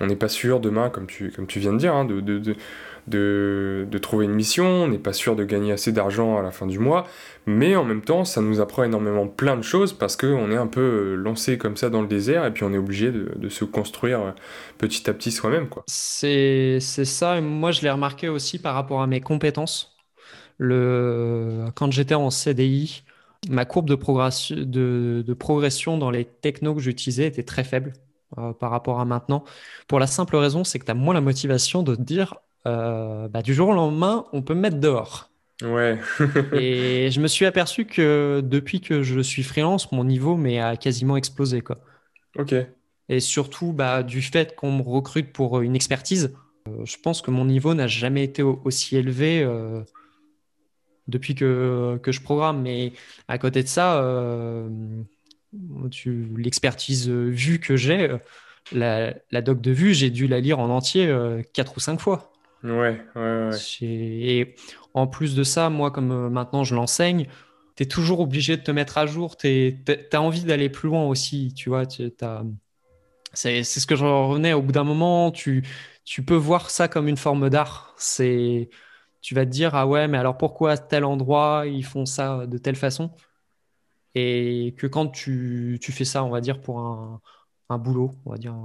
on 0.00 0.06
n'est 0.06 0.16
pas 0.16 0.28
sûr 0.28 0.60
demain, 0.60 0.90
comme 0.90 1.06
tu, 1.06 1.32
viens 1.56 1.72
de 1.72 1.78
dire, 1.78 1.94
hein, 1.94 2.04
de, 2.04 3.98
trouver 3.98 4.26
une 4.26 4.34
mission, 4.34 4.66
on 4.66 4.88
n'est 4.88 4.98
pas 4.98 5.12
sûr 5.12 5.36
de 5.36 5.44
gagner 5.44 5.72
assez 5.72 5.92
d'argent 5.92 6.38
à 6.38 6.42
la 6.42 6.50
fin 6.50 6.66
du 6.66 6.78
mois, 6.78 7.06
mais 7.46 7.76
en 7.76 7.84
même 7.84 8.02
temps, 8.02 8.24
ça 8.24 8.40
nous 8.40 8.60
apprend 8.60 8.84
énormément 8.84 9.26
plein 9.26 9.56
de 9.56 9.62
choses 9.62 9.92
parce 9.92 10.16
qu'on 10.16 10.50
est 10.50 10.56
un 10.56 10.66
peu 10.66 10.80
euh, 10.80 11.14
lancé 11.14 11.58
comme 11.58 11.76
ça 11.76 11.90
dans 11.90 12.02
le 12.02 12.08
désert 12.08 12.44
et 12.44 12.52
puis 12.52 12.64
on 12.64 12.72
est 12.72 12.78
obligé 12.78 13.10
de, 13.10 13.48
se 13.48 13.64
construire 13.64 14.20
euh, 14.20 14.30
petit 14.78 15.08
à 15.08 15.14
petit 15.14 15.30
soi-même. 15.30 15.68
C'est 15.86 16.80
ça, 16.80 17.40
moi 17.40 17.70
je 17.70 17.82
l'ai 17.82 17.90
remarqué 17.90 18.28
aussi 18.28 18.58
par 18.58 18.74
rapport 18.74 19.02
à 19.02 19.06
mes 19.06 19.20
compétences. 19.20 19.96
Quand 20.58 21.90
j'étais 21.90 22.14
en 22.14 22.30
CDI, 22.30 23.04
ma 23.48 23.64
courbe 23.64 23.88
de 23.88 23.94
progression, 23.94 24.56
de 24.58 25.34
progression 25.38 25.98
dans 25.98 26.10
les 26.10 26.24
technos 26.24 26.74
que 26.74 26.80
j'utilisais 26.80 27.26
était 27.26 27.42
très 27.42 27.62
faible. 27.62 27.92
Euh, 28.38 28.52
par 28.52 28.72
rapport 28.72 28.98
à 28.98 29.04
maintenant. 29.04 29.44
Pour 29.86 30.00
la 30.00 30.08
simple 30.08 30.34
raison, 30.34 30.64
c'est 30.64 30.80
que 30.80 30.84
tu 30.84 30.90
as 30.90 30.94
moins 30.94 31.14
la 31.14 31.20
motivation 31.20 31.84
de 31.84 31.94
te 31.94 32.02
dire 32.02 32.34
euh, 32.66 33.28
bah, 33.28 33.40
du 33.40 33.54
jour 33.54 33.68
au 33.68 33.72
lendemain, 33.72 34.26
on 34.32 34.42
peut 34.42 34.54
me 34.54 34.60
mettre 34.60 34.78
dehors. 34.78 35.30
Ouais. 35.62 35.98
et 36.52 37.08
je 37.12 37.20
me 37.20 37.28
suis 37.28 37.46
aperçu 37.46 37.86
que 37.86 38.42
depuis 38.44 38.80
que 38.80 39.04
je 39.04 39.20
suis 39.20 39.44
freelance, 39.44 39.92
mon 39.92 40.02
niveau 40.02 40.36
mais 40.36 40.58
a 40.58 40.76
quasiment 40.76 41.16
explosé. 41.16 41.60
Quoi. 41.60 41.78
Ok. 42.36 42.52
Et 43.08 43.20
surtout, 43.20 43.72
bah, 43.72 44.02
du 44.02 44.20
fait 44.20 44.56
qu'on 44.56 44.72
me 44.72 44.82
recrute 44.82 45.32
pour 45.32 45.60
une 45.60 45.76
expertise, 45.76 46.34
euh, 46.68 46.84
je 46.84 46.96
pense 47.00 47.22
que 47.22 47.30
mon 47.30 47.44
niveau 47.44 47.74
n'a 47.74 47.86
jamais 47.86 48.24
été 48.24 48.42
aussi 48.42 48.96
élevé 48.96 49.44
euh, 49.44 49.82
depuis 51.06 51.36
que, 51.36 52.00
que, 52.02 52.10
je 52.10 52.20
programme. 52.20 52.62
Mais 52.62 52.92
à 53.28 53.38
côté 53.38 53.62
de 53.62 53.68
ça, 53.68 54.02
l'expertise 56.36 57.08
vue 57.08 57.60
que 57.60 57.76
j'ai, 57.76 58.16
la, 58.72 59.14
la, 59.30 59.42
doc 59.42 59.60
de 59.60 59.70
vue, 59.70 59.94
j'ai 59.94 60.10
dû 60.10 60.26
la 60.26 60.40
lire 60.40 60.58
en 60.58 60.70
entier 60.70 61.14
quatre 61.52 61.76
ou 61.76 61.80
cinq 61.80 62.00
fois. 62.00 62.32
Ouais, 62.62 63.00
ouais, 63.14 63.48
ouais. 63.50 63.58
Et 63.82 64.54
en 64.94 65.06
plus 65.06 65.34
de 65.34 65.42
ça, 65.44 65.70
moi, 65.70 65.90
comme 65.90 66.10
euh, 66.10 66.30
maintenant 66.30 66.64
je 66.64 66.74
l'enseigne, 66.74 67.26
tu 67.76 67.82
es 67.82 67.86
toujours 67.86 68.20
obligé 68.20 68.56
de 68.56 68.62
te 68.62 68.70
mettre 68.70 68.98
à 68.98 69.06
jour. 69.06 69.36
Tu 69.36 69.84
as 70.12 70.22
envie 70.22 70.44
d'aller 70.44 70.68
plus 70.68 70.88
loin 70.88 71.04
aussi, 71.04 71.52
tu 71.54 71.68
vois. 71.68 71.84
C'est 73.34 73.62
ce 73.62 73.86
que 73.86 73.94
je 73.94 74.04
revenais. 74.04 74.52
Au 74.52 74.62
bout 74.62 74.72
d'un 74.72 74.84
moment, 74.84 75.30
tu, 75.30 75.64
tu 76.04 76.24
peux 76.24 76.34
voir 76.34 76.70
ça 76.70 76.88
comme 76.88 77.08
une 77.08 77.18
forme 77.18 77.50
d'art. 77.50 77.94
C'est, 77.98 78.70
tu 79.20 79.34
vas 79.34 79.44
te 79.44 79.50
dire, 79.50 79.74
ah 79.74 79.86
ouais, 79.86 80.08
mais 80.08 80.18
alors 80.18 80.38
pourquoi 80.38 80.72
à 80.72 80.78
tel 80.78 81.04
endroit 81.04 81.64
ils 81.66 81.84
font 81.84 82.06
ça 82.06 82.46
de 82.46 82.58
telle 82.58 82.76
façon? 82.76 83.10
Et 84.18 84.74
que 84.78 84.86
quand 84.86 85.08
tu, 85.08 85.78
fais 85.82 86.04
ça, 86.06 86.24
on 86.24 86.30
va 86.30 86.40
dire, 86.40 86.62
pour 86.62 86.80
un, 86.80 87.20
boulot, 87.78 88.12
on 88.24 88.30
va 88.30 88.38
dire, 88.38 88.56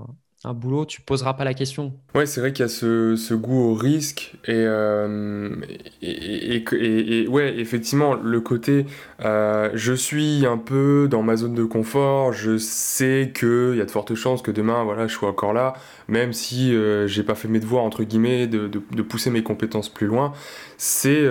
boulot, 0.53 0.85
tu 0.85 1.01
poseras 1.01 1.35
pas 1.35 1.43
la 1.43 1.53
question. 1.53 1.93
Ouais, 2.15 2.25
c'est 2.25 2.41
vrai 2.41 2.51
qu'il 2.51 2.63
y 2.63 2.65
a 2.65 2.67
ce, 2.67 3.33
goût 3.35 3.69
au 3.69 3.73
risque 3.75 4.33
et, 4.45 4.53
euh, 4.55 5.55
et, 6.01 6.63
et, 6.73 7.27
ouais, 7.27 7.59
effectivement, 7.59 8.15
le 8.15 8.41
côté 8.41 8.87
euh, 9.23 9.69
je 9.75 9.93
suis 9.93 10.47
un 10.47 10.57
peu 10.57 11.07
dans 11.09 11.21
ma 11.21 11.35
zone 11.35 11.53
de 11.53 11.63
confort, 11.63 12.33
je 12.33 12.57
sais 12.57 13.31
qu'il 13.35 13.75
y 13.75 13.81
a 13.81 13.85
de 13.85 13.91
fortes 13.91 14.15
chances 14.15 14.41
que 14.41 14.49
demain, 14.49 14.83
voilà, 14.83 15.05
je 15.05 15.13
sois 15.13 15.29
encore 15.29 15.53
là, 15.53 15.73
même 16.07 16.33
si 16.33 16.75
euh, 16.75 17.05
j'ai 17.05 17.21
pas 17.21 17.35
fait 17.35 17.47
mes 17.47 17.59
devoirs, 17.59 17.83
entre 17.83 18.03
guillemets, 18.03 18.47
de, 18.47 18.67
pousser 19.03 19.29
mes 19.29 19.43
compétences 19.43 19.89
plus 19.89 20.07
loin. 20.07 20.33
C'est 20.77 21.23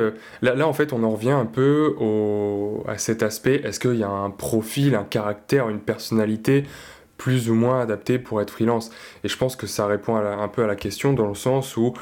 là, 0.43 0.55
là, 0.55 0.69
en 0.69 0.73
fait, 0.73 0.93
on 0.93 1.03
en 1.03 1.11
revient 1.11 1.31
un 1.31 1.47
peu 1.47 1.97
au, 1.99 2.85
à 2.87 2.97
cet 2.97 3.25
aspect 3.25 3.61
est-ce 3.65 3.81
qu'il 3.81 3.97
y 3.97 4.05
a 4.05 4.09
un 4.09 4.31
profil, 4.31 4.95
un 4.95 5.03
caractère, 5.03 5.69
une 5.69 5.81
personnalité 5.81 6.65
plus 7.21 7.51
ou 7.51 7.55
moins 7.55 7.83
adapté 7.83 8.19
pour 8.19 8.41
être 8.41 8.51
freelance. 8.51 8.91
Et 9.25 9.29
je 9.29 9.37
pense 9.37 9.55
que 9.55 9.67
ça 9.67 9.87
répond 9.87 10.17
un 10.17 10.49
peu 10.49 10.65
à 10.65 10.67
la 10.67 10.75
question 10.75 11.13
dans 11.13 11.29
le 11.29 11.35
sens 11.35 11.77
où 11.77 11.93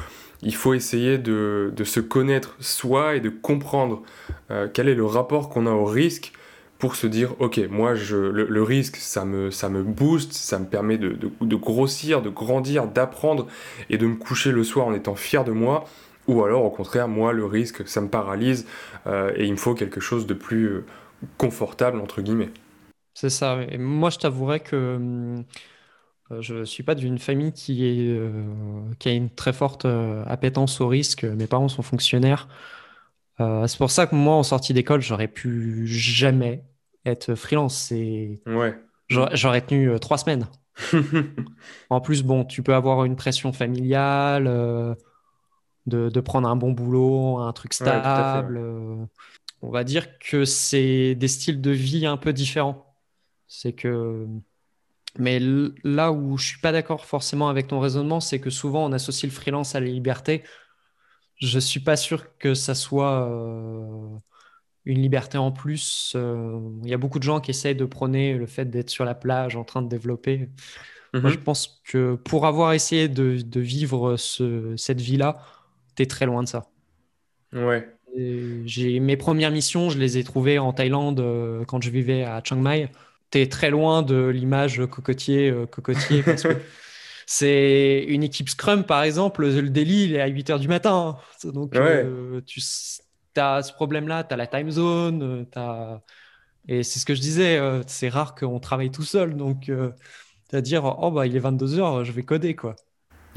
il 0.42 0.54
faut 0.54 0.74
essayer 0.74 1.18
de, 1.18 1.72
se 1.82 1.98
connaître 1.98 2.54
soi 2.60 3.16
et 3.16 3.20
de 3.20 3.28
comprendre 3.28 4.04
euh, 4.52 4.68
quel 4.72 4.88
est 4.88 4.94
le 4.94 5.04
rapport 5.04 5.48
qu'on 5.48 5.66
a 5.66 5.72
au 5.72 5.86
risque 5.86 6.32
pour 6.78 6.94
se 6.94 7.08
dire 7.08 7.34
ok 7.40 7.60
moi 7.68 7.96
je, 7.96 8.16
le, 8.16 8.62
risque 8.62 8.94
ça 8.94 9.24
me, 9.24 9.50
ça 9.50 9.68
booste 9.68 10.32
ça 10.34 10.60
me 10.60 10.66
permet 10.66 10.96
de 10.96 11.56
grossir 11.56 12.22
de 12.22 12.30
grandir 12.30 12.86
d'apprendre 12.86 13.48
et 13.90 13.98
de 13.98 14.06
me 14.06 14.14
coucher 14.14 14.52
le 14.52 14.62
soir 14.62 14.86
en 14.86 14.94
étant 14.94 15.16
fier 15.16 15.42
de 15.42 15.50
moi 15.50 15.86
ou 16.28 16.44
alors 16.44 16.64
au 16.64 16.70
contraire 16.70 17.08
moi 17.08 17.32
le 17.32 17.44
risque 17.44 17.88
ça 17.88 18.00
me 18.00 18.06
paralyse 18.06 18.64
euh, 19.08 19.32
et 19.34 19.46
il 19.46 19.50
me 19.50 19.56
faut 19.56 19.74
quelque 19.74 20.00
chose 20.00 20.28
de 20.28 20.34
plus 20.34 20.66
euh, 20.66 20.84
confortable 21.36 21.98
entre 21.98 22.22
guillemets 22.22 22.50
c'est 23.20 23.30
ça. 23.30 23.58
Et 23.68 23.78
moi, 23.78 24.10
je 24.10 24.18
t'avouerais 24.18 24.60
que 24.60 25.42
euh, 26.30 26.40
je 26.40 26.54
ne 26.54 26.64
suis 26.64 26.84
pas 26.84 26.94
d'une 26.94 27.18
famille 27.18 27.52
qui, 27.52 27.84
est, 27.84 28.16
euh, 28.16 28.30
qui 29.00 29.08
a 29.08 29.12
une 29.12 29.28
très 29.28 29.52
forte 29.52 29.86
euh, 29.86 30.22
appétence 30.28 30.80
au 30.80 30.86
risque. 30.86 31.24
Mes 31.24 31.48
parents 31.48 31.66
sont 31.66 31.82
fonctionnaires. 31.82 32.46
c'est 33.40 33.76
pour 33.76 33.90
ça 33.90 34.06
que 34.06 34.14
moi, 34.14 34.36
en 34.36 34.44
sortie 34.44 34.72
d'école, 34.72 35.00
j'aurais 35.00 35.26
pu 35.26 35.84
jamais 35.88 36.62
être 37.04 37.34
freelance. 37.34 37.90
Ouais. 37.90 38.78
J'aurais 39.08 39.62
tenu 39.62 39.98
trois 39.98 40.18
semaines. 40.18 40.46
en 41.90 42.00
plus, 42.00 42.22
bon, 42.22 42.44
tu 42.44 42.62
peux 42.62 42.74
avoir 42.74 43.04
une 43.04 43.16
pression 43.16 43.52
familiale, 43.52 44.44
de, 45.86 46.08
de, 46.08 46.20
prendre 46.20 46.48
un 46.48 46.54
bon 46.54 46.70
boulot, 46.70 47.38
un 47.38 47.52
truc 47.52 47.74
stable. 47.74 48.60
on 49.60 49.70
va 49.70 49.82
dire 49.82 50.20
que 50.20 50.44
c'est 50.44 51.16
des 51.16 51.28
styles 51.28 51.60
de 51.60 51.72
vie 51.72 52.06
un 52.06 52.16
peu 52.16 52.32
différents. 52.32 52.87
C'est 53.48 53.72
que. 53.72 54.26
Mais 55.18 55.40
là 55.82 56.12
où 56.12 56.36
je 56.36 56.46
suis 56.46 56.60
pas 56.60 56.70
d'accord 56.70 57.06
forcément 57.06 57.48
avec 57.48 57.66
ton 57.66 57.80
raisonnement, 57.80 58.20
c'est 58.20 58.40
que 58.40 58.50
souvent 58.50 58.84
on 58.84 58.92
associe 58.92 59.30
le 59.30 59.34
freelance 59.34 59.74
à 59.74 59.80
la 59.80 59.86
liberté. 59.86 60.44
Je 61.36 61.58
suis 61.58 61.80
pas 61.80 61.96
sûr 61.96 62.36
que 62.38 62.54
ça 62.54 62.74
soit 62.74 63.26
euh, 63.26 64.18
une 64.84 65.00
liberté 65.00 65.38
en 65.38 65.50
plus. 65.50 66.12
Euh, 66.14 66.60
il 66.84 66.90
y 66.90 66.94
a 66.94 66.98
beaucoup 66.98 67.18
de 67.18 67.24
gens 67.24 67.40
qui 67.40 67.50
essayent 67.50 67.74
de 67.74 67.84
prôner 67.86 68.34
le 68.34 68.46
fait 68.46 68.66
d'être 68.66 68.90
sur 68.90 69.04
la 69.04 69.14
plage 69.14 69.56
en 69.56 69.64
train 69.64 69.82
de 69.82 69.88
développer. 69.88 70.50
Moi, 71.14 71.30
je 71.30 71.38
mhm. 71.38 71.42
pense 71.42 71.80
que 71.86 72.16
pour 72.16 72.46
avoir 72.46 72.74
essayé 72.74 73.08
de, 73.08 73.40
de 73.40 73.60
vivre 73.60 74.16
ce, 74.16 74.76
cette 74.76 75.00
vie-là, 75.00 75.42
tu 75.96 76.02
es 76.02 76.06
très 76.06 76.26
loin 76.26 76.42
de 76.42 76.48
ça. 76.48 76.66
Ouais. 77.52 77.88
J'ai 78.64 79.00
mes 79.00 79.16
premières 79.16 79.50
missions, 79.50 79.90
je 79.90 79.98
les 79.98 80.18
ai 80.18 80.24
trouvées 80.24 80.58
en 80.58 80.72
Thaïlande 80.72 81.20
euh, 81.20 81.64
quand 81.64 81.82
je 81.82 81.90
vivais 81.90 82.24
à 82.24 82.42
Chiang 82.44 82.60
Mai 82.60 82.90
tu 83.30 83.38
es 83.40 83.48
très 83.48 83.70
loin 83.70 84.02
de 84.02 84.26
l'image 84.26 84.84
cocotier, 84.86 85.50
euh, 85.50 85.66
cocotier 85.66 86.22
parce 86.22 86.42
que 86.42 86.56
c'est 87.26 88.04
une 88.08 88.22
équipe 88.22 88.48
Scrum, 88.48 88.84
par 88.84 89.02
exemple, 89.02 89.46
le 89.46 89.70
délit, 89.70 90.04
il 90.04 90.14
est 90.14 90.20
à 90.20 90.26
8 90.26 90.50
h 90.50 90.58
du 90.58 90.68
matin. 90.68 91.18
Donc, 91.44 91.76
euh, 91.76 92.40
tu 92.46 92.60
as 93.36 93.62
ce 93.62 93.72
problème-là, 93.72 94.24
tu 94.24 94.34
as 94.34 94.36
la 94.36 94.46
time 94.46 94.70
zone, 94.70 95.22
euh, 95.22 95.44
as... 95.56 96.00
et 96.68 96.82
c'est 96.82 96.98
ce 96.98 97.06
que 97.06 97.14
je 97.14 97.20
disais, 97.20 97.60
c'est 97.86 98.08
rare 98.08 98.34
qu'on 98.34 98.60
travaille 98.60 98.90
tout 98.90 99.04
seul. 99.04 99.36
Donc, 99.36 99.70
à 100.52 100.60
dire, 100.60 100.84
oh, 100.84 101.10
bah, 101.10 101.26
il 101.26 101.36
est 101.36 101.40
22 101.40 101.78
h 101.78 102.04
je 102.04 102.12
vais 102.12 102.22
coder, 102.22 102.56
quoi. 102.56 102.76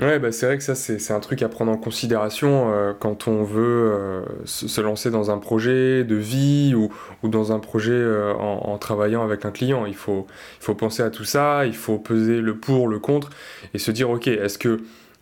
Ouais, 0.01 0.17
bah 0.17 0.31
c'est 0.31 0.47
vrai 0.47 0.57
que 0.57 0.63
ça, 0.63 0.73
c'est 0.73 1.13
un 1.13 1.19
truc 1.19 1.43
à 1.43 1.49
prendre 1.49 1.71
en 1.71 1.77
considération 1.77 2.73
euh, 2.73 2.91
quand 2.99 3.27
on 3.27 3.43
veut 3.43 3.91
euh, 3.93 4.23
se, 4.45 4.81
lancer 4.81 5.11
dans 5.11 5.29
un 5.29 5.37
projet 5.37 6.03
de 6.03 6.15
vie 6.15 6.73
ou, 6.75 6.91
ou 7.21 7.27
dans 7.27 7.51
un 7.51 7.59
projet 7.59 7.91
euh, 7.91 8.33
en, 8.33 8.71
en, 8.71 8.77
travaillant 8.79 9.23
avec 9.23 9.45
un 9.45 9.51
client. 9.51 9.85
Il 9.85 9.93
faut, 9.93 10.25
il 10.59 10.63
faut 10.63 10.73
penser 10.73 11.03
à 11.03 11.11
tout 11.11 11.23
ça, 11.23 11.67
il 11.67 11.75
faut 11.75 11.99
peser 11.99 12.41
le 12.41 12.57
pour, 12.57 12.87
le 12.87 12.97
contre 12.97 13.29
et 13.75 13.77
se 13.77 13.91
dire, 13.91 14.09
ok, 14.09 14.27
est-ce 14.27 14.57
que 14.57 14.81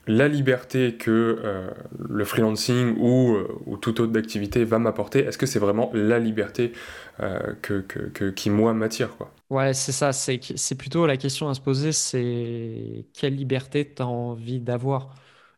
la 0.10 0.28
liberté 0.28 0.96
que 0.96 1.40
euh, 1.44 1.70
le 2.10 2.26
freelancing 2.26 2.96
ou, 2.98 3.36
euh, 3.36 3.48
ou 3.68 3.78
toute 3.78 4.00
autre 4.00 4.18
activité 4.18 4.66
va 4.66 4.80
m'apporter, 4.80 5.20
est-ce 5.20 5.38
que 5.38 5.46
c'est 5.46 5.60
vraiment 5.60 5.92
la 5.94 6.18
liberté 6.18 6.74
euh, 7.20 7.54
que, 7.62 7.82
que, 7.82 8.32
qui, 8.32 8.50
moi, 8.50 8.74
m'attire 8.74 9.16
quoi? 9.18 9.32
Ouais, 9.52 9.74
c'est 9.76 9.92
ça. 9.92 10.12
C'est, 10.12 10.40
c'est 10.58 10.76
plutôt 10.76 11.06
la 11.06 11.16
question 11.16 11.48
à 11.48 11.54
se 11.54 11.62
poser, 11.62 11.92
c'est 11.92 13.06
quelle 13.14 13.36
liberté 13.36 13.94
tu 13.94 14.02
as 14.02 14.08
envie 14.08 14.60
d'avoir? 14.60 15.14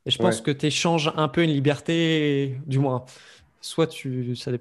Et 0.05 0.11
je 0.11 0.19
pense 0.19 0.41
que 0.41 0.51
tu 0.51 0.65
échanges 0.65 1.13
un 1.15 1.29
peu 1.29 1.43
une 1.43 1.51
liberté, 1.51 2.57
du 2.65 2.79
moins, 2.79 3.05
soit 3.61 3.87
tu, 3.87 4.35
ça 4.35 4.51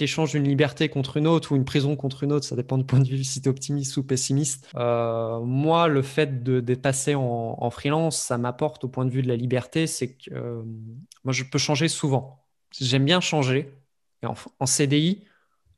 échanges 0.00 0.34
une 0.34 0.44
liberté 0.44 0.88
contre 0.88 1.16
une 1.16 1.26
autre 1.26 1.52
ou 1.52 1.56
une 1.56 1.64
prison 1.64 1.96
contre 1.96 2.22
une 2.22 2.32
autre, 2.32 2.46
ça 2.46 2.56
dépend 2.56 2.78
du 2.78 2.84
point 2.84 3.00
de 3.00 3.08
vue 3.08 3.24
si 3.24 3.42
tu 3.42 3.48
es 3.48 3.50
optimiste 3.50 3.96
ou 3.96 4.04
pessimiste. 4.04 4.68
Euh, 4.76 5.40
moi, 5.40 5.88
le 5.88 6.02
fait 6.02 6.42
de, 6.42 6.74
passé 6.74 7.14
en, 7.16 7.70
freelance, 7.70 8.16
ça 8.16 8.38
m'apporte 8.38 8.84
au 8.84 8.88
point 8.88 9.04
de 9.04 9.10
vue 9.10 9.22
de 9.22 9.28
la 9.28 9.36
liberté, 9.36 9.86
c'est 9.86 10.14
que 10.14 10.32
euh, 10.32 10.62
moi, 11.24 11.32
je 11.32 11.44
peux 11.44 11.58
changer 11.58 11.88
souvent. 11.88 12.44
J'aime 12.78 13.04
bien 13.04 13.20
changer. 13.20 13.74
En, 14.22 14.66
CDI, 14.66 15.24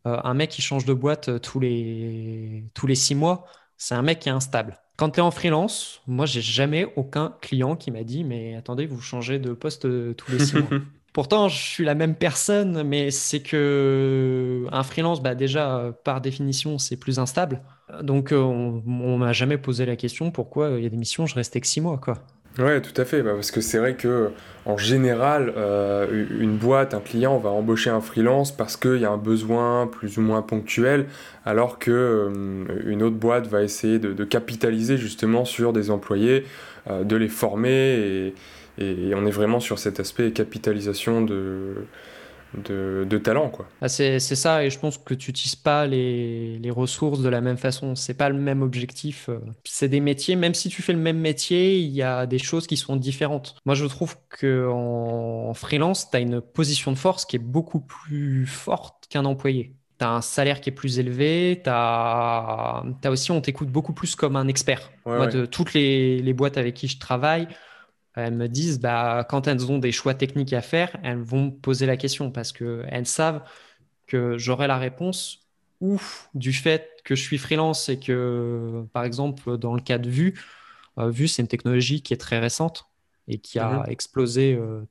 euh, 0.06 0.20
un 0.24 0.34
mec 0.34 0.50
qui 0.50 0.62
change 0.62 0.84
de 0.84 0.92
boîte 0.92 1.40
tous 1.42 1.60
les, 1.60 2.64
tous 2.74 2.86
les 2.86 2.96
six 2.96 3.14
mois, 3.14 3.46
c'est 3.76 3.94
un 3.94 4.02
mec 4.02 4.18
qui 4.18 4.28
est 4.28 4.32
instable. 4.32 4.78
Quand 4.96 5.10
tu 5.10 5.20
es 5.20 5.22
en 5.22 5.30
freelance, 5.30 6.02
moi, 6.06 6.26
j'ai 6.26 6.42
jamais 6.42 6.92
aucun 6.96 7.36
client 7.40 7.76
qui 7.76 7.90
m'a 7.90 8.02
dit, 8.02 8.24
mais 8.24 8.56
attendez, 8.56 8.86
vous 8.86 9.00
changez 9.00 9.38
de 9.38 9.52
poste 9.52 9.82
tous 10.16 10.32
les 10.32 10.38
six 10.44 10.56
mois. 10.56 10.68
Pourtant, 11.12 11.48
je 11.48 11.56
suis 11.56 11.84
la 11.84 11.94
même 11.94 12.14
personne, 12.14 12.82
mais 12.84 13.10
c'est 13.10 13.40
que 13.40 14.64
un 14.72 14.82
freelance, 14.82 15.22
bah 15.22 15.34
déjà, 15.34 15.92
par 16.04 16.22
définition, 16.22 16.78
c'est 16.78 16.96
plus 16.96 17.18
instable. 17.18 17.60
Donc, 18.02 18.32
euh, 18.32 18.38
on 18.38 19.18
m'a 19.18 19.32
jamais 19.32 19.58
posé 19.58 19.84
la 19.84 19.96
question 19.96 20.30
pourquoi 20.30 20.70
il 20.78 20.82
y 20.82 20.86
a 20.86 20.88
des 20.88 20.96
missions, 20.96 21.26
je 21.26 21.34
restais 21.34 21.60
que 21.60 21.66
six 21.66 21.80
mois, 21.80 21.98
quoi. 21.98 22.14
Ouais, 22.58 22.82
tout 22.82 22.98
à 23.00 23.06
fait, 23.06 23.22
bah, 23.22 23.32
parce 23.34 23.50
que 23.50 23.62
c'est 23.62 23.78
vrai 23.78 23.94
que 23.94 24.30
en 24.66 24.76
général, 24.76 25.54
euh, 25.56 26.26
une 26.38 26.56
boîte, 26.56 26.92
un 26.92 27.00
client 27.00 27.38
va 27.38 27.48
embaucher 27.48 27.88
un 27.88 28.02
freelance 28.02 28.54
parce 28.54 28.76
qu'il 28.76 28.98
y 28.98 29.06
a 29.06 29.10
un 29.10 29.16
besoin 29.16 29.86
plus 29.86 30.18
ou 30.18 30.20
moins 30.20 30.42
ponctuel, 30.42 31.06
alors 31.46 31.78
que 31.78 31.90
euh, 31.90 33.00
autre 33.02 33.16
boîte 33.16 33.46
va 33.46 33.62
essayer 33.62 33.98
de, 33.98 34.24
capitaliser 34.24 34.98
justement 34.98 35.44
sur 35.46 35.72
des 35.72 35.90
employés, 35.90 36.44
de 36.88 37.16
les 37.16 37.28
former 37.28 37.70
et 37.70 38.34
et, 38.78 39.14
on 39.14 39.26
est 39.26 39.30
vraiment 39.30 39.60
sur 39.60 39.78
cet 39.78 40.00
aspect 40.00 40.32
capitalisation 40.32 41.22
de, 41.22 41.86
de, 42.56 43.06
de 43.08 43.18
talent. 43.18 43.50
Quoi. 43.50 43.68
Ah, 43.80 43.88
c'est, 43.88 44.18
ça, 44.20 44.64
et 44.64 44.70
je 44.70 44.78
pense 44.78 44.98
que 44.98 45.14
tu 45.14 45.30
n'utilises 45.30 45.56
pas 45.56 45.86
les, 45.86 46.58
les, 46.58 46.70
ressources 46.70 47.20
de 47.20 47.28
la 47.28 47.40
même 47.40 47.56
façon. 47.56 47.94
C'est 47.94 48.14
pas 48.14 48.28
le 48.28 48.38
même 48.38 48.62
objectif. 48.62 49.28
C'est 49.64 49.88
des 49.88 50.00
métiers, 50.00 50.36
même 50.36 50.54
si 50.54 50.68
tu 50.68 50.82
fais 50.82 50.92
le 50.92 50.98
même 50.98 51.18
métier, 51.18 51.78
il 51.78 51.90
y 51.90 52.02
a 52.02 52.26
des 52.26 52.38
choses 52.38 52.66
qui 52.66 52.76
sont 52.76 52.96
différentes. 52.96 53.56
Moi, 53.64 53.74
je 53.74 53.86
trouve 53.86 54.16
qu'en 54.40 55.48
en 55.48 55.54
freelance, 55.54 56.10
tu 56.10 56.16
as 56.16 56.20
une 56.20 56.40
position 56.40 56.92
de 56.92 56.98
force 56.98 57.24
qui 57.24 57.36
est 57.36 57.40
beaucoup 57.40 57.80
plus 57.80 58.46
forte 58.46 59.06
qu'un 59.08 59.24
employé. 59.24 59.74
Tu 59.98 60.04
as 60.04 60.10
un 60.10 60.22
salaire 60.22 60.60
qui 60.60 60.70
est 60.70 60.72
plus 60.72 60.98
élevé, 60.98 61.60
tu 61.62 61.70
as... 61.70 62.82
aussi, 63.06 63.30
on 63.30 63.40
t'écoute 63.40 63.68
beaucoup 63.68 63.92
plus 63.92 64.16
comme 64.16 64.36
un 64.36 64.48
expert. 64.48 64.90
Moi, 65.04 65.26
de 65.26 65.46
toutes 65.46 65.74
les, 65.74 66.20
les 66.20 66.32
boîtes 66.32 66.56
avec 66.56 66.74
qui 66.74 66.88
je 66.88 66.98
travaille, 66.98 67.46
elles 68.14 68.34
me 68.34 68.48
disent, 68.48 68.78
bah, 68.78 69.26
quand 69.28 69.48
elles 69.48 69.70
ont 69.70 69.78
des 69.78 69.92
choix 69.92 70.14
techniques 70.14 70.52
à 70.52 70.60
faire, 70.60 70.96
elles 71.02 71.22
vont 71.22 71.50
poser 71.50 71.86
la 71.86 71.96
question 71.96 72.30
parce 72.30 72.52
qu'elles 72.52 73.06
savent 73.06 73.42
que 74.06 74.36
j'aurai 74.36 74.66
la 74.66 74.78
réponse 74.78 75.40
ou 75.80 76.00
du 76.34 76.52
fait 76.52 76.90
que 77.04 77.14
je 77.14 77.22
suis 77.22 77.38
freelance 77.38 77.88
et 77.88 77.98
que, 77.98 78.84
par 78.92 79.04
exemple, 79.04 79.56
dans 79.56 79.74
le 79.74 79.80
cas 79.80 79.98
de 79.98 80.08
Vue, 80.08 80.34
euh, 80.98 81.10
Vue, 81.10 81.28
c'est 81.28 81.42
une 81.42 81.48
technologie 81.48 82.02
qui 82.02 82.12
est 82.12 82.18
très 82.18 82.38
récente 82.38 82.86
et 83.28 83.38
qui 83.38 83.58
a 83.58 83.80
mhm. 83.80 83.84
explosé 83.88 84.54
euh, 84.54 84.82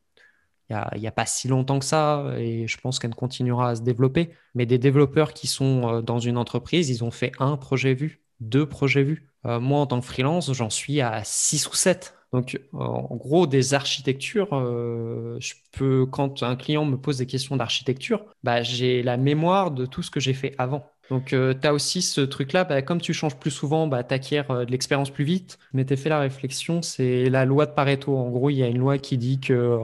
il 0.70 1.02
n'y 1.02 1.08
a, 1.08 1.12
pas 1.12 1.26
si 1.26 1.50
longtemps 1.50 1.80
que 1.80 1.86
ça 1.86 2.34
et 2.38 2.66
je 2.66 2.78
pense 2.78 2.98
qu'elle 2.98 3.14
continuera 3.14 3.72
à 3.72 3.76
se 3.76 3.82
développer. 3.82 4.32
Mais 4.56 4.66
des 4.66 4.78
développeurs 4.78 5.34
qui 5.34 5.48
sont 5.48 5.98
euh, 5.98 6.02
dans 6.02 6.20
une 6.20 6.38
entreprise, 6.38 6.90
ils 6.90 7.04
ont 7.04 7.12
fait 7.12 7.34
un 7.40 7.58
projet 7.58 7.94
Vue 7.94 8.22
deux 8.40 8.66
projets 8.66 9.04
vus. 9.04 9.28
moi, 9.44 9.82
en 9.82 9.86
tant 9.86 10.00
que 10.00 10.06
freelance, 10.08 10.52
j'en 10.52 10.72
suis 10.72 11.00
à 11.00 11.24
6 11.24 11.68
ou 11.68 11.76
7. 11.76 12.16
Donc, 12.32 12.60
en 12.74 13.16
gros, 13.16 13.46
des 13.46 13.74
architectures, 13.74 14.50
je 14.52 15.54
peux, 15.74 16.06
quand 16.06 16.44
un 16.44 16.56
client 16.56 16.86
me 16.86 16.98
pose 16.98 17.18
des 17.18 17.26
questions 17.26 17.58
d'architecture, 17.58 18.26
bah, 18.44 18.64
j'ai 18.64 19.04
la 19.04 19.18
mémoire 19.18 19.72
de 19.72 19.86
tout 19.86 20.02
ce 20.02 20.12
que 20.12 20.20
j'ai 20.22 20.34
fait 20.34 20.56
avant. 20.58 20.90
Donc, 21.12 21.34
euh, 21.34 21.54
tu 21.54 21.68
as 21.68 21.74
aussi 21.74 22.02
ce 22.02 22.22
truc-là, 22.22 22.64
bah, 22.64 22.82
comme 22.82 23.02
tu 23.02 23.14
changes 23.14 23.36
plus 23.36 23.52
souvent, 23.52 23.86
bah, 23.86 24.02
tu 24.02 24.14
acquiers 24.14 24.44
euh, 24.50 24.64
de 24.64 24.72
l'expérience 24.72 25.10
plus 25.10 25.26
vite. 25.26 25.60
Mais 25.74 25.84
tu 25.84 25.98
fait 25.98 26.08
la 26.08 26.20
réflexion, 26.20 26.82
c'est 26.82 27.30
la 27.30 27.44
loi 27.44 27.66
de 27.66 27.72
Pareto. 27.72 28.16
En 28.16 28.30
gros, 28.30 28.50
il 28.50 28.56
y 28.56 28.64
a 28.64 28.68
une 28.68 28.78
loi 28.78 28.98
qui 28.98 29.18
dit 29.18 29.42
que 29.42 29.78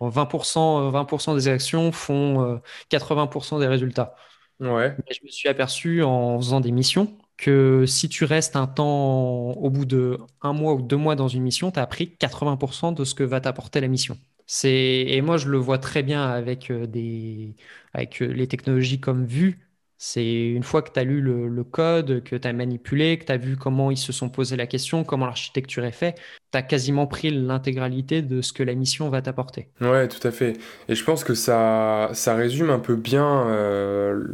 en 0.00 0.08
20%, 0.08 0.90
20 0.90 1.34
des 1.34 1.48
actions 1.48 1.92
font 1.92 2.62
80% 2.88 3.56
euh, 3.56 3.60
des 3.60 3.66
résultats. 3.66 4.14
Ouais. 4.58 4.96
je 5.10 5.18
me 5.22 5.28
suis 5.28 5.50
aperçu 5.50 6.02
en 6.02 6.38
faisant 6.38 6.60
des 6.60 6.72
missions 6.72 7.14
que 7.40 7.86
si 7.86 8.08
tu 8.08 8.24
restes 8.24 8.56
un 8.56 8.66
temps 8.66 9.52
au 9.52 9.70
bout 9.70 9.86
de 9.86 10.18
un 10.42 10.52
mois 10.52 10.74
ou 10.74 10.82
deux 10.82 10.96
mois 10.96 11.16
dans 11.16 11.28
une 11.28 11.42
mission, 11.42 11.70
tu 11.70 11.78
as 11.78 11.82
appris 11.82 12.16
80% 12.18 12.94
de 12.94 13.04
ce 13.04 13.14
que 13.14 13.22
va 13.24 13.40
t'apporter 13.40 13.80
la 13.80 13.88
mission. 13.88 14.18
Et 14.64 15.22
moi, 15.22 15.36
je 15.36 15.48
le 15.48 15.58
vois 15.58 15.78
très 15.78 16.02
bien 16.02 16.24
avec, 16.24 16.72
des... 16.72 17.56
avec 17.94 18.20
les 18.20 18.48
technologies 18.48 19.00
comme 19.00 19.24
Vue 19.26 19.69
c'est 20.02 20.46
une 20.46 20.62
fois 20.62 20.80
que 20.80 20.90
tu 20.90 20.98
as 20.98 21.04
lu 21.04 21.20
le, 21.20 21.62
code, 21.62 22.24
que 22.24 22.34
tu 22.34 22.48
as 22.48 22.54
manipulé, 22.54 23.18
que 23.18 23.26
tu 23.26 23.32
as 23.32 23.36
vu 23.36 23.58
comment 23.58 23.90
ils 23.90 23.98
se 23.98 24.14
sont 24.14 24.30
posé 24.30 24.56
la 24.56 24.66
question, 24.66 25.04
comment 25.04 25.26
l'architecture 25.26 25.84
est 25.84 25.92
faite, 25.92 26.18
tu 26.50 26.56
as 26.56 26.62
quasiment 26.62 27.06
pris 27.06 27.28
l'intégralité 27.28 28.22
de 28.22 28.40
ce 28.40 28.54
que 28.54 28.62
la 28.62 28.74
mission 28.74 29.10
va 29.10 29.20
t'apporter. 29.20 29.68
Ouais, 29.82 30.08
tout 30.08 30.26
à 30.26 30.30
fait. 30.30 30.54
Et 30.88 30.94
je 30.94 31.04
pense 31.04 31.22
que 31.22 31.34
ça, 31.34 32.08
ça 32.14 32.34
résume 32.34 32.70
un 32.70 32.78
peu 32.78 32.96
bien 32.96 33.46
euh, 33.48 34.24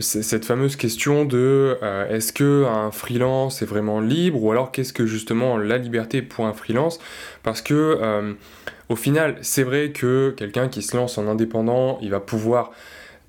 cette 0.00 0.44
fameuse 0.44 0.74
question 0.74 1.24
de 1.24 1.78
euh, 1.84 2.08
est-ce 2.08 2.32
que 2.32 2.64
un 2.64 2.90
freelance 2.90 3.62
est 3.62 3.66
vraiment 3.66 4.00
libre 4.00 4.42
ou 4.42 4.50
alors 4.50 4.72
qu'est-ce 4.72 4.92
que 4.92 5.06
justement 5.06 5.56
la 5.56 5.78
liberté 5.78 6.20
pour 6.20 6.46
un 6.46 6.52
freelance? 6.52 6.98
Parce 7.44 7.62
que 7.62 7.98
euh, 8.02 8.32
au 8.88 8.96
final, 8.96 9.36
c'est 9.40 9.62
vrai 9.62 9.92
que 9.92 10.34
quelqu'un 10.36 10.66
qui 10.66 10.82
se 10.82 10.96
lance 10.96 11.16
en 11.16 11.28
indépendant, 11.28 12.00
il 12.02 12.10
va 12.10 12.18
pouvoir 12.18 12.72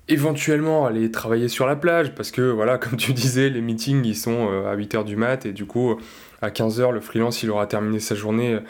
éventuellement 0.08 0.86
aller 0.86 1.10
travailler 1.10 1.48
sur 1.48 1.66
la 1.66 1.76
plage 1.76 2.14
parce 2.14 2.30
que 2.30 2.42
voilà 2.42 2.78
comme 2.78 2.96
tu 2.96 3.12
disais 3.12 3.50
les 3.50 3.60
meetings 3.60 4.04
ils 4.04 4.16
sont 4.16 4.48
euh, 4.50 4.70
à 4.70 4.76
8h 4.76 5.04
du 5.04 5.16
mat 5.16 5.46
et 5.46 5.52
du 5.52 5.66
coup 5.66 5.96
à 6.40 6.50
15h 6.50 6.92
le 6.92 7.00
freelance 7.00 7.42
il 7.42 7.50
aura 7.50 7.66
terminé 7.66 8.00
sa 8.00 8.14
journée 8.14 8.54
euh, 8.54 8.60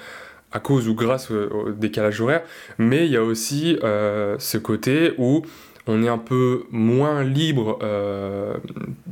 à 0.51 0.61
cause 0.61 0.89
ou 0.89 0.95
grâce 0.95 1.31
au, 1.31 1.73
décalage 1.73 2.21
horaire 2.21 2.43
mais 2.79 3.07
il 3.07 3.13
y 3.13 3.17
a 3.17 3.23
aussi 3.23 3.79
euh, 3.85 4.37
ce 4.39 4.59
côté 4.59 5.13
où 5.19 5.43
on 5.87 6.03
est 6.03 6.09
un 6.09 6.19
peu 6.19 6.65
moins 6.71 7.23
libre 7.23 7.79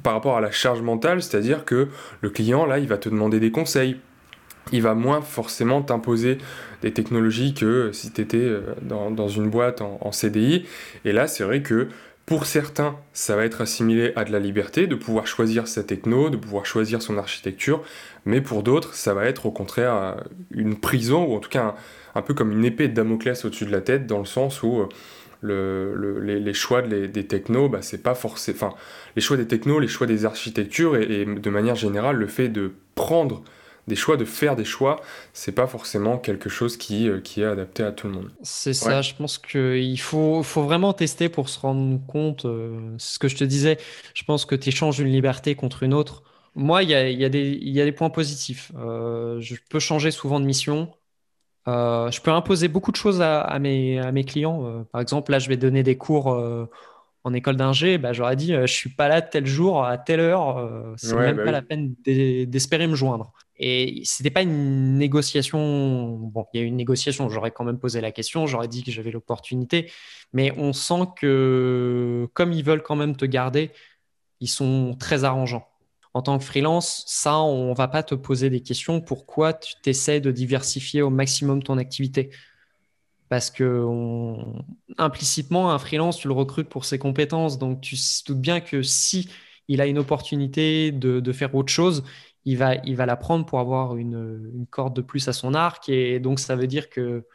par 0.03 0.13
rapport 0.13 0.37
à 0.37 0.41
la 0.41 0.51
charge 0.51 0.83
mentale 0.83 1.23
c'est 1.23 1.37
à 1.37 1.41
dire 1.41 1.65
que 1.65 1.89
le 2.23 2.31
client 2.31 2.67
là 2.67 2.79
il 2.79 2.87
va 2.87 2.99
te 2.99 3.09
demander 3.09 3.39
des 3.39 3.51
conseils 3.51 3.97
il 4.73 4.83
va 4.83 4.95
moins 4.95 5.21
forcément 5.21 5.81
t'imposer 5.83 6.39
des 6.83 6.93
technologies 6.93 7.55
que 7.55 7.93
si 7.93 8.11
tu 8.11 8.21
étais 8.21 8.51
dans, 8.83 9.29
une 9.29 9.49
boîte 9.49 9.81
en 9.81 10.11
CDI. 10.11 10.67
Et 11.05 11.13
là, 11.13 11.29
c'est 11.29 11.45
vrai 11.45 11.63
que 11.63 11.87
pour 12.27 12.45
certains, 12.45 12.97
ça 13.13 13.37
va 13.37 13.45
être 13.45 13.61
assimilé 13.61 14.13
à 14.17 14.25
de 14.25 14.33
la 14.33 14.41
liberté, 14.41 14.89
de 14.89 14.97
pouvoir 14.97 15.29
choisir 15.29 15.69
sa 15.69 15.85
techno, 15.85 16.29
de 16.29 16.37
pouvoir 16.37 16.67
choisir 16.67 17.01
son 17.01 17.19
architecture, 17.19 17.85
mais 18.25 18.41
pour 18.41 18.65
d'autres, 18.65 18.95
ça 18.95 19.15
va 19.15 19.27
être 19.27 19.47
au 19.47 19.53
contraire 19.53 19.95
euh, 19.95 20.15
une 20.51 20.75
prison, 20.77 21.25
ou 21.25 21.37
en 21.37 21.39
tout 21.39 21.49
cas 21.49 21.77
un, 22.17 22.23
peu 22.23 22.35
comme 22.35 22.51
une 22.51 22.65
épée 22.65 22.89
de 22.89 22.95
Damoclès 22.95 23.45
au-dessus 23.45 23.67
de 23.67 23.71
la 23.71 23.81
tête, 23.81 24.09
dans 24.09 24.19
le 24.19 24.25
sens 24.25 24.65
où 24.65 24.89
euh, 25.45 26.21
les, 26.21 26.55
choix 26.55 26.83
des 26.83 27.27
technos, 27.29 27.69
bah, 27.69 27.79
c'est 27.81 28.03
pas 28.03 28.17
forcément... 28.17 28.57
Enfin, 28.57 28.75
les 29.15 29.23
choix 29.23 29.37
des 29.37 29.47
technos, 29.47 29.79
les 29.79 29.87
choix 29.87 30.09
des 30.09 30.25
architectures, 30.25 30.97
et 30.97 31.25
de 31.25 31.51
manière 31.51 31.77
générale, 31.77 32.17
le 32.17 32.27
fait 32.27 32.49
de 32.49 32.73
prendre 32.97 33.45
des 33.87 33.97
choix, 33.97 34.17
de 34.17 34.25
faire 34.25 34.57
des 34.57 34.65
choix, 34.65 35.01
c'est 35.33 35.53
pas 35.53 35.67
forcément 35.67 36.19
quelque 36.19 36.49
chose 36.49 36.77
qui, 36.77 37.09
euh, 37.09 37.21
qui 37.21 37.43
est 37.43 37.47
adapté 37.47 37.85
à 37.85 37.93
tout 37.93 38.09
le 38.09 38.15
monde. 38.15 38.31
C'est 38.43 38.75
ça, 38.75 39.01
je 39.01 39.15
pense 39.15 39.39
qu'il 39.39 40.01
faut, 40.01 40.43
faut 40.43 40.63
vraiment 40.63 40.93
tester 40.93 41.29
pour 41.29 41.49
se 41.49 41.61
rendre 41.61 42.05
compte. 42.07 42.47
Euh, 42.47 42.95
c'est 42.99 43.15
ce 43.15 43.19
que 43.19 43.29
je 43.29 43.37
te 43.37 43.45
disais, 43.45 43.79
je 44.15 44.25
pense 44.25 44.45
que 44.45 44.55
tu 44.55 44.71
échanges 44.71 44.99
une 44.99 45.09
liberté 45.09 45.55
contre 45.55 45.85
une 45.85 45.95
autre. 45.95 46.25
Moi, 46.57 46.83
il 46.83 46.91
y 46.91 46.95
a, 46.95 47.09
y, 47.09 47.25
a 47.25 47.29
y 47.29 47.81
a, 47.81 47.85
des 47.85 47.93
points 47.93 48.11
positifs. 48.11 48.73
Euh, 48.77 49.41
je 49.41 49.55
peux 49.71 49.79
changer 49.79 50.11
souvent 50.11 50.41
de 50.41 50.47
mission. 50.47 50.91
je 51.67 52.21
peux 52.21 52.33
imposer 52.33 52.67
beaucoup 52.69 52.91
de 52.91 52.97
choses 52.97 53.21
à, 53.21 53.41
à, 53.41 53.59
mes, 53.59 54.01
à 54.01 54.11
mes, 54.11 54.25
clients. 54.25 54.85
par 54.91 55.01
exemple, 55.01 55.31
là, 55.31 55.39
je 55.39 55.49
vais 55.49 55.57
donner 55.57 55.83
des 55.83 55.97
cours 55.97 56.29
en 57.25 57.35
école 57.35 57.57
d'ingé, 57.57 57.99
bah, 57.99 58.13
j'aurais 58.13 58.37
dit, 58.37 58.55
je 58.55 58.67
suis 58.67 58.91
pas 58.91 59.09
là 59.09 59.21
tel 59.21 59.47
jour, 59.47 59.85
à 59.85 59.99
telle 59.99 60.21
heure, 60.21 60.95
c'est 60.97 61.15
même 61.15 61.37
bah 61.37 61.45
pas 61.45 61.51
la 61.51 61.63
peine 61.63 61.95
d'espérer 62.05 62.87
me 62.87 62.95
joindre. 62.95 63.33
Et 63.59 64.03
c'était 64.05 64.31
pas 64.31 64.43
une 64.43 64.99
négociation. 64.99 66.17
Bon, 66.17 66.47
il 66.53 66.61
y 66.61 66.63
a 66.63 66.65
eu 66.65 66.69
une 66.69 66.77
négociation. 66.77 67.29
J'aurais 67.29 67.51
quand 67.51 67.65
même 67.65 67.79
posé 67.79 68.01
la 68.01 68.13
question. 68.13 68.47
J'aurais 68.47 68.69
dit 68.69 68.83
que 68.83 68.91
j'avais 68.91 69.11
l'opportunité. 69.11 69.91
Mais 70.33 70.53
on 70.59 70.73
sent 70.73 71.09
que, 71.17 72.29
comme 72.35 72.53
ils 72.53 72.65
veulent 72.65 72.83
quand 72.83 72.97
même 72.97 73.17
te 73.17 73.25
garder, 73.25 73.71
ils 74.41 74.49
sont 74.49 74.97
très 74.99 75.25
arrangeants. 75.25 75.67
En 76.13 76.23
tant 76.23 76.39
que 76.39 76.45
freelance, 76.45 77.05
ça, 77.07 77.39
on 77.41 77.75
va 77.75 77.89
pas 77.89 78.03
te 78.03 78.15
poser 78.15 78.51
des 78.51 78.61
questions. 78.61 79.01
Pourquoi 79.01 79.53
tu 79.53 79.75
t'essaies 79.83 80.21
de 80.21 80.31
diversifier 80.31 81.03
au 81.03 81.11
maximum 81.11 81.63
ton 81.63 81.79
activité? 81.79 82.31
Parce 83.29 83.51
que 83.51 83.85
implicitement, 84.99 85.73
un 85.73 85.79
freelance, 85.79 86.19
tu 86.19 86.29
le 86.29 86.35
recrutes 86.35 86.69
pour 86.69 86.85
ses 86.85 86.99
compétences. 86.99 87.59
Donc, 87.59 87.81
tu 87.81 87.97
te 87.97 88.33
doutes 88.33 88.41
bien 88.41 88.61
que 88.61 88.83
si 88.83 89.29
il 89.69 89.81
a 89.81 89.87
une 89.87 89.99
opportunité 89.99 90.93
de, 90.93 91.21
de 91.21 91.33
faire 91.33 91.55
autre 91.55 91.73
chose, 91.73 92.05
il 92.47 92.57
va, 92.57 92.77
il 92.77 92.97
va 92.97 93.07
la 93.07 93.17
prendre 93.17 93.45
pour 93.45 93.59
avoir 93.59 93.97
une, 93.97 94.67
corde 94.71 94.95
de 94.95 95.03
plus 95.03 95.29
à 95.29 95.33
son 95.33 95.53
arc. 95.53 95.89
Et 95.89 96.21
donc, 96.21 96.39
ça 96.39 96.57
veut 96.57 96.69
dire 96.69 96.89
que 96.89 97.27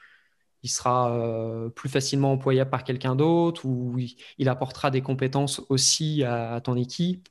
il 0.63 0.69
sera 0.69 1.11
euh, 1.11 1.69
plus 1.69 1.89
facilement 1.89 2.33
employable 2.33 2.69
par 2.69 2.83
quelqu'un 2.83 3.15
d'autre 3.15 3.65
ou 3.65 3.97
il, 4.37 4.49
apportera 4.49 4.91
des 4.91 5.01
compétences 5.01 5.61
aussi 5.69 6.23
à, 6.23 6.61
ton 6.61 6.75
équipe. 6.75 7.29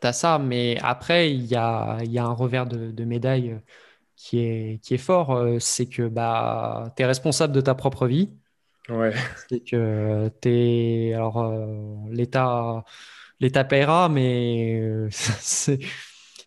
Tu 0.00 0.06
as 0.06 0.12
ça, 0.12 0.38
mais 0.38 0.78
après, 0.82 1.32
il 1.32 1.44
y 1.46 1.54
a, 1.54 1.98
y 2.04 2.18
a 2.18 2.24
un 2.24 2.32
revers 2.32 2.66
de, 2.66 3.04
médaille 3.04 3.60
qui 4.16 4.40
est, 4.40 4.82
qui 4.82 4.94
est 4.94 4.98
fort. 4.98 5.32
Euh, 5.32 5.58
c'est 5.60 5.86
que 5.86 6.08
bah, 6.08 6.92
tu 6.96 7.02
es 7.02 7.06
responsable 7.06 7.52
de 7.54 7.60
ta 7.60 7.74
propre 7.74 8.06
vie. 8.06 8.30
Ouais. 8.88 9.12
C'est 9.48 9.60
que 9.60 10.30
tu 10.40 10.48
es. 10.48 11.14
Alors, 11.14 11.38
euh, 11.38 11.94
l'État. 12.10 12.84
L'État 13.38 13.64
paiera, 13.64 14.08
mais 14.08 15.08
c'est 15.10 15.78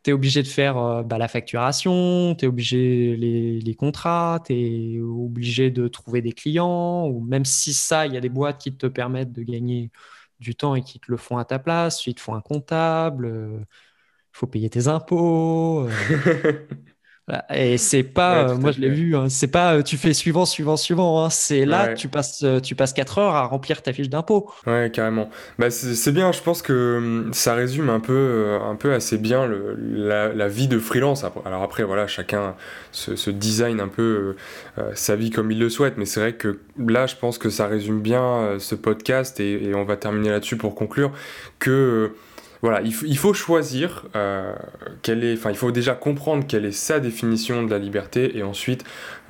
tu 0.03 0.11
es 0.11 0.13
obligé 0.13 0.43
de 0.43 0.47
faire 0.47 0.77
euh, 0.77 1.03
bah, 1.03 1.17
la 1.17 1.27
facturation, 1.27 2.35
tu 2.35 2.45
es 2.45 2.47
obligé 2.47 3.15
les, 3.17 3.75
contrats, 3.75 4.39
tu 4.45 4.53
es 4.53 4.99
obligé 4.99 5.71
de 5.71 5.87
trouver 5.87 6.21
des 6.21 6.31
clients, 6.33 7.07
ou 7.07 7.21
même 7.21 7.45
si 7.45 7.73
ça, 7.73 8.07
il 8.07 8.13
y 8.13 8.17
a 8.17 8.21
des 8.21 8.29
boîtes 8.29 8.59
qui 8.59 8.75
te 8.75 8.87
permettent 8.87 9.31
de 9.31 9.43
gagner 9.43 9.91
du 10.39 10.55
temps 10.55 10.75
et 10.75 10.83
qui 10.83 10.99
te 10.99 11.11
le 11.11 11.17
font 11.17 11.37
à 11.37 11.45
ta 11.45 11.59
place, 11.59 12.05
ils 12.07 12.15
te 12.15 12.21
font 12.21 12.35
un 12.35 12.41
comptable, 12.41 13.27
il 13.27 13.31
euh, 13.31 13.65
faut 14.31 14.47
payer 14.47 14.69
tes 14.69 14.87
impôts. 14.87 15.87
Euh. 15.87 16.67
Et 17.53 17.77
c'est 17.77 18.03
pas, 18.03 18.49
euh, 18.49 18.55
moi 18.55 18.71
je 18.71 18.79
l'ai 18.79 18.89
vu, 18.89 19.15
hein, 19.15 19.27
c'est 19.29 19.47
pas 19.47 19.75
euh, 19.75 19.81
tu 19.83 19.97
fais 19.97 20.13
suivant, 20.13 20.45
suivant, 20.45 20.77
suivant. 20.77 21.23
Hein, 21.23 21.29
c'est 21.29 21.65
là 21.65 21.93
tu 21.93 22.07
passes, 22.07 22.43
euh, 22.43 22.59
tu 22.59 22.75
passes 22.75 22.93
4 22.93 23.17
heures 23.19 23.35
à 23.35 23.45
remplir 23.45 23.81
ta 23.81 23.93
fiche 23.93 24.09
d'impôt. 24.09 24.49
Ouais, 24.65 24.89
carrément. 24.93 25.29
Bah, 25.57 25.69
c'est 25.69 26.11
bien, 26.11 26.31
je 26.31 26.41
pense 26.41 26.61
que 26.61 26.97
hum, 26.97 27.33
ça 27.33 27.53
résume 27.53 27.89
un 27.89 27.99
peu, 27.99 28.57
un 28.63 28.75
peu 28.75 28.93
assez 28.93 29.17
bien 29.17 29.45
le, 29.45 29.75
la, 29.77 30.47
vie 30.47 30.67
de 30.67 30.79
freelance. 30.79 31.23
Alors 31.45 31.61
après, 31.61 31.83
voilà, 31.83 32.07
chacun 32.07 32.55
se, 32.91 33.29
design 33.29 33.79
un 33.79 33.87
peu 33.87 34.35
sa 34.93 35.15
vie 35.15 35.29
comme 35.29 35.51
il 35.51 35.59
le 35.59 35.69
souhaite, 35.69 35.95
mais 35.97 36.05
c'est 36.05 36.19
vrai 36.19 36.33
que 36.33 36.59
là, 36.77 37.05
je 37.05 37.15
pense 37.15 37.37
que 37.37 37.49
ça 37.49 37.67
résume 37.67 38.01
bien 38.01 38.55
ce 38.57 38.75
podcast 38.75 39.39
et, 39.39 39.69
et 39.69 39.75
on 39.75 39.83
va 39.83 39.97
terminer 39.97 40.29
là-dessus 40.29 40.57
pour 40.57 40.75
conclure 40.75 41.11
que 41.59 42.13
voilà, 42.61 42.81
il, 42.81 43.17
faut 43.17 43.33
choisir 43.33 44.05
euh, 44.15 44.53
quelle 45.01 45.23
est, 45.23 45.33
enfin, 45.33 45.49
il 45.49 45.55
faut 45.55 45.71
déjà 45.71 45.95
comprendre 45.95 46.45
quelle 46.45 46.65
est 46.65 46.73
sa 46.73 46.99
définition 46.99 47.63
de 47.63 47.71
la 47.71 47.79
liberté 47.79 48.37
et 48.37 48.43
ensuite 48.43 48.83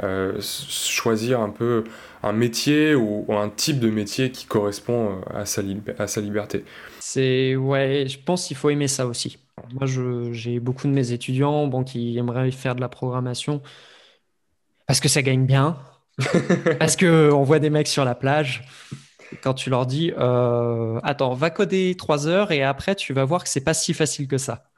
euh, 0.03 0.39
choisir 0.41 1.39
un 1.39 1.51
peu 1.51 1.83
un 2.23 2.33
métier 2.33 2.95
ou, 2.95 3.25
un 3.29 3.49
type 3.49 3.79
de 3.79 3.89
métier 3.91 4.31
qui 4.31 4.47
correspond 4.47 5.21
euh, 5.35 5.41
à 5.41 5.45
sa, 5.45 5.61
à 5.99 6.07
sa 6.07 6.21
liberté. 6.21 6.65
C'est 6.99 7.55
ouais, 7.55 8.05
je 8.07 8.17
pense 8.17 8.47
qu'il 8.47 8.57
faut 8.57 8.71
aimer 8.71 8.87
ça 8.87 9.05
aussi. 9.05 9.37
Moi, 9.73 9.85
j'ai 10.31 10.59
beaucoup 10.59 10.87
de 10.87 10.93
mes 10.93 11.11
étudiants 11.11 11.67
bon, 11.67 11.83
qui 11.83 12.17
aimeraient 12.17 12.49
faire 12.49 12.75
de 12.75 12.81
la 12.81 12.89
programmation 12.89 13.61
parce 14.87 14.99
que 14.99 15.07
ça 15.07 15.21
gagne 15.21 15.45
bien, 15.45 15.77
parce 16.79 16.95
qu'on 16.95 17.43
voit 17.43 17.59
des 17.59 17.69
mecs 17.69 17.87
sur 17.87 18.05
la 18.05 18.15
plage 18.15 18.63
quand 19.41 19.53
tu 19.53 19.69
leur 19.69 19.85
dis 19.85 20.11
euh, 20.17 20.99
Attends, 21.03 21.33
va 21.33 21.49
coder 21.49 21.95
trois 21.97 22.27
heures 22.27 22.51
et 22.51 22.63
après 22.63 22.95
tu 22.95 23.13
vas 23.13 23.25
voir 23.25 23.43
que 23.43 23.49
c'est 23.49 23.63
pas 23.63 23.73
si 23.73 23.93
facile 23.93 24.27
que 24.27 24.37
ça. 24.37 24.69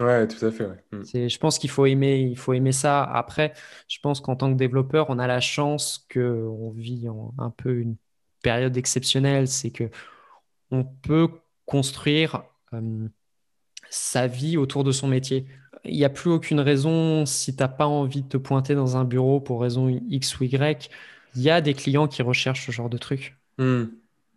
Ouais, 0.00 0.28
tout 0.28 0.44
à 0.44 0.50
fait. 0.50 0.68
Mm. 0.92 1.28
Je 1.28 1.38
pense 1.38 1.58
qu'il 1.58 1.70
faut 1.70 1.86
aimer, 1.86 2.20
il 2.20 2.36
faut 2.36 2.52
aimer 2.52 2.72
ça. 2.72 3.02
Après, 3.02 3.52
je 3.88 3.98
pense 4.00 4.20
qu'en 4.20 4.36
tant 4.36 4.52
que 4.52 4.56
développeur, 4.56 5.06
on 5.08 5.18
a 5.18 5.26
la 5.26 5.40
chance 5.40 6.06
qu'on 6.12 6.70
vit 6.70 7.08
un 7.38 7.50
peu 7.50 7.78
une 7.78 7.96
période 8.42 8.76
exceptionnelle, 8.76 9.48
c'est 9.48 9.70
que 9.70 9.90
on 10.70 10.84
peut 10.84 11.28
construire 11.66 12.44
euh, 12.72 13.08
sa 13.90 14.26
vie 14.26 14.56
autour 14.56 14.84
de 14.84 14.92
son 14.92 15.08
métier. 15.08 15.46
Il 15.84 15.96
n'y 15.96 16.04
a 16.04 16.10
plus 16.10 16.30
aucune 16.30 16.60
raison, 16.60 17.26
si 17.26 17.56
tu 17.56 17.62
n'as 17.62 17.68
pas 17.68 17.86
envie 17.86 18.22
de 18.22 18.28
te 18.28 18.36
pointer 18.36 18.74
dans 18.74 18.96
un 18.96 19.04
bureau 19.04 19.40
pour 19.40 19.60
raison 19.60 19.88
X 19.88 20.38
ou 20.38 20.44
Y, 20.44 20.90
il 21.34 21.42
y 21.42 21.50
a 21.50 21.60
des 21.60 21.74
clients 21.74 22.08
qui 22.08 22.22
recherchent 22.22 22.66
ce 22.66 22.72
genre 22.72 22.90
de 22.90 22.98
trucs. 22.98 23.37
Hmm. 23.58 23.84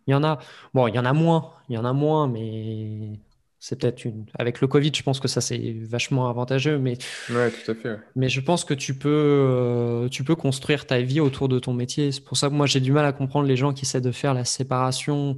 Il 0.06 0.10
y 0.10 0.14
en 0.14 0.24
a. 0.24 0.38
Bon, 0.74 0.86
il 0.88 0.94
y 0.94 0.98
en 0.98 1.04
a 1.04 1.12
moins. 1.12 1.54
Il 1.68 1.74
y 1.74 1.78
en 1.78 1.84
a 1.84 1.92
moins, 1.92 2.28
mais 2.28 3.20
c'est 3.60 3.80
peut-être 3.80 4.04
une. 4.04 4.26
Avec 4.38 4.60
le 4.60 4.66
Covid, 4.66 4.92
je 4.94 5.02
pense 5.02 5.20
que 5.20 5.28
ça 5.28 5.40
c'est 5.40 5.72
vachement 5.82 6.28
avantageux, 6.28 6.78
mais. 6.78 6.98
Ouais, 7.30 7.50
tout 7.50 7.70
à 7.70 7.74
fait. 7.74 8.00
Mais 8.16 8.28
je 8.28 8.40
pense 8.40 8.64
que 8.64 8.74
tu 8.74 8.94
peux, 8.98 9.08
euh, 9.08 10.08
tu 10.08 10.24
peux 10.24 10.34
construire 10.34 10.86
ta 10.86 11.00
vie 11.00 11.20
autour 11.20 11.48
de 11.48 11.58
ton 11.58 11.72
métier. 11.72 12.10
C'est 12.12 12.24
pour 12.24 12.36
ça 12.36 12.48
que 12.48 12.54
moi 12.54 12.66
j'ai 12.66 12.80
du 12.80 12.92
mal 12.92 13.04
à 13.04 13.12
comprendre 13.12 13.46
les 13.46 13.56
gens 13.56 13.72
qui 13.72 13.84
essaient 13.84 14.00
de 14.00 14.12
faire 14.12 14.34
la 14.34 14.44
séparation 14.44 15.36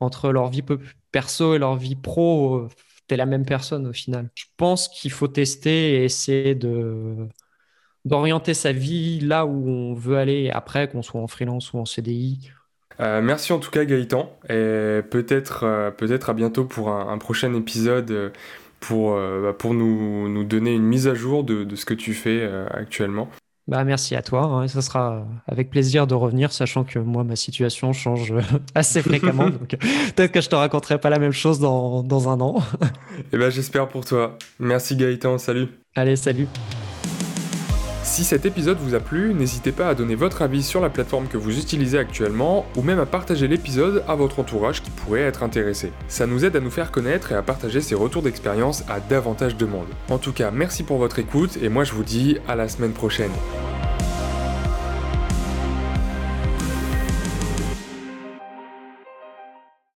entre 0.00 0.30
leur 0.32 0.48
vie 0.48 0.62
perso 1.12 1.54
et 1.54 1.58
leur 1.58 1.76
vie 1.76 1.96
pro. 1.96 2.68
T'es 3.06 3.16
la 3.16 3.26
même 3.26 3.44
personne 3.44 3.86
au 3.86 3.92
final. 3.92 4.30
Je 4.34 4.44
pense 4.56 4.88
qu'il 4.88 5.10
faut 5.10 5.28
tester 5.28 5.96
et 5.96 6.04
essayer 6.04 6.54
de 6.54 7.28
d'orienter 8.06 8.54
sa 8.54 8.72
vie 8.72 9.20
là 9.20 9.44
où 9.44 9.68
on 9.68 9.94
veut 9.94 10.16
aller 10.16 10.50
après, 10.50 10.88
qu'on 10.88 11.02
soit 11.02 11.20
en 11.20 11.26
freelance 11.26 11.74
ou 11.74 11.78
en 11.78 11.84
CDI 11.84 12.50
euh, 13.00 13.22
merci 13.22 13.52
en 13.52 13.58
tout 13.58 13.70
cas 13.70 13.84
Gaëtan 13.84 14.30
et 14.48 15.00
peut-être 15.10 15.64
euh, 15.64 15.90
peut-être 15.90 16.30
à 16.30 16.34
bientôt 16.34 16.64
pour 16.64 16.90
un, 16.90 17.16
prochain 17.18 17.54
épisode 17.54 18.10
euh, 18.10 18.30
pour, 18.78 19.14
bah, 19.14 19.52
pour 19.52 19.74
nous, 19.74 20.28
nous, 20.28 20.44
donner 20.44 20.74
une 20.74 20.84
mise 20.84 21.06
à 21.06 21.14
jour 21.14 21.44
de, 21.44 21.64
de 21.64 21.76
ce 21.76 21.84
que 21.84 21.94
tu 21.94 22.14
fais 22.14 22.48
actuellement. 22.70 23.28
Bah, 23.68 23.84
merci 23.84 24.16
à 24.16 24.22
toi. 24.22 24.44
Hein, 24.44 24.68
ça 24.68 24.82
sera 24.82 25.24
avec 25.46 25.70
plaisir 25.70 26.06
de 26.06 26.14
revenir, 26.14 26.50
sachant 26.50 26.82
que 26.82 26.98
moi, 26.98 27.22
ma 27.22 27.36
situation 27.36 27.92
change 27.92 28.34
assez 28.74 29.02
fréquemment. 29.02 29.50
donc 29.50 29.76
peut-être 29.76 30.32
que 30.32 30.40
je 30.40 30.48
te 30.48 30.56
raconterai 30.56 30.98
pas 30.98 31.10
la 31.10 31.18
même 31.18 31.32
chose 31.32 31.60
dans, 31.60 32.02
dans 32.02 32.28
un 32.28 32.40
an. 32.40 32.58
et 32.58 32.86
eh 33.34 33.36
ben, 33.36 33.50
J'espère 33.50 33.88
pour 33.88 34.04
toi. 34.04 34.38
Merci 34.58 34.96
Gaëtan. 34.96 35.38
Salut. 35.38 35.68
Allez, 35.94 36.16
salut. 36.16 36.48
Si 38.02 38.24
cet 38.24 38.46
épisode 38.46 38.78
vous 38.78 38.94
a 38.94 39.00
plu, 39.00 39.34
n'hésitez 39.34 39.72
pas 39.72 39.88
à 39.88 39.94
donner 39.94 40.14
votre 40.14 40.42
avis 40.42 40.62
sur 40.62 40.80
la 40.80 40.88
plateforme 40.88 41.28
que 41.28 41.36
vous 41.36 41.58
utilisez 41.58 41.98
actuellement 41.98 42.66
ou 42.76 42.82
même 42.82 42.98
à 42.98 43.06
partager 43.06 43.46
l'épisode 43.46 44.02
à 44.08 44.14
votre 44.14 44.40
entourage 44.40 44.82
qui 44.82 44.90
pourrait 44.90 45.20
être 45.20 45.42
intéressé. 45.42 45.92
Ça 46.08 46.26
nous 46.26 46.44
aide 46.44 46.56
à 46.56 46.60
nous 46.60 46.70
faire 46.70 46.90
connaître 46.90 47.32
et 47.32 47.34
à 47.36 47.42
partager 47.42 47.80
ces 47.80 47.94
retours 47.94 48.22
d'expérience 48.22 48.84
à 48.88 49.00
davantage 49.00 49.56
de 49.56 49.66
monde. 49.66 49.88
En 50.08 50.18
tout 50.18 50.32
cas, 50.32 50.50
merci 50.50 50.82
pour 50.82 50.98
votre 50.98 51.18
écoute 51.18 51.58
et 51.62 51.68
moi 51.68 51.84
je 51.84 51.92
vous 51.92 52.04
dis 52.04 52.38
à 52.48 52.56
la 52.56 52.68
semaine 52.68 52.92
prochaine. 52.92 53.32